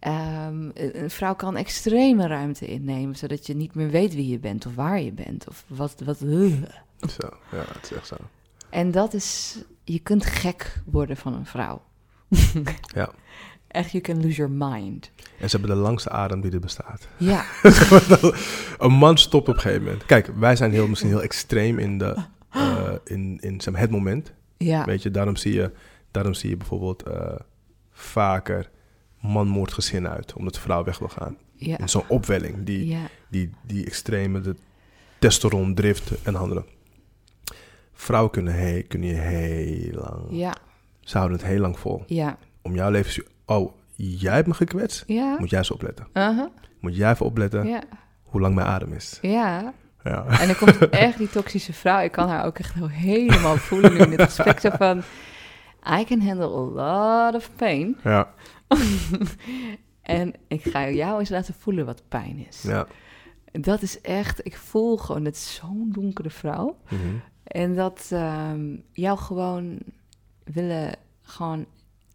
Ehm, 0.05 0.69
een 0.73 1.09
vrouw 1.09 1.35
kan 1.35 1.55
extreme 1.55 2.27
ruimte 2.27 2.65
innemen, 2.65 3.15
zodat 3.15 3.47
je 3.47 3.55
niet 3.55 3.75
meer 3.75 3.89
weet 3.89 4.13
wie 4.13 4.27
je 4.27 4.39
bent 4.39 4.65
of 4.65 4.75
waar 4.75 5.01
je 5.01 5.11
bent. 5.11 5.47
Of 5.47 5.63
wat, 5.67 6.01
wat, 6.05 6.17
zo, 6.17 7.29
ja, 7.51 7.63
het 7.73 7.83
is 7.83 7.91
echt 7.91 8.07
zo. 8.07 8.15
En 8.69 8.91
dat 8.91 9.13
is, 9.13 9.57
je 9.83 9.99
kunt 9.99 10.25
gek 10.25 10.81
worden 10.85 11.17
van 11.17 11.33
een 11.33 11.45
vrouw. 11.45 11.81
Ja. 12.93 13.11
Echt, 13.67 13.91
you 13.91 14.03
can 14.03 14.21
lose 14.21 14.35
your 14.35 14.51
mind. 14.51 15.11
En 15.39 15.49
ze 15.49 15.57
hebben 15.57 15.75
de 15.75 15.81
langste 15.81 16.09
adem 16.09 16.41
die 16.41 16.51
er 16.51 16.59
bestaat. 16.59 17.07
Ja, 17.17 17.45
een 18.77 18.93
man 18.93 19.17
stopt 19.17 19.47
op 19.47 19.55
een 19.55 19.61
gegeven 19.61 19.83
moment. 19.83 20.05
Kijk, 20.05 20.27
wij 20.35 20.55
zijn 20.55 20.71
heel, 20.71 20.87
misschien 20.87 21.09
heel 21.09 21.21
extreem 21.21 21.79
in, 21.79 21.97
de, 21.97 22.23
eh, 22.49 22.93
in, 23.03 23.37
in 23.41 23.61
zeg 23.61 23.73
maar, 23.73 23.81
het 23.81 23.91
moment. 23.91 24.33
ja, 24.57 24.85
Weet 24.85 25.03
je, 25.03 25.11
daarom 25.11 25.35
zie 25.35 25.53
je, 25.53 25.71
daarom 26.11 26.33
zie 26.33 26.49
je 26.49 26.57
bijvoorbeeld 26.57 27.03
eh, 27.03 27.35
vaker 27.91 28.69
man 29.25 29.47
moordt 29.47 29.73
gezin 29.73 30.07
uit, 30.07 30.33
omdat 30.33 30.53
de 30.53 30.59
vrouw 30.59 30.83
weg 30.83 30.99
wil 30.99 31.07
gaan. 31.09 31.37
ja, 31.55 31.87
zo'n 31.87 32.03
opwelling, 32.07 32.63
die, 32.65 32.87
ja, 32.87 33.01
die, 33.29 33.49
die 33.63 33.85
extreme, 33.85 34.41
de 34.41 34.55
testosteron, 35.19 35.73
drift 35.75 36.11
en 36.23 36.35
andere. 36.35 36.65
Vrouwen 37.93 38.31
kunnen, 38.31 38.53
he, 38.53 38.81
kunnen 38.81 39.09
je 39.09 39.15
heel 39.15 39.91
lang, 39.93 40.21
ja, 40.29 40.55
ze 40.99 41.17
houden 41.17 41.37
het 41.37 41.47
heel 41.47 41.59
lang 41.59 41.79
vol. 41.79 42.03
ja, 42.07 42.37
Om 42.61 42.75
jouw 42.75 42.89
leven, 42.91 43.23
oh, 43.45 43.71
jij 43.95 44.33
hebt 44.33 44.47
me 44.47 44.53
gekwetst, 44.53 45.03
ja. 45.07 45.35
moet 45.39 45.49
jij 45.49 45.59
eens 45.59 45.71
opletten. 45.71 46.07
Uh-huh. 46.13 46.47
Moet 46.79 46.95
jij 46.95 47.11
even 47.11 47.25
opletten 47.25 47.67
Ja, 47.67 47.81
hoe 48.23 48.41
lang 48.41 48.55
mijn 48.55 48.67
adem 48.67 48.93
is. 48.93 49.19
ja. 49.21 49.73
Ja. 50.03 50.25
En 50.39 50.47
dan 50.47 50.55
komt 50.55 50.89
echt 50.89 51.17
die 51.17 51.29
toxische 51.29 51.73
vrouw. 51.73 51.99
Ik 51.99 52.11
kan 52.11 52.29
haar 52.29 52.45
ook 52.45 52.59
echt 52.59 52.73
helemaal 52.87 53.57
voelen 53.57 53.93
nu 53.93 53.99
in 53.99 54.09
dit 54.09 54.21
gesprek. 54.21 54.59
Zo 54.59 54.69
van, 54.77 55.01
I 55.99 56.03
can 56.03 56.21
handle 56.21 56.47
a 56.47 56.61
lot 56.61 57.35
of 57.35 57.49
pain. 57.55 57.97
Ja, 58.03 58.33
en 60.01 60.33
ik 60.47 60.63
ga 60.63 60.89
jou 60.89 61.19
eens 61.19 61.29
laten 61.29 61.53
voelen 61.53 61.85
wat 61.85 62.03
pijn 62.07 62.45
is. 62.47 62.61
ja. 62.61 62.87
Dat 63.51 63.81
is 63.81 64.01
echt, 64.01 64.45
ik 64.45 64.57
voel 64.57 64.97
gewoon, 64.97 65.25
het 65.25 65.35
is 65.35 65.55
zo'n 65.55 65.89
donkere 65.91 66.29
vrouw. 66.29 66.77
Mhm. 66.89 67.15
En 67.43 67.75
dat 67.75 68.09
ehm, 68.11 68.75
jou 68.91 69.17
gewoon 69.17 69.79
willen 70.43 70.95
gewoon 71.21 71.65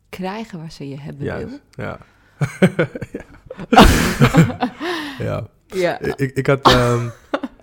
krijgen 0.08 0.58
waar 0.58 0.72
ze 0.72 0.88
je 0.88 1.00
hebben 1.00 1.38
wil. 1.38 1.58
Ja. 1.70 1.98
ja. 5.18 5.48
Ja. 5.66 6.00
Ik, 6.00 6.30
ik 6.36 6.46
had 6.46 6.62
ehm, 6.62 7.08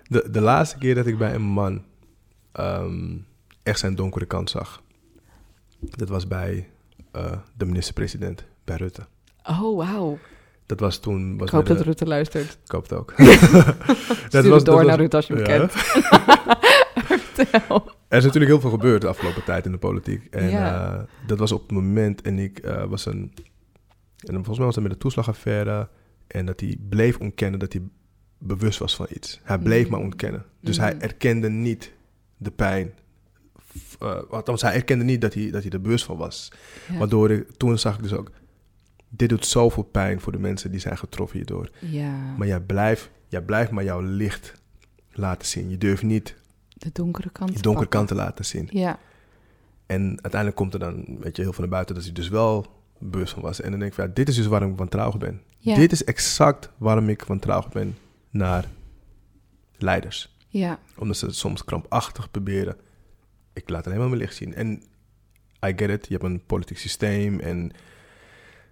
de, 0.06 0.30
de 0.30 0.40
laatste 0.40 0.78
keer 0.78 0.94
dat 0.94 1.06
ik 1.06 1.18
bij 1.18 1.34
een 1.34 1.42
man 1.42 1.84
ehm, 2.52 3.16
echt 3.62 3.78
zijn 3.78 3.94
donkere 3.94 4.26
kant 4.26 4.50
zag. 4.50 4.82
Dat 5.80 6.08
was 6.08 6.26
bij 6.26 6.68
eh, 7.12 7.32
de 7.56 7.64
minister-president, 7.64 8.44
bij 8.64 8.76
Rutte. 8.76 9.02
Oh, 9.44 9.76
wauw. 9.76 10.18
Dat 10.66 10.80
was 10.80 10.98
toen... 10.98 11.38
Was 11.38 11.46
Ik 11.48 11.54
hoop 11.54 11.66
dat 11.66 11.78
de- 11.78 11.84
Rutte 11.84 12.06
luistert. 12.06 12.58
Ik 12.64 12.70
hoop 12.70 12.82
het 12.82 12.92
ook. 12.92 13.12
Stuur 14.28 14.54
het 14.54 14.64
door 14.64 14.84
naar 14.84 14.98
Rutte 14.98 15.16
als 15.16 15.26
je 15.26 15.34
hem 15.34 15.42
ja. 15.46 15.58
kent. 15.58 15.72
Vertel. 17.34 17.84
Er 18.08 18.18
is 18.18 18.24
natuurlijk 18.24 18.52
heel 18.52 18.60
veel 18.60 18.70
gebeurd 18.70 19.00
de 19.00 19.06
afgelopen 19.08 19.44
tijd 19.44 19.64
in 19.66 19.72
de 19.72 19.78
politiek. 19.78 20.24
En 20.34 20.50
Ja. 20.50 20.92
eh, 20.94 21.02
dat 21.26 21.38
was 21.38 21.52
op 21.52 21.60
het 21.62 21.70
moment 21.70 22.22
en 22.22 22.38
ik 22.38 22.58
eh, 22.58 22.84
was 22.84 23.06
een... 23.06 23.32
En 24.18 24.34
volgens 24.34 24.56
mij 24.56 24.66
was 24.66 24.74
het 24.74 24.84
met 24.84 24.92
de 24.92 24.98
toeslagaffaire. 24.98 25.88
En 26.26 26.46
dat 26.46 26.60
hij 26.60 26.76
bleef 26.88 27.18
ontkennen 27.18 27.60
dat 27.60 27.72
hij 27.72 27.82
bewust 28.38 28.78
was 28.78 28.96
van 28.96 29.06
iets. 29.10 29.40
Hij 29.42 29.58
bleef 29.58 29.82
Mhm. 29.82 29.90
maar 29.92 30.00
ontkennen. 30.00 30.44
Dus 30.60 30.76
Mhm. 30.78 30.86
hij 30.86 30.98
erkende 30.98 31.48
niet 31.48 31.92
de 32.36 32.50
pijn. 32.50 32.92
F- 33.98 34.02
eh, 34.02 34.20
althans, 34.30 34.62
hij 34.62 34.74
erkende 34.74 35.04
niet 35.04 35.20
dat 35.20 35.34
hij, 35.34 35.50
dat 35.50 35.62
hij 35.62 35.70
er 35.70 35.80
bewust 35.80 36.04
van 36.04 36.16
was. 36.16 36.52
Ja. 36.92 36.98
Waardoor 36.98 37.30
ik, 37.30 37.50
toen 37.56 37.78
zag 37.78 37.96
ik 37.96 38.02
dus 38.02 38.12
ook... 38.12 38.30
Dit 39.08 39.28
doet 39.28 39.46
zoveel 39.46 39.82
pijn 39.82 40.20
voor 40.20 40.32
de 40.32 40.38
mensen 40.38 40.70
die 40.70 40.80
zijn 40.80 40.98
getroffen 40.98 41.36
hierdoor. 41.36 41.70
ja, 41.80 42.34
Maar 42.38 42.46
jij 42.46 42.60
blijft, 42.60 43.10
jij 43.28 43.42
blijft 43.42 43.70
maar 43.70 43.84
jouw 43.84 44.00
licht 44.00 44.52
laten 45.12 45.48
zien. 45.48 45.70
Je 45.70 45.78
durft 45.78 46.02
niet 46.02 46.34
de 46.68 46.90
donkere 46.92 47.30
kant. 47.30 47.50
je 47.50 47.56
te 47.56 47.62
donkere 47.62 47.86
pakken. 47.86 48.06
kanten 48.06 48.26
laten 48.26 48.44
zien. 48.44 48.68
Ja, 48.72 48.98
En 49.86 50.02
uiteindelijk 50.08 50.54
komt 50.56 50.74
er 50.74 50.80
dan 50.80 51.04
weet 51.20 51.36
je, 51.36 51.42
heel 51.42 51.52
veel 51.52 51.60
naar 51.60 51.72
buiten 51.72 51.94
dat 51.94 52.04
hij 52.04 52.12
dus 52.12 52.28
wel 52.28 52.66
bewust 52.98 53.32
van 53.32 53.42
was. 53.42 53.60
En 53.60 53.70
dan 53.70 53.78
denk 53.78 53.90
ik 53.90 53.96
van, 53.98 54.06
ja, 54.06 54.12
dit 54.14 54.28
is 54.28 54.36
dus 54.36 54.46
waarom 54.46 54.70
ik 54.70 54.76
wantrouwig 54.78 55.18
ben. 55.18 55.40
ja, 55.58 55.74
Dit 55.74 55.92
is 55.92 56.04
exact 56.04 56.70
waarom 56.76 57.08
ik 57.08 57.22
wantrouwig 57.24 57.68
ben 57.68 57.96
naar 58.30 58.64
leiders. 59.76 60.36
ja, 60.48 60.78
Omdat 60.96 61.16
ze 61.16 61.26
het 61.26 61.34
soms 61.36 61.64
krampachtig 61.64 62.30
proberen. 62.30 62.76
Ik 63.58 63.68
laat 63.68 63.86
alleen 63.86 63.98
maar 63.98 64.08
mijn 64.08 64.20
licht 64.20 64.36
zien. 64.36 64.54
En 64.54 64.82
I 65.66 65.72
get 65.76 65.90
it, 65.90 66.06
je 66.06 66.12
hebt 66.12 66.24
een 66.24 66.44
politiek 66.46 66.78
systeem 66.78 67.40
en 67.40 67.70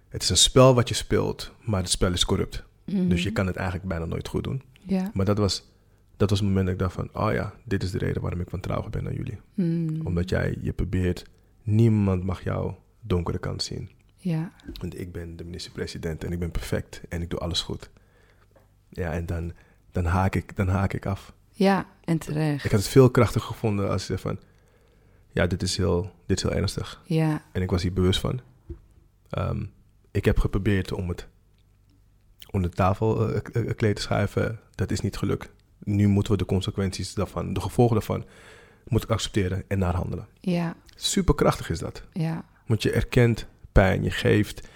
het 0.09 0.23
is 0.23 0.29
een 0.29 0.37
spel 0.37 0.75
wat 0.75 0.89
je 0.89 0.95
speelt, 0.95 1.51
maar 1.63 1.81
het 1.81 1.89
spel 1.89 2.11
is 2.11 2.25
corrupt. 2.25 2.63
Mhm. 2.85 3.07
Dus 3.07 3.23
je 3.23 3.31
kan 3.31 3.47
het 3.47 3.55
eigenlijk 3.55 3.87
bijna 3.87 4.05
nooit 4.05 4.27
goed 4.27 4.43
doen. 4.43 4.61
Ja. 4.81 5.11
Maar 5.13 5.25
dat 5.25 5.37
was, 5.37 5.69
dat 6.17 6.29
was 6.29 6.39
het 6.39 6.47
moment 6.47 6.65
dat 6.65 6.75
ik 6.75 6.81
dacht 6.81 6.93
van, 6.93 7.09
oh 7.13 7.33
ja, 7.33 7.53
dit 7.63 7.83
is 7.83 7.91
de 7.91 7.97
reden 7.97 8.21
waarom 8.21 8.41
ik 8.41 8.49
wantrouwig 8.49 8.89
ben 8.89 9.03
naar 9.03 9.13
jullie. 9.13 9.39
Mm. 9.53 10.01
Omdat 10.03 10.29
jij 10.29 10.57
je 10.61 10.73
probeert, 10.73 11.25
niemand 11.63 12.23
mag 12.23 12.43
jouw 12.43 12.83
donkere 13.01 13.37
kant 13.37 13.63
zien. 13.63 13.89
Ja, 14.15 14.51
Want 14.79 14.99
ik 14.99 15.11
ben 15.11 15.35
de 15.35 15.43
minister-president 15.43 16.23
en 16.23 16.31
ik 16.31 16.39
ben 16.39 16.51
perfect 16.51 17.01
en 17.09 17.21
ik 17.21 17.29
doe 17.29 17.39
alles 17.39 17.61
goed. 17.61 17.89
Ja, 18.89 19.11
en 19.11 19.25
dan, 19.25 19.53
dan, 19.91 20.05
haak, 20.05 20.35
ik, 20.35 20.55
dan 20.55 20.67
haak 20.67 20.93
ik 20.93 21.05
af. 21.05 21.33
ja, 21.51 21.85
en 22.03 22.17
terecht. 22.17 22.65
Ik 22.65 22.71
had 22.71 22.79
het 22.79 22.89
veel 22.89 23.11
krachtiger 23.11 23.47
gevonden 23.47 23.89
als 23.89 24.07
je 24.07 24.17
van, 24.17 24.39
ja, 25.37 25.47
dit 25.47 25.61
is 25.61 25.77
heel, 25.77 26.11
dit 26.25 26.37
is 26.37 26.43
heel 26.43 26.53
ernstig. 26.53 27.01
Ja, 27.05 27.41
En 27.51 27.61
ik 27.61 27.69
was 27.69 27.81
hier 27.81 27.93
bewust 27.93 28.19
van. 28.19 28.41
Ehm, 29.29 29.65
ik 30.11 30.25
heb 30.25 30.39
geprobeerd 30.39 30.91
om 30.91 31.09
het 31.09 31.27
onder 32.51 32.69
de 32.69 32.75
tafel 32.75 33.33
eh, 33.33 33.75
kleed 33.75 33.95
te 33.95 34.01
schuiven. 34.01 34.59
Dat 34.75 34.91
is 34.91 35.01
niet 35.01 35.17
gelukt. 35.17 35.49
Nu 35.83 36.07
moeten 36.07 36.31
we 36.31 36.37
de 36.37 36.45
consequenties 36.45 37.13
daarvan, 37.13 37.53
de 37.53 37.61
gevolgen 37.61 37.95
daarvan, 37.95 38.25
moet 38.87 39.03
ik 39.03 39.09
accepteren 39.09 39.63
en 39.67 39.79
naar 39.79 39.95
handelen. 39.95 40.27
ja, 40.39 40.75
Superkrachtig 40.95 41.69
is 41.69 41.79
dat. 41.79 42.03
ja, 42.13 42.45
Want 42.65 42.83
je 42.83 42.91
erkent 42.91 43.47
pijn, 43.71 44.03
je 44.03 44.11
geeft, 44.11 44.67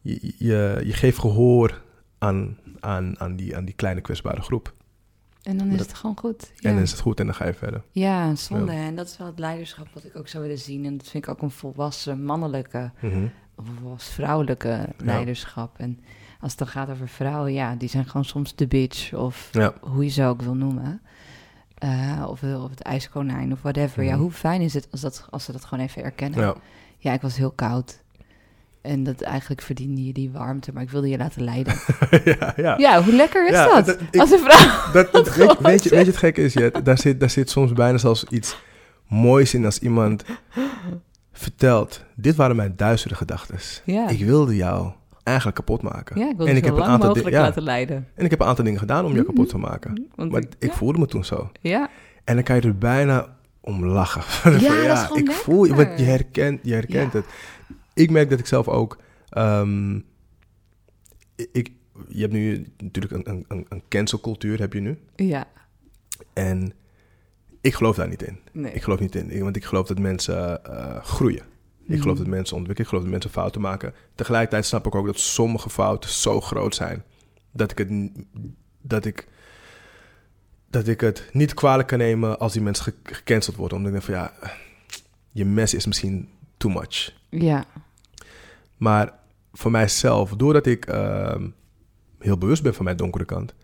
je, 0.00 0.34
je, 0.38 0.80
je 0.84 0.92
geeft 0.92 1.18
gehoor 1.18 1.82
aan, 2.18 2.58
aan, 2.80 3.20
aan, 3.20 3.36
die, 3.36 3.56
aan 3.56 3.64
die 3.64 3.74
kleine 3.74 4.00
kwetsbare 4.00 4.40
groep. 4.42 4.74
En 5.48 5.58
dan 5.58 5.68
is 5.70 5.76
dat- 5.78 5.86
het 5.86 5.96
gewoon 5.96 6.18
goed. 6.18 6.52
Ja. 6.54 6.68
En 6.68 6.74
dan 6.74 6.82
is 6.82 6.90
het 6.90 7.00
goed 7.00 7.20
en 7.20 7.26
dan 7.26 7.34
ga 7.34 7.46
je 7.46 7.54
verder. 7.54 7.82
Ja, 7.90 8.34
zonde. 8.34 8.72
En 8.72 8.94
dat 8.94 9.06
is 9.06 9.16
wel 9.18 9.26
het 9.26 9.38
leiderschap 9.38 9.86
wat 9.94 10.04
ik 10.04 10.16
ook 10.16 10.28
zou 10.28 10.42
willen 10.42 10.58
zien. 10.58 10.84
En 10.84 10.96
dat 10.96 11.08
vind 11.08 11.24
ik 11.24 11.30
ook 11.30 11.42
een 11.42 11.50
volwassen 11.50 12.24
mannelijke 12.24 12.90
Mhm. 13.00 13.26
of 13.56 13.64
volwassen 13.80 14.12
vrouwelijke 14.14 14.88
leiderschap. 14.96 15.78
En 15.78 16.00
als 16.40 16.50
het 16.50 16.58
dan 16.60 16.68
gaat 16.68 16.90
over 16.90 17.08
vrouwen, 17.08 17.52
ja, 17.52 17.74
die 17.74 17.88
zijn 17.88 18.04
gewoon 18.06 18.24
soms 18.24 18.54
de 18.54 18.66
bitch 18.66 19.12
of 19.14 19.50
hoe 19.80 20.04
je 20.04 20.10
ze 20.10 20.24
ook 20.24 20.42
wil 20.42 20.54
noemen. 20.54 21.00
Eh, 21.74 22.24
of, 22.28 22.42
of 22.42 22.70
het 22.70 22.80
ijskonijn 22.82 23.52
of 23.52 23.62
whatever. 23.62 24.02
Ja, 24.02 24.12
Mhm. 24.12 24.20
hoe 24.20 24.30
fijn 24.30 24.60
is 24.60 24.74
het 24.74 24.88
als, 24.90 25.00
dat, 25.00 25.26
als 25.30 25.44
ze 25.44 25.52
dat 25.52 25.64
gewoon 25.64 25.84
even 25.84 26.02
erkennen? 26.02 26.54
Ja, 26.98 27.12
ik 27.12 27.20
was 27.20 27.36
heel 27.36 27.50
koud. 27.50 28.02
En 28.82 29.04
dat 29.04 29.20
eigenlijk 29.20 29.62
verdiende 29.62 30.04
je 30.04 30.12
die 30.12 30.30
warmte, 30.30 30.70
maar 30.72 30.82
ik 30.82 30.90
wilde 30.90 31.08
je 31.08 31.16
laten 31.16 31.42
leiden. 31.44 31.74
ja, 32.24 32.52
ja. 32.56 32.74
Ja, 32.78 33.02
hoe 33.02 33.12
lekker 33.14 33.44
is 33.46 33.52
Ja, 33.52 33.74
dat? 33.74 33.86
dat- 33.86 33.98
ik- 34.10 34.20
als 34.20 34.30
een 34.30 34.38
vrouw. 34.38 34.92
Dat, 34.92 35.12
dat- 35.36 35.58
weet, 35.58 35.82
je, 35.82 35.90
weet 35.90 36.04
je 36.04 36.10
het 36.10 36.16
gekke 36.16 36.42
is, 36.42 36.52
Jet? 36.52 36.84
Daar 36.84 36.98
zit, 36.98 37.20
daar 37.20 37.30
zit 37.30 37.50
soms 37.50 37.72
bijna 37.72 37.98
zelfs 37.98 38.24
iets 38.24 38.56
moois 39.08 39.54
in 39.54 39.64
als 39.64 39.78
iemand 39.78 40.24
vertelt... 41.32 42.04
Dit 42.16 42.36
waren 42.36 42.56
mijn 42.56 42.72
duistere 42.76 43.14
gedachten. 43.14 43.56
Ja. 43.84 44.08
Ik 44.08 44.24
wilde 44.24 44.56
jou 44.56 44.90
eigenlijk 45.22 45.56
kapot 45.56 45.82
maken. 45.82 46.18
ja, 46.20 46.28
ik 46.30 46.36
wilde 46.36 46.50
en 46.50 46.56
ik 46.56 46.64
heb 46.64 46.76
een 46.76 46.82
aantal 46.82 47.08
mogelijk 47.08 47.34
ja. 47.36 47.40
laten 47.42 47.62
leiden. 47.62 48.06
En 48.14 48.24
ik 48.24 48.30
heb 48.30 48.40
een 48.40 48.46
aantal 48.46 48.64
dingen 48.64 48.78
gedaan 48.78 49.04
om 49.04 49.12
jou 49.12 49.18
Mhm. 49.24 49.26
kapot 49.34 49.48
te 49.48 49.58
maken. 49.58 50.06
Want 50.14 50.30
Maar 50.32 50.42
ik- 50.58 50.72
voelde 50.72 50.98
me 50.98 51.06
toen 51.06 51.24
zo. 51.24 51.50
Ja, 51.60 51.88
En 52.24 52.34
dan 52.34 52.44
kan 52.44 52.56
je 52.56 52.62
er 52.62 52.78
bijna 52.78 53.26
om 53.60 53.84
lachen. 53.86 54.22
Ja, 54.60 54.86
dat 54.86 54.96
is 54.96 55.02
gewoon 55.02 55.18
ik 55.18 55.30
voel 55.30 55.64
je, 55.64 55.74
want 55.74 55.80
je 55.88 55.88
lekker. 55.96 56.06
herkent, 56.06 56.60
je 56.62 56.72
herkent 56.74 57.12
het. 57.12 57.24
Ik 57.98 58.10
merk 58.10 58.30
dat 58.30 58.38
ik 58.38 58.46
zelf 58.46 58.68
ook... 58.68 58.98
ehm, 59.28 59.96
ik, 61.52 61.70
je 62.08 62.20
hebt 62.20 62.32
nu 62.32 62.66
natuurlijk 62.82 63.14
een, 63.14 63.44
een, 63.48 63.66
een, 63.68 63.82
cancelcultuur, 63.88 64.58
heb 64.58 64.72
je 64.72 64.80
nu. 64.80 64.98
ja. 65.16 65.46
En 66.32 66.72
ik 67.60 67.74
geloof 67.74 67.96
daar 67.96 68.08
niet 68.08 68.22
in. 68.22 68.38
Nee. 68.52 68.72
Ik 68.72 68.82
geloof 68.82 69.00
niet 69.00 69.14
in, 69.14 69.42
want 69.42 69.56
ik 69.56 69.64
geloof 69.64 69.86
dat 69.86 69.98
mensen 69.98 70.64
eh, 70.64 71.02
groeien. 71.04 71.44
Ik 71.86 72.00
geloof 72.00 72.14
Mhm. 72.16 72.24
dat 72.24 72.34
mensen 72.34 72.56
ontwikkelen. 72.56 72.82
Ik 72.82 72.86
geloof 72.88 73.02
dat 73.02 73.12
mensen 73.12 73.30
fouten 73.30 73.60
maken. 73.60 73.94
Tegelijkertijd 74.14 74.66
snap 74.66 74.86
ik 74.86 74.94
ook 74.94 75.06
dat 75.06 75.18
sommige 75.18 75.70
fouten 75.70 76.10
zo 76.10 76.40
groot 76.40 76.74
zijn 76.74 77.02
dat 77.52 77.70
ik 77.70 77.78
het, 77.78 78.10
dat 78.80 79.04
ik, 79.04 79.28
dat 80.70 80.86
ik 80.88 81.00
het 81.00 81.28
niet 81.32 81.54
kwalijk 81.54 81.88
kan 81.88 81.98
nemen 81.98 82.38
als 82.38 82.52
die 82.52 82.62
mensen 82.62 82.84
ge- 82.84 83.14
gecanceld 83.14 83.56
worden. 83.56 83.76
Omdat 83.78 83.92
ik 83.94 83.98
denk 84.06 84.12
van 84.18 84.24
ja, 84.24 84.52
je 85.32 85.44
mes 85.44 85.74
is 85.74 85.86
misschien 85.86 86.28
too 86.56 86.70
much. 86.72 87.12
Ja, 87.28 87.64
Maar 88.78 89.12
voor 89.52 89.70
mijzelf, 89.70 90.30
doordat 90.36 90.66
ik 90.66 90.86
ehm, 90.86 91.48
heel 92.18 92.38
bewust 92.38 92.62
ben 92.62 92.74
van 92.74 92.84
mijn 92.84 92.96
donkere 92.96 93.24
kant, 93.24 93.54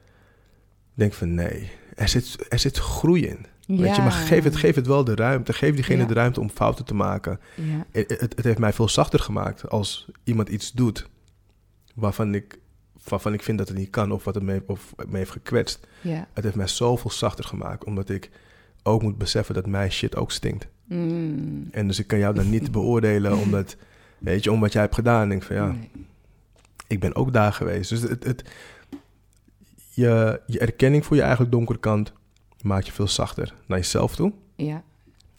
denk 0.95 1.13
ik 1.13 1.19
van 1.19 1.35
nee, 1.35 1.71
er 1.95 2.09
zit, 2.09 2.47
er 2.49 2.59
zit 2.59 2.79
groei 2.79 3.27
in. 3.27 3.47
Weet 3.67 3.97
je, 3.97 4.03
maar 4.03 4.11
geef 4.13 4.45
het, 4.45 4.57
geef 4.57 4.75
het 4.75 4.87
wel 4.87 5.05
de 5.05 5.15
ruimte. 5.15 5.53
Geef 5.53 5.75
diegene 5.75 6.01
Ja. 6.03 6.07
de 6.09 6.15
ruimte 6.15 6.41
om 6.41 6.51
fouten 6.51 6.85
te 6.85 6.95
maken. 6.95 7.41
Ja, 7.55 7.87
Het, 7.91 8.09
het, 8.21 8.37
het 8.37 8.45
heeft 8.45 8.59
mij 8.59 8.73
veel 8.73 8.89
zachter 8.89 9.19
gemaakt 9.21 9.69
als 9.69 10.09
iemand 10.25 10.49
iets 10.49 10.73
doet 10.73 11.09
waarvan 11.95 12.35
ik, 12.35 12.59
waarvan 13.09 13.33
ik 13.33 13.43
vind 13.43 13.59
dat 13.59 13.69
het 13.69 13.77
niet 13.77 13.91
kan 13.91 14.13
of 14.13 14.25
wat 14.25 14.35
het 14.35 14.45
me, 14.45 14.63
of 14.67 14.95
me 15.09 15.17
heeft 15.17 15.31
gekwetst. 15.31 15.87
ja. 16.01 16.29
Het 16.33 16.45
heeft 16.45 16.57
mij 16.57 16.67
zoveel 16.69 17.11
zachter 17.11 17.45
gemaakt, 17.45 17.85
omdat 17.85 18.09
ik 18.09 18.31
ook 18.83 19.03
moet 19.03 19.19
beseffen 19.19 19.55
dat 19.55 19.67
mijn 19.67 19.93
shit 19.93 20.17
ook 20.17 20.31
stinkt. 20.33 20.67
Mm. 20.85 21.69
En 21.71 21.87
dus 21.87 21.99
ik 21.99 22.07
kan 22.07 22.19
jou 22.19 22.35
dan 22.35 22.51
niet 22.51 22.71
beoordelen 22.79 23.37
omdat, 23.37 23.77
weet 24.25 24.45
je, 24.45 24.53
om 24.53 24.61
wat 24.61 24.73
jij 24.73 24.83
hebt 24.83 24.95
gedaan. 24.95 25.29
Denk 25.29 25.41
ik 25.41 25.47
van 25.47 25.57
ja, 25.57 25.67
Nee. 25.67 25.91
ik 26.87 27.01
ben 27.01 27.15
ook 27.15 27.33
daar 27.33 27.53
geweest. 27.53 27.91
Dus 27.91 28.01
het, 28.01 28.25
het, 28.25 28.45
je, 29.91 30.41
je 30.47 30.59
erkenning 30.59 31.05
voor 31.05 31.17
je 31.17 31.23
eigen 31.23 31.51
donkere 31.51 31.79
kant 31.79 32.13
maakt 32.63 32.87
je 32.87 32.93
veel 32.93 33.09
zachter 33.09 33.55
naar 33.67 33.79
jezelf 33.79 34.15
toe 34.17 34.33
Ja, 34.57 34.83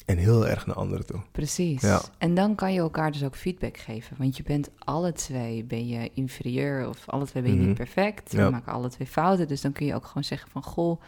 en 0.05 0.17
heel 0.17 0.47
erg 0.47 0.65
naar 0.65 0.75
anderen 0.75 1.05
toe. 1.05 1.19
precies. 1.31 1.81
Ja. 1.81 2.01
En 2.17 2.33
dan 2.35 2.55
kan 2.55 2.73
je 2.73 2.79
elkaar 2.79 3.11
dus 3.11 3.23
ook 3.23 3.35
feedback 3.35 3.77
geven. 3.77 4.15
Want 4.19 4.37
je 4.37 4.43
bent 4.43 4.69
alle 4.77 5.11
twee, 5.11 5.63
ben 5.63 5.87
je 5.87 6.11
inferieur 6.13 6.87
of 6.89 7.09
alle 7.09 7.25
twee 7.25 7.43
ben 7.43 7.51
je 7.51 7.57
Mhm. 7.57 7.67
niet 7.67 7.77
perfect. 7.77 8.31
We 8.31 8.37
Ja. 8.37 8.49
maken 8.49 8.71
alle 8.73 8.89
twee 8.89 9.07
fouten. 9.07 9.47
Dus 9.47 9.61
dan 9.61 9.71
kun 9.71 9.85
je 9.85 9.95
ook 9.95 10.05
gewoon 10.05 10.23
zeggen 10.23 10.51
van, 10.51 10.63
goh, 10.63 11.01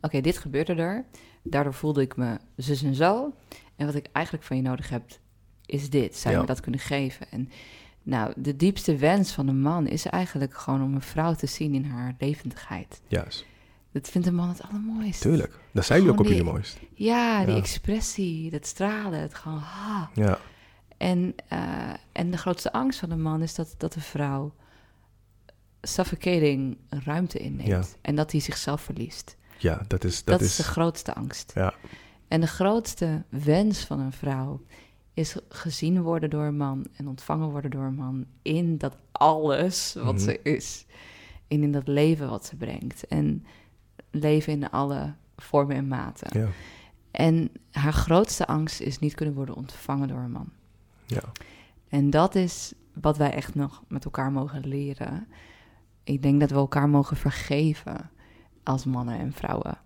oké, 0.00 0.20
dit 0.20 0.38
gebeurde 0.38 0.74
er. 0.74 1.04
Daardoor 1.42 1.74
voelde 1.74 2.02
ik 2.02 2.16
me 2.16 2.36
zus 2.56 2.82
en 2.82 2.94
zo. 2.94 3.32
En 3.76 3.86
wat 3.86 3.94
ik 3.94 4.06
eigenlijk 4.12 4.46
van 4.46 4.56
je 4.56 4.62
nodig 4.62 4.88
heb, 4.88 5.02
is 5.66 5.90
dit. 5.90 6.16
Zou 6.16 6.28
je 6.28 6.34
Ja. 6.34 6.40
me 6.40 6.46
dat 6.52 6.60
kunnen 6.60 6.80
geven? 6.80 7.26
En 7.30 7.50
nou, 8.02 8.32
de 8.36 8.56
diepste 8.56 8.96
wens 8.96 9.32
van 9.32 9.48
een 9.48 9.60
man 9.60 9.86
is 9.86 10.04
eigenlijk 10.06 10.56
gewoon 10.56 10.82
om 10.82 10.94
een 10.94 11.00
vrouw 11.02 11.34
te 11.34 11.46
zien 11.46 11.74
in 11.74 11.84
haar 11.84 12.14
levendigheid. 12.18 13.00
Juist, 13.08 13.44
Dat 13.92 14.08
vindt 14.08 14.26
een 14.26 14.34
man 14.34 14.48
het 14.48 14.62
allermooist. 14.62 15.20
tuurlijk. 15.20 15.58
Daar 15.72 15.84
zijn 15.84 15.98
jullie 15.98 16.14
ook 16.14 16.20
op 16.20 16.26
jullie 16.26 16.42
die- 16.42 16.52
mooist. 16.52 16.78
Ja, 16.94 17.44
die 17.44 17.54
Ja. 17.54 17.60
expressie, 17.60 18.50
dat 18.50 18.66
stralen, 18.66 19.20
het 19.20 19.34
gewoon... 19.34 19.58
Ha. 19.58 20.10
Ja, 20.14 20.38
En, 20.96 21.34
eh, 21.48 21.58
en 22.12 22.30
de 22.30 22.36
grootste 22.36 22.72
angst 22.72 22.98
van 22.98 23.10
een 23.10 23.22
man 23.22 23.42
is 23.42 23.54
dat, 23.54 23.74
dat 23.78 23.92
de 23.92 24.00
vrouw 24.00 24.54
suffocating 25.82 26.76
ruimte 26.88 27.38
inneemt. 27.38 27.68
Ja. 27.68 27.82
En 28.00 28.14
dat 28.14 28.32
hij 28.32 28.40
zichzelf 28.40 28.80
verliest. 28.80 29.36
ja 29.58 29.82
dat 29.88 30.04
is... 30.04 30.24
Dat, 30.24 30.38
Dat, 30.38 30.48
is 30.48 30.56
de 30.56 30.62
grootste 30.62 31.14
angst. 31.14 31.52
Ja, 31.54 31.74
En 32.28 32.40
de 32.40 32.46
grootste 32.46 33.22
wens 33.28 33.80
van 33.84 34.00
een 34.00 34.12
vrouw 34.12 34.60
is 35.14 35.36
gezien 35.48 36.02
worden 36.02 36.30
door 36.30 36.44
een 36.44 36.56
man 36.56 36.86
en 36.96 37.08
ontvangen 37.08 37.48
worden 37.50 37.70
door 37.70 37.84
een 37.84 37.94
man 37.94 38.24
in 38.42 38.78
dat 38.78 38.96
alles 39.12 39.94
wat 39.94 40.14
Mhm. 40.14 40.18
ze 40.24 40.42
is. 40.42 40.86
En 41.48 41.62
in 41.62 41.72
dat 41.72 41.88
leven 41.88 42.30
wat 42.30 42.44
ze 42.46 42.56
brengt. 42.56 43.06
En 43.06 43.44
leven 44.10 44.52
in 44.52 44.70
alle 44.70 45.14
vormen 45.36 45.76
en 45.76 45.88
maten. 45.88 46.40
Ja. 46.40 46.48
En 47.10 47.50
haar 47.70 47.92
grootste 47.92 48.46
angst 48.46 48.80
is 48.80 48.98
niet 48.98 49.14
kunnen 49.14 49.34
worden 49.34 49.54
ontvangen 49.54 50.08
door 50.08 50.18
een 50.18 50.30
man. 50.30 50.48
Ja. 51.06 51.22
En 51.88 52.10
dat 52.10 52.34
is 52.34 52.72
wat 53.00 53.16
wij 53.16 53.32
echt 53.32 53.54
nog 53.54 53.82
met 53.88 54.04
elkaar 54.04 54.32
mogen 54.32 54.66
leren. 54.68 55.26
Ik 56.04 56.22
denk 56.22 56.40
dat 56.40 56.50
we 56.50 56.56
elkaar 56.56 56.88
mogen 56.88 57.16
vergeven 57.16 58.10
als 58.62 58.84
mannen 58.84 59.18
en 59.18 59.32
vrouwen. 59.32 59.78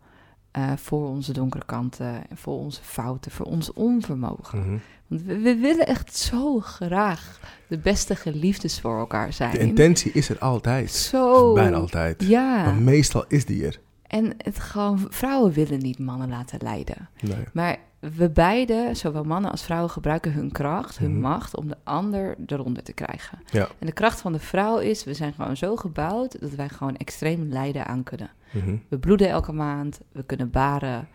Eh, 0.59 0.73
voor 0.77 1.09
onze 1.09 1.33
donkere 1.33 1.65
kanten, 1.65 2.23
voor 2.35 2.59
onze 2.59 2.83
fouten, 2.83 3.31
voor 3.31 3.47
ons 3.47 3.73
onvermogen. 3.73 4.59
Mhm. 4.59 4.79
Want 5.07 5.23
we, 5.23 5.39
we 5.39 5.57
willen 5.57 5.87
echt 5.87 6.17
zo 6.17 6.61
graag 6.61 7.41
de 7.67 7.79
beste 7.79 8.17
geliefdes 8.17 8.81
voor 8.81 8.99
elkaar 8.99 9.33
zijn. 9.33 9.51
De 9.51 9.59
intentie 9.59 10.13
is 10.13 10.29
er 10.29 10.39
altijd. 10.39 10.91
Zo. 10.91 11.53
Bijna 11.53 11.77
altijd. 11.77 12.23
Ja. 12.23 12.65
Maar 12.65 12.75
meestal 12.75 13.25
is 13.29 13.45
die 13.45 13.67
er. 13.67 13.81
En 14.07 14.35
het 14.37 14.59
gewoon, 14.59 15.07
vrouwen 15.11 15.53
willen 15.53 15.79
niet 15.79 15.99
mannen 15.99 16.29
laten 16.29 16.59
lijden. 16.63 17.09
Nee. 17.21 17.45
Maar 17.53 17.77
we 18.01 18.30
beide, 18.30 18.90
zowel 18.92 19.24
mannen 19.24 19.51
als 19.51 19.62
vrouwen, 19.62 19.90
gebruiken 19.90 20.32
hun 20.32 20.53
kracht, 20.53 20.99
hun 20.99 21.11
Mhm. 21.12 21.20
macht 21.20 21.57
om 21.57 21.68
de 21.68 21.76
ander 21.84 22.36
eronder 22.46 22.82
te 22.82 22.92
krijgen. 22.92 23.38
Ja. 23.51 23.68
En 23.78 23.86
de 23.86 23.92
kracht 23.92 24.20
van 24.20 24.32
de 24.32 24.38
vrouw 24.38 24.78
is, 24.78 25.05
we 25.05 25.14
zijn 25.14 25.32
gewoon 25.32 25.57
zo 25.57 25.76
gebouwd 25.76 26.40
dat 26.40 26.51
wij 26.51 26.68
gewoon 26.68 26.96
extreem 26.96 27.42
lijden 27.49 27.86
aan 27.86 28.03
kunnen. 28.03 28.30
Mhm. 28.51 28.76
We 28.88 28.99
bloeden 28.99 29.28
elke 29.28 29.53
maand, 29.53 30.01
we 30.12 30.22
kunnen 30.22 30.51
baren. 30.51 31.09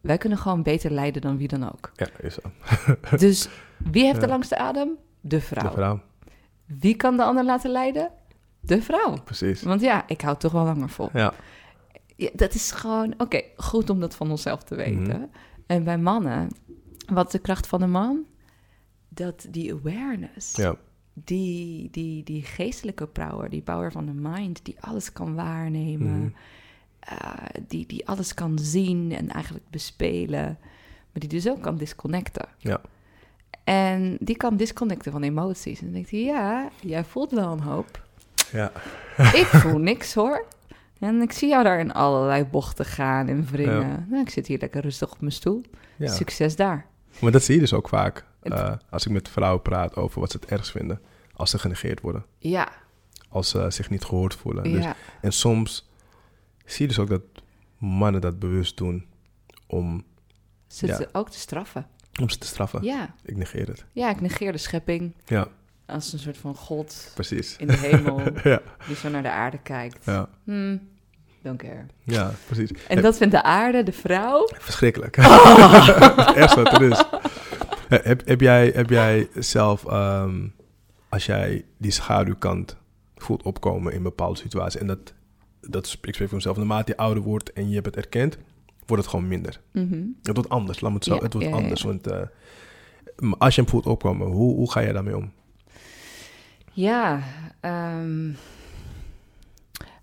Wij 0.00 0.18
kunnen 0.18 0.38
gewoon 0.38 0.62
beter 0.62 0.90
lijden 0.90 1.22
dan 1.22 1.36
wie 1.36 1.48
dan 1.48 1.72
ook. 1.72 1.90
Ja, 1.94 2.06
is 2.20 2.34
zo. 2.34 2.40
Dus 3.16 3.48
wie 3.76 4.04
heeft 4.04 4.20
de 4.20 4.26
langste 4.28 4.56
adem? 4.58 4.88
De 5.20 5.40
vrouw. 5.40 5.62
De 5.68 5.70
vrouw. 5.74 6.00
Wie 6.66 6.94
kan 6.96 7.16
de 7.16 7.22
ander 7.24 7.44
laten 7.44 7.70
lijden? 7.70 8.10
De 8.60 8.82
vrouw. 8.82 9.14
Precies. 9.24 9.62
Want 9.62 9.80
ja, 9.80 10.04
ik 10.06 10.20
hou 10.20 10.36
toch 10.36 10.52
wel 10.52 10.64
langer 10.64 10.88
vol. 10.88 11.08
Ja. 11.12 11.32
Ja, 12.16 12.30
dat 12.32 12.54
is 12.54 12.70
gewoon, 12.70 13.14
oké, 13.18 13.40
goed 13.56 13.90
om 13.90 14.00
dat 14.00 14.14
van 14.14 14.30
onszelf 14.30 14.62
te 14.62 14.74
weten. 14.74 15.02
Mhm. 15.02 15.24
En 15.70 15.84
bij 15.84 15.98
mannen, 15.98 16.48
wat 17.06 17.26
is 17.26 17.32
de 17.32 17.38
kracht 17.38 17.66
van 17.66 17.82
een 17.82 17.90
man? 17.90 18.24
Dat 19.08 19.46
die 19.50 19.72
awareness, 19.74 20.56
Ja. 20.56 20.74
die, 21.12 21.88
die, 21.90 22.24
die 22.24 22.42
geestelijke 22.42 23.06
power, 23.06 23.50
die 23.50 23.62
power 23.62 23.92
van 23.92 24.06
de 24.06 24.12
mind, 24.12 24.64
die 24.64 24.76
alles 24.80 25.12
kan 25.12 25.34
waarnemen, 25.34 26.18
Mhm. 26.20 26.28
eh, 27.00 27.44
die, 27.68 27.86
die 27.86 28.06
alles 28.08 28.34
kan 28.34 28.58
zien 28.58 29.12
en 29.12 29.28
eigenlijk 29.28 29.64
bespelen, 29.70 30.58
maar 31.12 31.20
die 31.20 31.28
dus 31.28 31.48
ook 31.48 31.62
kan 31.62 31.76
disconnecten. 31.76 32.48
Ja. 32.58 32.80
En 33.64 34.16
die 34.20 34.36
kan 34.36 34.56
disconnecten 34.56 35.12
van 35.12 35.22
emoties. 35.22 35.78
En 35.78 35.84
dan 35.84 35.94
denkt 35.94 36.10
hij, 36.10 36.20
ja, 36.22 36.70
jij 36.80 37.04
voelt 37.04 37.30
wel 37.30 37.52
een 37.52 37.60
hoop. 37.62 38.06
Ja. 38.52 38.72
Ik 39.16 39.46
voel 39.46 39.78
niks 39.90 40.14
hoor. 40.14 40.46
En 41.00 41.20
ik 41.22 41.32
zie 41.32 41.48
jou 41.48 41.64
daar 41.64 41.78
in 41.78 41.92
allerlei 41.92 42.44
bochten 42.44 42.84
gaan 42.84 43.28
en 43.28 43.44
wringen. 43.44 43.88
Ja. 43.88 44.04
Nou, 44.08 44.22
ik 44.22 44.30
zit 44.30 44.46
hier 44.46 44.58
lekker 44.58 44.80
rustig 44.82 45.12
op 45.12 45.20
mijn 45.20 45.32
stoel. 45.32 45.62
ja. 45.96 46.12
Succes 46.12 46.56
daar. 46.56 46.86
Maar 47.20 47.32
dat 47.32 47.42
zie 47.42 47.54
je 47.54 47.60
dus 47.60 47.72
ook 47.72 47.88
vaak. 47.88 48.24
Eh, 48.42 48.72
als 48.90 49.06
ik 49.06 49.12
met 49.12 49.28
vrouwen 49.28 49.62
praat 49.62 49.96
over 49.96 50.20
wat 50.20 50.30
ze 50.30 50.36
het 50.40 50.50
ergst 50.50 50.70
vinden. 50.70 51.00
Als 51.34 51.50
ze 51.50 51.58
genegeerd 51.58 52.00
worden. 52.00 52.24
Ja, 52.38 52.68
Als 53.28 53.48
ze 53.48 53.66
zich 53.70 53.90
niet 53.90 54.04
gehoord 54.04 54.34
voelen. 54.34 54.62
Dus, 54.62 54.84
en 55.20 55.32
soms 55.32 55.90
zie 56.64 56.82
je 56.82 56.88
dus 56.88 56.98
ook 56.98 57.08
dat 57.08 57.22
mannen 57.78 58.20
dat 58.20 58.38
bewust 58.38 58.76
doen. 58.76 59.06
Om, 59.66 60.04
Ja. 60.68 60.96
ze 60.96 61.08
ook 61.12 61.30
te 61.30 61.38
straffen. 61.38 61.86
om 62.20 62.28
ze 62.30 62.38
te 62.38 62.46
straffen. 62.46 62.82
Ja. 62.82 63.14
Ik 63.24 63.36
negeer 63.36 63.66
het. 63.66 63.84
ja, 63.92 64.10
ik 64.10 64.20
negeer 64.20 64.52
de 64.52 64.58
schepping 64.58 65.14
Ja, 65.26 65.48
als 65.90 66.12
een 66.12 66.18
soort 66.18 66.38
van 66.38 66.54
god 66.54 67.10
precies. 67.14 67.56
in 67.56 67.66
de 67.66 67.76
hemel 67.76 68.20
ja, 68.50 68.60
die 68.86 68.96
zo 68.96 69.08
naar 69.08 69.22
de 69.22 69.30
aarde 69.30 69.58
kijkt. 69.58 70.04
ja, 70.04 70.28
Hmm, 70.44 70.88
don't 71.42 71.58
care. 71.58 71.86
ja, 72.04 72.32
precies. 72.46 72.70
En 72.88 73.02
dat 73.02 73.16
vindt 73.16 73.32
de 73.34 73.42
aarde, 73.42 73.82
de 73.82 73.92
vrouw. 73.92 74.48
Verschrikkelijk. 74.58 75.16
Oh. 75.26 76.32
ergste 76.36 76.62
wat 76.62 76.72
er 76.72 76.82
is. 76.82 77.04
Heb, 77.88 78.26
heb, 78.26 78.40
jij, 78.40 78.70
heb 78.74 78.90
jij 78.90 79.28
zelf, 79.34 79.86
ehm, 79.86 80.46
als 81.08 81.26
jij 81.26 81.64
die 81.76 81.90
schaduwkant 81.90 82.76
voelt 83.16 83.42
opkomen 83.42 83.92
in 83.92 84.02
bepaalde 84.02 84.38
situaties, 84.38 84.80
en 84.80 84.86
dat, 84.86 85.12
dat 85.60 85.84
ik 85.86 85.90
spreek 85.90 86.16
voor 86.16 86.36
mezelf, 86.36 86.56
naarmate 86.56 86.90
je 86.92 86.96
ouder 86.96 87.22
wordt 87.22 87.52
en 87.52 87.68
je 87.68 87.74
hebt 87.74 87.86
het 87.86 87.96
erkend, 87.96 88.38
wordt 88.86 89.02
het 89.02 89.12
gewoon 89.12 89.28
minder. 89.28 89.60
Mhm. 89.72 90.02
Het 90.22 90.34
wordt 90.34 90.48
anders, 90.50 90.80
laat 90.80 90.90
me 90.90 90.96
het 90.96 91.04
zo, 91.06 91.14
Ja, 91.14 91.20
het 91.22 91.32
wordt 91.32 91.48
ja, 91.48 91.54
anders. 91.54 91.82
Want 91.82 92.06
eh, 92.06 92.20
als 93.38 93.54
je 93.54 93.60
hem 93.60 93.70
voelt 93.70 93.86
opkomen, 93.86 94.26
hoe, 94.26 94.54
hoe 94.54 94.70
ga 94.70 94.80
je 94.80 94.92
daarmee 94.92 95.16
om? 95.16 95.32
Ja, 96.72 97.22
ehm, 97.60 98.32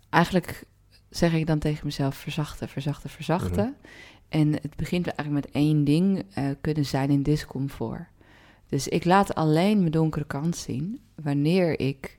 eigenlijk 0.10 0.64
zeg 1.10 1.34
ik 1.34 1.48
dan 1.48 1.60
tegen 1.60 1.86
mezelf 1.86 2.16
verzachten, 2.16 2.70
verzachten, 2.70 3.10
verzachten. 3.10 3.76
En 4.30 4.54
het 4.54 4.76
begint 4.76 5.08
eigenlijk 5.08 5.46
met 5.46 5.56
één 5.56 5.84
ding, 5.84 6.26
eh, 6.34 6.50
kunnen 6.62 6.86
zijn 6.86 7.10
in 7.10 7.24
discomfort. 7.24 8.06
Dus 8.70 8.88
ik 8.88 9.06
laat 9.06 9.36
alleen 9.36 9.80
mijn 9.80 9.92
donkere 9.92 10.26
kant 10.26 10.56
zien 10.58 11.02
wanneer 11.16 11.80
ik 11.80 12.18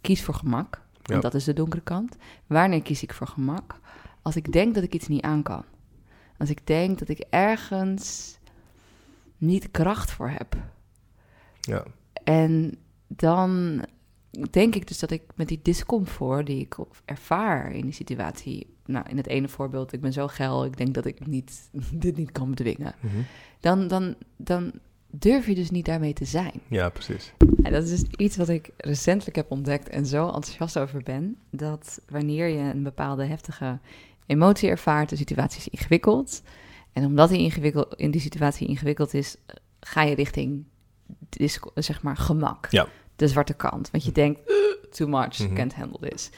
kies 0.00 0.22
voor 0.22 0.34
gemak. 0.34 0.80
Want 0.92 1.08
Ja. 1.08 1.20
dat 1.20 1.34
is 1.34 1.44
de 1.44 1.52
donkere 1.52 1.82
kant. 1.82 2.16
Wanneer 2.46 2.82
kies 2.82 3.02
ik 3.02 3.12
voor 3.14 3.26
gemak? 3.26 3.80
Als 4.22 4.36
ik 4.36 4.52
denk 4.52 4.74
dat 4.74 4.82
ik 4.84 4.94
iets 4.94 5.08
niet 5.08 5.22
aan 5.22 5.42
kan. 5.42 5.64
Als 6.38 6.50
ik 6.50 6.66
denk 6.66 6.98
dat 6.98 7.08
ik 7.08 7.18
ergens 7.30 8.36
niet 9.38 9.70
kracht 9.70 10.10
voor 10.10 10.28
heb. 10.30 10.56
Ja, 11.60 11.84
En 12.24 12.78
dan 13.16 13.80
denk 14.50 14.74
ik 14.74 14.88
dus 14.88 14.98
dat 14.98 15.10
ik 15.10 15.22
met 15.34 15.48
die 15.48 15.60
discomfort 15.62 16.46
die 16.46 16.60
ik 16.60 16.76
ervaar 17.04 17.72
in 17.72 17.82
die 17.82 17.92
situatie. 17.92 18.66
Nou, 18.86 19.08
in 19.08 19.16
het 19.16 19.26
ene 19.26 19.48
voorbeeld, 19.48 19.92
ik 19.92 20.00
ben 20.00 20.12
zo 20.12 20.28
geil, 20.28 20.64
ik 20.64 20.76
denk 20.76 20.94
dat 20.94 21.04
ik 21.04 21.26
niet, 21.26 21.70
dit 21.92 22.16
niet 22.16 22.32
kan 22.32 22.50
bedwingen. 22.50 22.94
Mhm. 23.00 23.16
Dan, 23.60 23.88
dan, 23.88 24.14
dan 24.36 24.72
durf 25.10 25.46
je 25.46 25.54
dus 25.54 25.70
niet 25.70 25.84
daarmee 25.84 26.12
te 26.12 26.24
zijn. 26.24 26.60
ja 26.68 26.88
precies. 26.88 27.32
En 27.62 27.72
dat 27.72 27.84
is 27.84 27.90
dus 27.90 28.02
iets 28.16 28.36
wat 28.36 28.48
ik 28.48 28.70
recentelijk 28.76 29.36
heb 29.36 29.50
ontdekt 29.50 29.88
en 29.88 30.06
zo 30.06 30.24
enthousiast 30.24 30.78
over 30.78 31.02
ben. 31.02 31.36
Dat 31.50 32.00
wanneer 32.08 32.46
je 32.46 32.72
een 32.74 32.82
bepaalde 32.82 33.24
heftige 33.24 33.78
emotie 34.26 34.68
ervaart, 34.68 35.08
de 35.08 35.16
situatie 35.16 35.58
is 35.58 35.68
ingewikkeld. 35.68 36.42
En 36.92 37.04
omdat 37.04 37.28
die 37.28 37.38
ingewikkeld, 37.38 37.94
in 37.94 38.10
die 38.10 38.20
situatie 38.20 38.68
ingewikkeld 38.68 39.14
is, 39.14 39.36
ga 39.80 40.02
je 40.02 40.14
richting 40.14 40.64
zeg 41.74 42.02
maar 42.02 42.16
gemak. 42.16 42.66
Ja. 42.70 42.88
De 43.22 43.28
zwarte 43.28 43.54
kant. 43.54 43.90
Want 43.90 44.04
je 44.04 44.12
denkt, 44.12 44.40
"Uh, 44.50 44.90
too 44.90 45.08
much, 45.08 45.38
Mhm. 45.38 45.54
can't 45.54 45.74
handle 45.74 46.08
this. 46.08 46.30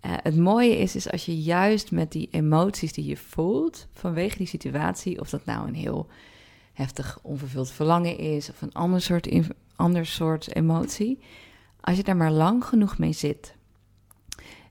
Eh, 0.00 0.12
het 0.22 0.36
mooie 0.36 0.78
is, 0.78 0.96
is 0.96 1.10
als 1.10 1.24
je 1.24 1.38
juist 1.42 1.90
met 1.92 2.12
die 2.12 2.28
emoties 2.30 2.92
die 2.92 3.04
je 3.06 3.16
voelt 3.16 3.86
vanwege 3.92 4.36
die 4.36 4.46
situatie, 4.46 5.20
of 5.20 5.30
dat 5.30 5.44
nou 5.44 5.68
een 5.68 5.74
heel 5.74 6.06
heftig 6.72 7.18
onvervuld 7.22 7.70
verlangen 7.70 8.18
is 8.18 8.50
of 8.50 8.62
een 8.62 8.72
ander 8.72 9.00
soort, 9.00 9.28
ander 9.76 10.06
soort 10.06 10.54
emotie, 10.54 11.18
als 11.80 11.96
je 11.96 12.02
daar 12.02 12.16
maar 12.16 12.32
lang 12.32 12.64
genoeg 12.64 12.98
mee 12.98 13.12
zit 13.12 13.54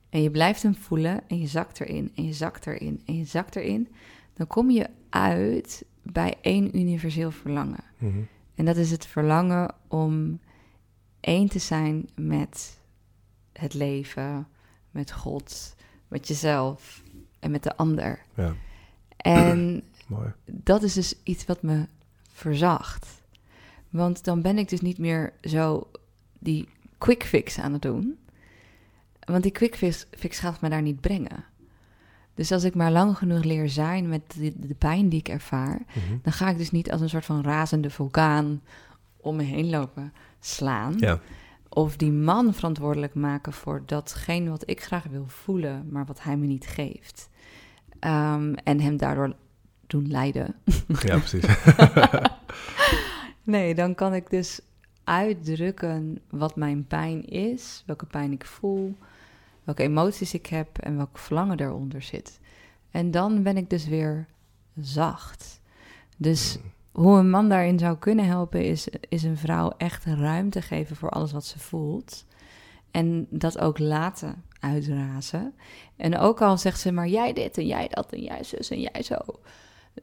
en 0.10 0.22
je 0.22 0.32
blijft 0.32 0.64
hem 0.64 0.76
voelen 0.76 1.22
en 1.28 1.40
je 1.40 1.48
zakt 1.48 1.80
erin 1.80 2.12
en 2.16 2.26
je 2.26 2.34
zakt 2.34 2.68
erin 2.68 3.02
en 3.06 3.18
je 3.18 3.26
zakt 3.26 3.56
erin, 3.56 3.88
dan 4.34 4.48
kom 4.48 4.70
je 4.70 4.90
uit 5.10 5.86
bij 6.02 6.36
één 6.42 6.78
universeel 6.78 7.32
verlangen. 7.32 7.84
Mhm. 7.98 8.20
En 8.56 8.66
dat 8.66 8.78
is 8.78 8.92
het 8.92 9.06
verlangen 9.06 9.74
om 9.88 10.40
één 11.24 11.48
te 11.50 11.60
zijn 11.60 12.10
met 12.16 12.80
het 13.54 13.74
leven, 13.74 14.48
met 14.92 15.12
God, 15.12 15.76
met 16.08 16.28
jezelf 16.28 17.04
en 17.40 17.52
met 17.52 17.64
de 17.64 17.76
ander. 17.78 18.20
Ja, 18.36 18.54
En 19.18 19.84
mooi. 20.08 20.32
dat 20.46 20.84
is 20.84 20.94
dus 20.94 21.14
iets 21.24 21.46
wat 21.46 21.62
me 21.62 21.86
verzacht. 22.32 23.22
Want 23.90 24.24
dan 24.24 24.42
ben 24.42 24.58
ik 24.58 24.70
dus 24.70 24.82
niet 24.82 24.98
meer 24.98 25.34
zo 25.42 25.92
die 26.40 26.68
quick 26.98 27.24
fix 27.24 27.60
aan 27.60 27.74
het 27.74 27.82
doen. 27.82 28.18
Want 29.20 29.44
die 29.44 29.52
quick 29.52 29.76
fix, 29.76 30.06
fix 30.18 30.40
gaat 30.40 30.62
me 30.62 30.70
daar 30.70 30.82
niet 30.82 31.02
brengen. 31.02 31.46
Dus 32.36 32.52
als 32.52 32.64
ik 32.64 32.76
maar 32.76 32.92
lang 32.92 33.18
genoeg 33.18 33.44
leer 33.44 33.70
zijn 33.70 34.10
met 34.10 34.22
de, 34.38 34.54
de 34.68 34.74
pijn 34.76 35.10
die 35.10 35.20
ik 35.20 35.28
ervaar, 35.30 35.82
Mhm. 35.88 36.18
dan 36.22 36.34
ga 36.34 36.50
ik 36.50 36.58
dus 36.58 36.72
niet 36.72 36.92
als 36.92 37.02
een 37.02 37.10
soort 37.10 37.26
van 37.26 37.42
razende 37.44 37.90
vulkaan 37.90 38.62
om 39.18 39.36
me 39.36 39.44
heen 39.44 39.70
lopen 39.70 40.14
slaan. 40.46 40.94
Ja, 40.98 41.20
Of 41.70 41.98
die 41.98 42.12
man 42.12 42.54
verantwoordelijk 42.54 43.14
maken 43.14 43.54
voor 43.54 43.84
datgene 43.86 44.50
wat 44.50 44.70
ik 44.70 44.84
graag 44.84 45.04
wil 45.04 45.28
voelen, 45.28 45.88
maar 45.90 46.06
wat 46.06 46.24
hij 46.24 46.38
me 46.38 46.46
niet 46.46 46.66
geeft. 46.66 47.30
Ehm, 48.00 48.54
en 48.54 48.80
hem 48.80 48.98
daardoor 48.98 49.36
doen 49.88 50.08
lijden. 50.08 50.56
ja 51.02 51.18
precies. 51.26 51.46
Nee, 53.44 53.76
dan 53.76 53.96
kan 53.96 54.14
ik 54.14 54.30
dus 54.30 54.60
uitdrukken 55.04 56.22
wat 56.30 56.56
mijn 56.56 56.88
pijn 56.88 57.26
is, 57.26 57.84
welke 57.86 58.06
pijn 58.06 58.32
ik 58.32 58.46
voel, 58.46 58.98
welke 59.64 59.84
emoties 59.84 60.34
ik 60.34 60.46
heb 60.46 60.78
en 60.78 60.96
welk 60.96 61.18
verlangen 61.18 61.60
eronder 61.60 62.02
zit. 62.02 62.40
En 62.92 63.12
dan 63.12 63.44
ben 63.44 63.58
ik 63.58 63.70
dus 63.70 63.88
weer 63.88 64.28
zacht. 64.80 65.62
Dus 66.18 66.58
hoe 66.94 67.18
een 67.18 67.30
man 67.30 67.50
daarin 67.50 67.80
zou 67.80 67.98
kunnen 67.98 68.26
helpen, 68.26 68.66
is, 68.66 68.88
is 69.10 69.24
een 69.24 69.38
vrouw 69.38 69.72
echt 69.78 70.06
ruimte 70.06 70.62
geven 70.62 70.96
voor 70.96 71.10
alles 71.10 71.32
wat 71.32 71.46
ze 71.46 71.60
voelt. 71.60 72.26
En 72.92 73.28
dat 73.30 73.60
ook 73.60 73.80
laten 73.80 74.44
uitrazen. 74.60 75.54
En 75.96 76.18
ook 76.18 76.42
al 76.42 76.58
zegt 76.58 76.80
ze 76.80 76.92
maar 76.92 77.08
jij 77.08 77.34
dit 77.34 77.58
en 77.58 77.68
jij 77.68 77.88
dat 77.88 78.12
en 78.14 78.22
jij 78.22 78.44
zus 78.44 78.70
en 78.70 78.80
jij 78.82 79.04
zo. 79.04 79.18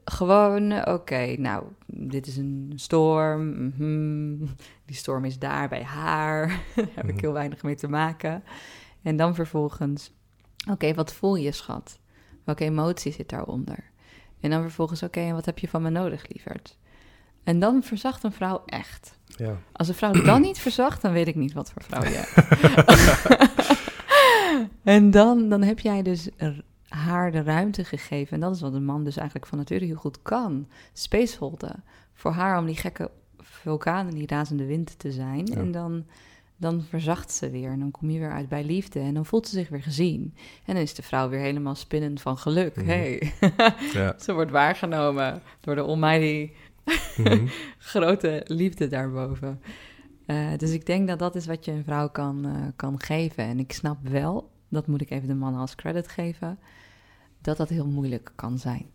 Gewoon, 0.05 0.89
oké, 0.89 1.35
nou, 1.39 1.65
dit 1.87 2.27
is 2.27 2.37
een 2.37 2.73
storm. 2.75 3.65
mhm, 3.67 4.47
Die 4.85 4.97
storm 4.97 5.25
is 5.25 5.39
daar 5.39 5.69
bij 5.69 5.83
haar. 5.83 6.47
Daar 6.77 6.87
heb 6.95 7.05
ik 7.05 7.15
Mhm. 7.15 7.21
heel 7.21 7.33
weinig 7.33 7.63
mee 7.63 7.75
te 7.75 7.89
maken. 7.89 8.43
En 9.03 9.17
dan 9.17 9.35
vervolgens, 9.35 10.13
oké, 10.71 10.95
wat 10.95 11.13
voel 11.13 11.37
je, 11.37 11.53
schat? 11.53 11.99
Welke 12.45 12.65
emotie 12.65 13.13
zit 13.13 13.29
daaronder? 13.29 13.90
En 14.41 14.51
dan 14.51 14.63
vervolgens, 14.63 15.03
oké, 15.03 15.21
en 15.21 15.35
wat 15.35 15.47
heb 15.47 15.59
je 15.59 15.69
van 15.69 15.83
me 15.83 15.91
nodig, 15.91 16.29
lieverd? 16.29 16.77
En 17.45 17.59
dan 17.59 17.83
verzacht 17.83 18.25
een 18.25 18.33
vrouw 18.33 18.63
echt. 18.67 19.19
Ja. 19.27 19.57
Als 19.73 19.89
een 19.89 19.95
vrouw 19.95 20.13
dan 20.13 20.41
niet 20.41 20.59
verzacht, 20.59 21.03
dan 21.03 21.13
weet 21.13 21.29
ik 21.29 21.35
niet 21.35 21.53
wat 21.53 21.73
voor 21.73 21.83
vrouw 21.83 22.03
je 22.03 22.25
hebt. 22.25 22.49
en 24.83 25.11
dan, 25.11 25.49
dan 25.49 25.63
heb 25.63 25.79
jij 25.79 26.03
dus 26.03 26.29
haar 26.89 27.33
de 27.33 27.43
ruimte 27.43 27.85
gegeven. 27.85 28.33
En 28.33 28.41
dat 28.41 28.55
is 28.55 28.61
wat 28.61 28.75
een 28.75 28.85
man 28.85 29.05
dus 29.05 29.17
eigenlijk 29.17 29.47
van 29.47 29.59
nature 29.59 29.85
heel 29.85 29.97
goed 29.97 30.23
kan. 30.23 30.69
Space 30.93 31.39
holden. 31.39 31.85
Voor 32.15 32.33
haar 32.33 32.59
om 32.59 32.67
die 32.67 32.77
gekke 32.77 33.11
vulkaan 33.39 34.09
en 34.09 34.15
die 34.15 34.27
razende 34.27 34.65
wind 34.65 34.99
te 34.99 35.13
zijn. 35.13 35.47
Ja. 35.47 35.55
En 35.55 35.73
dan, 35.73 36.07
dan 36.61 36.83
verzacht 36.89 37.33
ze 37.33 37.51
weer. 37.51 37.71
En 37.71 37.79
dan 37.79 37.91
kom 37.91 38.11
je 38.11 38.19
weer 38.19 38.33
uit 38.33 38.49
bij 38.49 38.65
liefde. 38.65 39.01
En 39.01 39.15
dan 39.15 39.27
voelt 39.27 39.49
ze 39.49 39.55
zich 39.55 39.69
weer 39.69 39.83
gezien. 39.83 40.35
En 40.65 40.75
dan 40.75 40.83
is 40.83 40.95
de 40.95 41.03
vrouw 41.03 41.29
weer 41.29 41.41
helemaal 41.41 41.75
spinnend 41.75 42.21
van 42.21 42.39
geluk. 42.39 42.77
Hey, 42.85 43.33
Ja. 43.93 44.15
ze 44.19 44.33
wordt 44.33 44.51
waargenomen 44.51 45.43
door 45.61 45.75
de 45.75 45.81
almighty 45.81 46.51
Mhm. 47.17 47.47
grote 47.79 48.41
liefde 48.47 48.89
daarboven. 48.89 49.61
Eh, 50.27 50.49
dus 50.57 50.71
ik 50.71 50.87
denk 50.87 51.09
dat 51.09 51.19
dat 51.19 51.35
is 51.37 51.47
wat 51.47 51.65
je 51.65 51.73
een 51.73 51.85
vrouw 51.85 52.09
kan, 52.09 52.45
eh, 52.47 52.53
kan 52.77 53.01
geven. 53.01 53.45
En 53.45 53.59
ik 53.59 53.73
snap 53.73 53.99
wel, 54.09 54.51
dat 54.69 54.87
moet 54.87 55.01
ik 55.01 55.11
even 55.11 55.29
de 55.29 55.35
mannen 55.35 55.61
als 55.61 55.75
credit 55.75 56.09
geven, 56.09 56.59
dat 57.41 57.57
dat 57.57 57.69
heel 57.69 57.87
moeilijk 57.87 58.33
kan 58.35 58.59
zijn. 58.59 58.87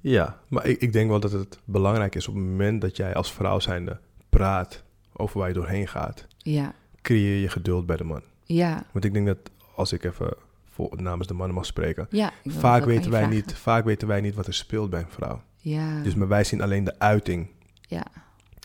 Ja, 0.00 0.40
maar 0.48 0.66
ik, 0.66 0.80
ik 0.80 0.92
denk 0.92 1.08
wel 1.10 1.20
dat 1.20 1.32
het 1.32 1.58
belangrijk 1.64 2.14
is 2.14 2.28
op 2.28 2.34
het 2.34 2.44
moment 2.44 2.80
dat 2.80 2.96
jij 2.96 3.14
als 3.14 3.32
vrouw 3.32 3.60
zijnde 3.60 3.98
praat 4.28 4.82
over 5.12 5.38
waar 5.38 5.48
je 5.48 5.54
doorheen 5.54 5.88
gaat, 5.88 6.26
Ja, 6.42 6.74
creëer 7.02 7.40
je 7.40 7.48
geduld 7.48 7.86
bij 7.86 7.96
de 7.96 8.04
man. 8.04 8.22
ja, 8.44 8.84
Want 8.92 9.04
ik 9.04 9.12
denk 9.12 9.26
dat 9.26 9.38
als 9.74 9.92
ik 9.92 10.04
even 10.04 10.32
voor, 10.70 10.90
namens 10.96 11.28
de 11.28 11.34
mannen 11.34 11.56
mag 11.56 11.66
spreken, 11.66 12.06
ja. 12.10 12.32
vaak 12.44 12.84
weten, 12.84 13.10
wij 13.10 13.20
vragen. 13.20 13.36
niet, 13.36 13.54
vaak 13.54 13.84
weten 13.84 14.08
wij 14.08 14.20
niet 14.20 14.34
wat 14.34 14.46
er 14.46 14.54
speelt 14.54 14.90
bij 14.90 15.00
een 15.00 15.10
vrouw. 15.10 15.42
Ja, 15.56 16.02
Dus 16.02 16.14
maar 16.14 16.28
wij 16.28 16.44
zien 16.44 16.62
alleen 16.62 16.84
de 16.84 16.98
uiting 16.98 17.48
ja. 17.80 18.06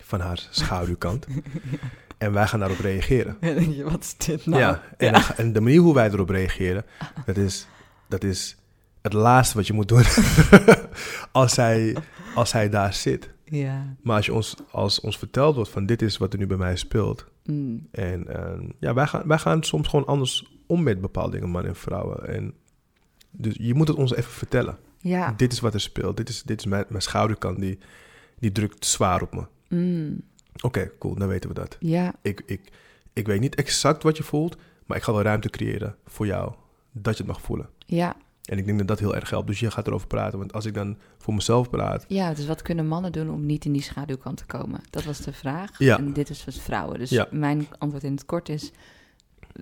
van 0.03 0.19
haar 0.19 0.47
schaduwkant. 0.51 1.27
En 2.17 2.33
wij 2.33 2.47
gaan 2.47 2.59
daarop 2.59 2.79
reageren. 2.79 3.37
En 3.39 3.55
denk 3.55 3.73
je, 3.75 3.83
wat 3.83 4.03
is 4.03 4.15
dit 4.25 4.45
nou? 4.45 4.61
ja, 4.61 4.81
en, 4.97 5.13
en 5.37 5.53
de 5.53 5.61
manier 5.61 5.79
hoe 5.79 5.93
wij 5.93 6.09
erop 6.11 6.29
reageren, 6.29 6.85
dat 7.25 7.37
is, 7.37 7.67
dat 8.07 8.23
is 8.23 8.57
het 9.01 9.13
laatste 9.13 9.57
wat 9.57 9.67
je 9.67 9.73
moet 9.73 9.87
doen 9.87 10.03
als, 11.31 11.55
hij, 11.55 11.97
als 12.35 12.51
hij 12.51 12.69
daar 12.69 12.93
zit. 12.93 13.29
ja. 13.43 13.95
Maar 14.01 14.15
als, 14.15 14.25
je 14.25 14.33
ons, 14.33 14.55
als 14.71 14.99
ons 14.99 15.17
verteld 15.17 15.55
wordt 15.55 15.69
van 15.69 15.85
dit 15.85 16.01
is 16.01 16.17
wat 16.17 16.33
er 16.33 16.39
nu 16.39 16.47
bij 16.47 16.57
mij 16.57 16.75
speelt. 16.75 17.25
Mm, 17.45 17.87
En 17.91 18.27
eh, 18.27 18.67
ja, 18.79 18.93
wij 18.93 19.07
gaan, 19.07 19.27
wij 19.27 19.37
gaan 19.37 19.63
soms 19.63 19.87
gewoon 19.87 20.05
anders 20.05 20.51
om 20.67 20.83
met 20.83 21.01
bepaalde 21.01 21.31
dingen, 21.31 21.49
mannen 21.49 21.71
en 21.71 21.77
vrouwen. 21.77 22.27
En 22.27 22.53
dus 23.31 23.55
je 23.59 23.73
moet 23.73 23.87
het 23.87 23.97
ons 23.97 24.15
even 24.15 24.31
vertellen. 24.31 24.77
ja. 24.99 25.31
Dit 25.37 25.51
is 25.51 25.59
wat 25.59 25.73
er 25.73 25.81
speelt. 25.81 26.17
Dit 26.17 26.29
is, 26.29 26.43
dit 26.43 26.59
is 26.59 26.65
mijn, 26.65 26.85
mijn 26.89 27.01
schouderkant, 27.01 27.59
die, 27.59 27.79
die 28.39 28.51
drukt 28.51 28.85
zwaar 28.85 29.21
op 29.21 29.33
me. 29.33 29.43
Mm, 29.69 30.21
Oké, 30.61 30.91
cool, 30.99 31.15
dan 31.15 31.27
weten 31.27 31.49
we 31.49 31.55
dat. 31.55 31.77
ja, 31.79 32.13
Ik, 32.21 32.41
ik, 32.45 32.71
ik 33.13 33.27
weet 33.27 33.39
niet 33.39 33.55
exact 33.55 34.03
wat 34.03 34.17
je 34.17 34.23
voelt, 34.23 34.57
maar 34.85 34.97
ik 34.97 35.03
ga 35.03 35.11
wel 35.13 35.21
ruimte 35.21 35.49
creëren 35.49 35.95
voor 36.05 36.25
jou, 36.25 36.53
dat 36.91 37.17
je 37.17 37.23
het 37.23 37.31
mag 37.31 37.41
voelen. 37.41 37.69
ja, 37.85 38.15
En 38.45 38.57
ik 38.57 38.65
denk 38.65 38.77
dat 38.77 38.87
dat 38.87 38.99
heel 38.99 39.15
erg 39.15 39.29
helpt. 39.29 39.47
Dus 39.47 39.59
je 39.59 39.71
gaat 39.71 39.87
erover 39.87 40.07
praten. 40.07 40.39
Want 40.39 40.53
als 40.53 40.65
ik 40.65 40.73
dan 40.73 40.97
voor 41.17 41.33
mezelf 41.33 41.69
praat, 41.69 42.05
ja. 42.07 42.33
Dus 42.33 42.45
wat 42.47 42.61
kunnen 42.61 42.87
mannen 42.87 43.11
doen 43.11 43.29
om 43.29 43.45
niet 43.45 43.65
in 43.65 43.71
die 43.71 43.81
schaduwkant 43.81 44.37
te 44.37 44.45
komen? 44.45 44.81
Dat 44.89 45.03
was 45.03 45.19
de 45.19 45.33
vraag. 45.33 45.79
Ja. 45.79 45.97
En 45.97 46.13
dit 46.13 46.29
is 46.29 46.45
wat 46.45 46.53
vrouwen. 46.55 46.99
Dus 46.99 47.09
Ja. 47.09 47.27
mijn 47.31 47.67
antwoord 47.77 48.03
in 48.03 48.11
het 48.11 48.25
kort 48.25 48.49
is, 48.49 48.71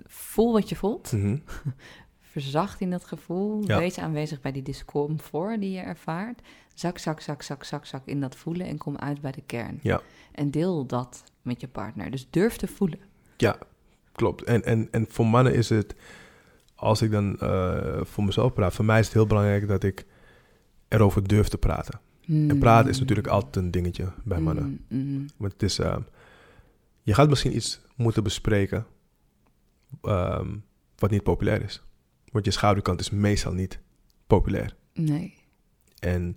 voel 0.06 0.52
wat 0.52 0.68
je 0.68 0.76
voelt. 0.76 1.12
mhm, 1.12 1.36
verzacht 2.32 2.80
in 2.80 2.90
dat 2.90 3.04
gevoel. 3.04 3.62
Ja. 3.66 3.78
Wees 3.78 3.98
aanwezig 3.98 4.40
bij 4.40 4.52
die 4.52 4.62
discomfort 4.62 5.60
die 5.60 5.70
je 5.70 5.80
ervaart. 5.80 6.40
Zak, 6.74 6.98
zak, 6.98 7.20
zak, 7.20 7.42
zak, 7.42 7.64
zak, 7.64 7.86
zak 7.86 8.02
in 8.04 8.20
dat 8.20 8.36
voelen 8.36 8.66
en 8.66 8.78
kom 8.78 8.96
uit 8.96 9.20
bij 9.20 9.32
de 9.32 9.42
kern. 9.46 9.78
Ja. 9.82 10.00
En 10.32 10.50
deel 10.50 10.86
dat 10.86 11.24
met 11.42 11.60
je 11.60 11.68
partner. 11.68 12.10
Dus 12.10 12.26
durf 12.30 12.56
te 12.56 12.66
voelen. 12.66 12.98
ja, 13.36 13.58
klopt. 14.12 14.42
En, 14.42 14.64
en, 14.64 14.88
en 14.90 15.06
voor 15.08 15.26
mannen 15.26 15.54
is 15.54 15.68
het, 15.68 15.94
als 16.84 17.02
ik 17.02 17.10
dan 17.10 17.38
eh, 17.38 18.00
voor 18.02 18.24
mezelf 18.24 18.52
praat, 18.52 18.74
voor 18.74 18.84
mij 18.84 18.98
is 18.98 19.04
het 19.04 19.14
heel 19.14 19.26
belangrijk 19.26 19.68
dat 19.68 19.82
ik 19.82 20.06
erover 20.88 21.28
durf 21.28 21.48
te 21.48 21.58
praten. 21.58 22.00
En 22.26 22.58
praten 22.58 22.90
is 22.90 22.98
natuurlijk 22.98 23.26
altijd 23.26 23.56
een 23.56 23.70
dingetje 23.70 24.12
bij 24.24 24.40
mannen. 24.40 24.84
Mm, 24.88 24.98
mm, 24.98 25.26
Want 25.36 25.52
het 25.52 25.62
is, 25.62 25.78
eh, 25.78 25.96
je 27.02 27.14
gaat 27.14 27.28
misschien 27.28 27.56
iets 27.56 27.80
moeten 27.96 28.22
bespreken 28.22 28.86
ehm, 30.02 30.56
wat 30.98 31.10
niet 31.10 31.22
populair 31.22 31.62
is. 31.62 31.82
Want 32.32 32.44
je 32.44 32.50
schaduwkant 32.50 33.00
is 33.00 33.10
meestal 33.10 33.52
niet 33.52 33.80
populair. 34.26 34.74
nee. 34.92 35.34
En 35.98 36.34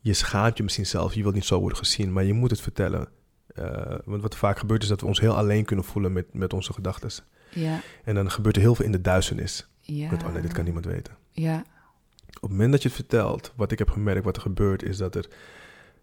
je 0.00 0.12
schaamt 0.12 0.56
je 0.56 0.62
misschien 0.62 0.86
zelf, 0.86 1.14
je 1.14 1.22
wilt 1.22 1.34
niet 1.34 1.44
zo 1.44 1.60
worden 1.60 1.78
gezien, 1.78 2.12
maar 2.12 2.24
je 2.24 2.32
moet 2.32 2.50
het 2.50 2.60
vertellen. 2.60 3.08
Eh, 3.46 3.98
want 4.04 4.22
wat 4.22 4.36
vaak 4.36 4.58
gebeurt 4.58 4.82
is 4.82 4.88
dat 4.88 5.00
we 5.00 5.06
ons 5.06 5.20
heel 5.20 5.36
alleen 5.36 5.64
kunnen 5.64 5.84
voelen 5.84 6.12
met, 6.12 6.34
met 6.34 6.52
onze 6.52 6.72
gedachten. 6.72 7.10
Ja. 7.54 7.80
En 8.04 8.14
dan 8.14 8.30
gebeurt 8.30 8.56
er 8.56 8.62
heel 8.62 8.74
veel 8.74 8.84
in 8.84 8.92
de 8.92 9.00
duisternis. 9.00 9.66
Ja. 9.80 10.10
Dat, 10.10 10.22
oh 10.22 10.32
nee, 10.32 10.42
dit 10.42 10.52
kan 10.52 10.64
niemand 10.64 10.84
weten. 10.84 11.14
Ja. 11.30 11.64
Op 12.34 12.40
het 12.42 12.50
moment 12.50 12.72
dat 12.72 12.82
je 12.82 12.88
het 12.88 12.96
vertelt, 12.96 13.52
wat 13.56 13.72
ik 13.72 13.78
heb 13.78 13.90
gemerkt, 13.90 14.24
wat 14.24 14.36
er 14.36 14.42
gebeurt, 14.42 14.82
is 14.82 14.96
dat 14.96 15.14
er 15.14 15.28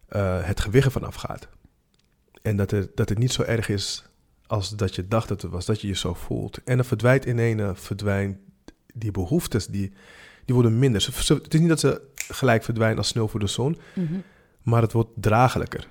eh, 0.07 0.43
het 0.45 0.59
gewicht 0.59 0.85
ervan 0.85 1.03
afgaat. 1.03 1.47
En 2.41 2.57
dat, 2.57 2.71
er, 2.71 2.87
dat 2.95 3.09
het 3.09 3.17
niet 3.17 3.31
zo 3.31 3.41
erg 3.41 3.69
is 3.69 4.03
als 4.47 4.69
dat 4.75 4.95
je 4.95 5.07
dacht 5.07 5.27
dat 5.27 5.41
het 5.41 5.51
was, 5.51 5.65
dat 5.65 5.81
je 5.81 5.87
je 5.87 5.95
zo 5.95 6.13
voelt. 6.13 6.63
En 6.63 6.75
dan 6.75 6.85
verdwijnt 6.85 7.25
in 7.25 7.39
ene, 7.39 7.75
verdwijnt 7.75 8.37
die 8.93 9.11
behoeftes, 9.11 9.65
die, 9.67 9.93
die 10.45 10.55
worden 10.55 10.79
minder. 10.79 11.01
Ze- 11.01 11.23
ze- 11.23 11.33
het 11.43 11.53
is 11.53 11.59
niet 11.59 11.69
dat 11.69 11.79
ze 11.79 12.01
gelijk 12.15 12.63
verdwijnen 12.63 12.97
als 12.97 13.07
sneeuw 13.07 13.27
voor 13.27 13.39
de 13.39 13.47
zon, 13.47 13.77
Mhm. 13.95 14.13
maar 14.61 14.81
het 14.81 14.91
wordt 14.91 15.09
draaglijker. 15.15 15.87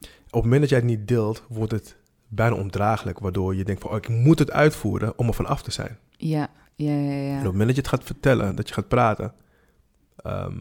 Op 0.00 0.06
het 0.32 0.42
moment 0.42 0.60
dat 0.60 0.68
jij 0.70 0.78
het 0.78 0.86
niet 0.88 1.08
deelt, 1.08 1.42
wordt 1.48 1.72
het 1.72 1.96
bijna 2.30 2.54
ondraaglijk, 2.56 3.18
waardoor 3.18 3.54
je 3.54 3.64
denkt 3.64 3.80
van, 3.82 3.90
oh, 3.90 3.96
ik 3.96 4.08
moet 4.08 4.38
het 4.38 4.50
uitvoeren 4.50 5.18
om 5.18 5.26
er 5.28 5.34
van 5.34 5.46
af 5.46 5.62
te 5.62 5.70
zijn. 5.70 5.98
Ja. 6.16 6.48
Ja, 6.74 6.92
ja, 6.92 7.10
En 7.10 7.24
op 7.24 7.28
ja. 7.28 7.34
het 7.34 7.42
moment 7.44 7.66
dat 7.66 7.74
je 7.76 7.80
het 7.82 7.90
gaat 7.90 8.04
vertellen, 8.04 8.56
dat 8.56 8.68
je 8.68 8.74
gaat 8.74 8.88
praten, 8.88 9.32
ehm, 10.16 10.56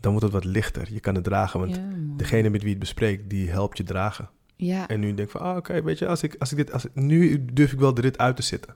dan 0.00 0.10
wordt 0.12 0.22
het 0.22 0.32
wat 0.32 0.44
lichter. 0.44 0.92
Je 0.92 1.00
kan 1.00 1.14
het 1.14 1.24
dragen, 1.24 1.60
want 1.60 1.74
Ja, 1.76 1.82
degene 2.16 2.48
met 2.48 2.60
wie 2.60 2.64
je 2.70 2.76
het 2.76 2.78
bespreekt, 2.78 3.30
die 3.30 3.50
helpt 3.50 3.76
je 3.76 3.84
dragen. 3.84 4.28
Ja, 4.56 4.88
En 4.88 5.00
nu 5.00 5.06
denk 5.14 5.18
ik 5.28 5.30
van, 5.30 5.40
ah, 5.40 5.56
oké, 5.56 5.82
weet 5.82 5.98
je, 5.98 6.06
als 6.06 6.22
ik, 6.22 6.36
als 6.38 6.50
ik 6.50 6.56
dit, 6.56 6.72
als 6.72 6.84
ik, 6.84 6.94
nu 6.94 7.44
durf 7.52 7.72
ik 7.72 7.78
wel 7.78 7.94
de 7.94 8.00
rit 8.00 8.18
uit 8.18 8.36
te 8.36 8.42
zitten. 8.42 8.74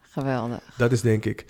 geweldig. 0.00 0.74
Dat 0.76 0.92
is 0.92 1.00
denk 1.00 1.24
ik 1.24 1.44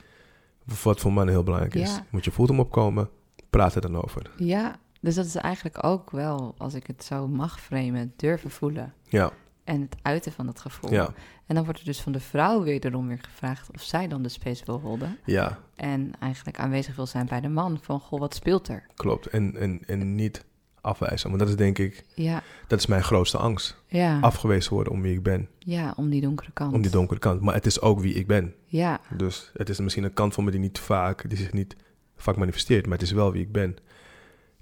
wat 0.85 1.01
voor 1.01 1.13
mannen 1.13 1.35
heel 1.35 1.43
belangrijk 1.43 1.75
is. 1.75 1.95
Ja. 1.95 2.07
Want 2.11 2.25
je 2.25 2.31
voelt 2.31 2.49
hem 2.49 2.61
opkomen, 2.61 3.09
praat 3.51 3.75
er 3.75 3.81
dan 3.81 3.97
over. 4.03 4.31
Ja, 4.37 4.77
dus 5.01 5.15
dat 5.15 5.25
is 5.27 5.35
eigenlijk 5.35 5.85
ook 5.85 6.11
wel, 6.11 6.55
als 6.59 6.75
ik 6.75 6.87
het 6.87 7.05
zo 7.05 7.29
mag 7.29 7.61
framen, 7.61 8.13
durven 8.17 8.51
voelen. 8.51 8.95
Ja, 9.09 9.31
En 9.71 9.81
het 9.81 9.97
uiten 10.03 10.33
van 10.33 10.47
dat 10.47 10.61
gevoel. 10.61 10.93
ja, 10.93 11.13
En 11.47 11.55
dan 11.55 11.65
wordt 11.65 11.79
er 11.79 11.85
dus 11.85 12.01
van 12.01 12.13
de 12.13 12.21
vrouw 12.21 12.63
wederom 12.63 13.09
weer 13.09 13.19
gevraagd 13.23 13.69
of 13.75 13.83
zij 13.83 14.09
dan 14.09 14.23
de 14.23 14.29
space 14.29 14.65
wil 14.65 14.81
holden. 14.81 15.19
ja, 15.25 15.59
En 15.77 16.13
eigenlijk 16.21 16.59
aanwezig 16.59 16.97
wil 16.97 17.07
zijn 17.07 17.27
bij 17.27 17.41
de 17.41 17.49
man. 17.49 17.79
Van, 17.83 18.01
goh, 18.01 18.21
wat 18.21 18.35
speelt 18.35 18.69
er? 18.69 18.87
klopt. 18.95 19.27
En, 19.27 19.57
en, 19.57 19.81
en 19.87 20.15
niet 20.15 20.45
afwijzen. 20.81 21.29
Want 21.29 21.41
dat 21.41 21.49
is 21.49 21.57
denk 21.57 21.79
ik, 21.79 22.05
Ja, 22.15 22.43
dat 22.67 22.79
is 22.79 22.87
mijn 22.87 23.03
grootste 23.03 23.39
angst. 23.39 23.83
ja, 23.87 24.21
Afgewezen 24.21 24.73
worden 24.73 24.93
om 24.93 25.03
wie 25.03 25.15
ik 25.15 25.23
ben. 25.23 25.49
ja 25.59 25.93
om 25.97 26.11
die 26.11 26.21
donkere 26.21 26.51
kant. 26.53 26.73
Om 26.75 26.83
die 26.83 26.91
donkere 26.91 27.21
kant. 27.21 27.41
Maar 27.41 27.55
het 27.55 27.67
is 27.67 27.81
ook 27.81 28.01
wie 28.01 28.15
ik 28.15 28.27
ben. 28.27 28.55
Ja, 28.67 29.01
Dus 29.17 29.51
het 29.55 29.69
is 29.69 29.79
misschien 29.79 30.05
een 30.05 30.15
kant 30.15 30.35
van 30.35 30.45
me 30.45 30.51
die 30.51 30.61
niet 30.61 30.79
vaak, 30.79 31.29
die 31.29 31.39
zich 31.39 31.53
niet 31.53 31.77
vaak 32.17 32.37
manifesteert, 32.37 32.85
maar 32.87 32.99
het 32.99 33.07
is 33.07 33.13
wel 33.13 33.33
wie 33.33 33.43
ik 33.43 33.53
ben. 33.53 33.77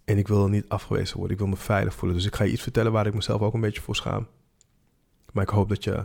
En 0.05 0.19
ik 0.19 0.29
wil 0.29 0.49
niet 0.49 0.69
afgewezen 0.69 1.17
worden, 1.17 1.33
ik 1.33 1.39
wil 1.43 1.51
me 1.51 1.57
veilig 1.57 1.95
voelen. 1.95 2.17
Dus 2.17 2.27
ik 2.27 2.35
ga 2.35 2.45
je 2.45 2.53
iets 2.53 2.63
vertellen 2.63 2.93
waar 2.93 3.07
ik 3.07 3.15
mezelf 3.15 3.41
ook 3.41 3.55
een 3.55 3.61
beetje 3.61 3.81
voor 3.81 3.97
schaam. 3.97 4.27
Maar 5.33 5.43
ik 5.43 5.49
hoop 5.51 5.69
dat 5.69 5.85
je 5.85 6.05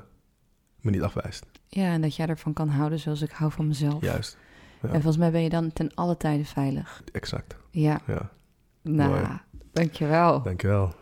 me 0.81 0.91
niet 0.91 1.01
afwijst. 1.01 1.45
ja, 1.67 1.85
en 1.85 2.01
dat 2.01 2.15
jij 2.15 2.27
ervan 2.27 2.53
kan 2.53 2.69
houden 2.69 2.99
zoals 2.99 3.21
ik 3.21 3.31
hou 3.31 3.51
van 3.51 3.67
mezelf. 3.67 4.01
Juist, 4.01 4.37
ja. 4.81 4.87
En 4.87 4.93
volgens 4.93 5.17
mij 5.17 5.31
ben 5.31 5.41
je 5.41 5.49
dan 5.49 5.73
ten 5.73 5.91
alle 5.95 6.17
tijden 6.17 6.45
veilig. 6.45 7.01
exact. 7.11 7.55
Ja, 7.71 7.99
Ja, 8.07 8.29
nou, 8.81 9.09
Mooi. 9.09 9.23
dankjewel. 9.71 10.41
dankjewel. 10.41 10.93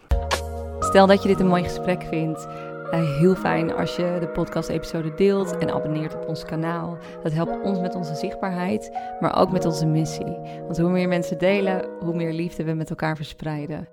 Stel 0.79 1.07
dat 1.07 1.21
je 1.21 1.27
dit 1.27 1.39
een 1.39 1.47
mooi 1.47 1.63
gesprek 1.63 2.01
vindt. 2.03 2.47
eh, 2.91 3.17
heel 3.19 3.35
fijn 3.35 3.73
als 3.73 3.95
je 3.95 4.17
de 4.19 4.27
podcast-episode 4.27 5.13
deelt 5.13 5.57
en 5.57 5.73
abonneert 5.73 6.15
op 6.15 6.27
ons 6.27 6.45
kanaal. 6.45 6.97
Dat 7.23 7.31
helpt 7.31 7.63
ons 7.63 7.79
met 7.79 7.95
onze 7.95 8.15
zichtbaarheid, 8.15 8.97
maar 9.19 9.37
ook 9.39 9.51
met 9.51 9.65
onze 9.65 9.85
missie. 9.85 10.37
Want 10.65 10.77
hoe 10.77 10.89
meer 10.89 11.07
mensen 11.07 11.37
delen, 11.37 11.89
hoe 11.99 12.15
meer 12.15 12.33
liefde 12.33 12.63
we 12.63 12.73
met 12.73 12.89
elkaar 12.89 13.15
verspreiden. 13.15 13.87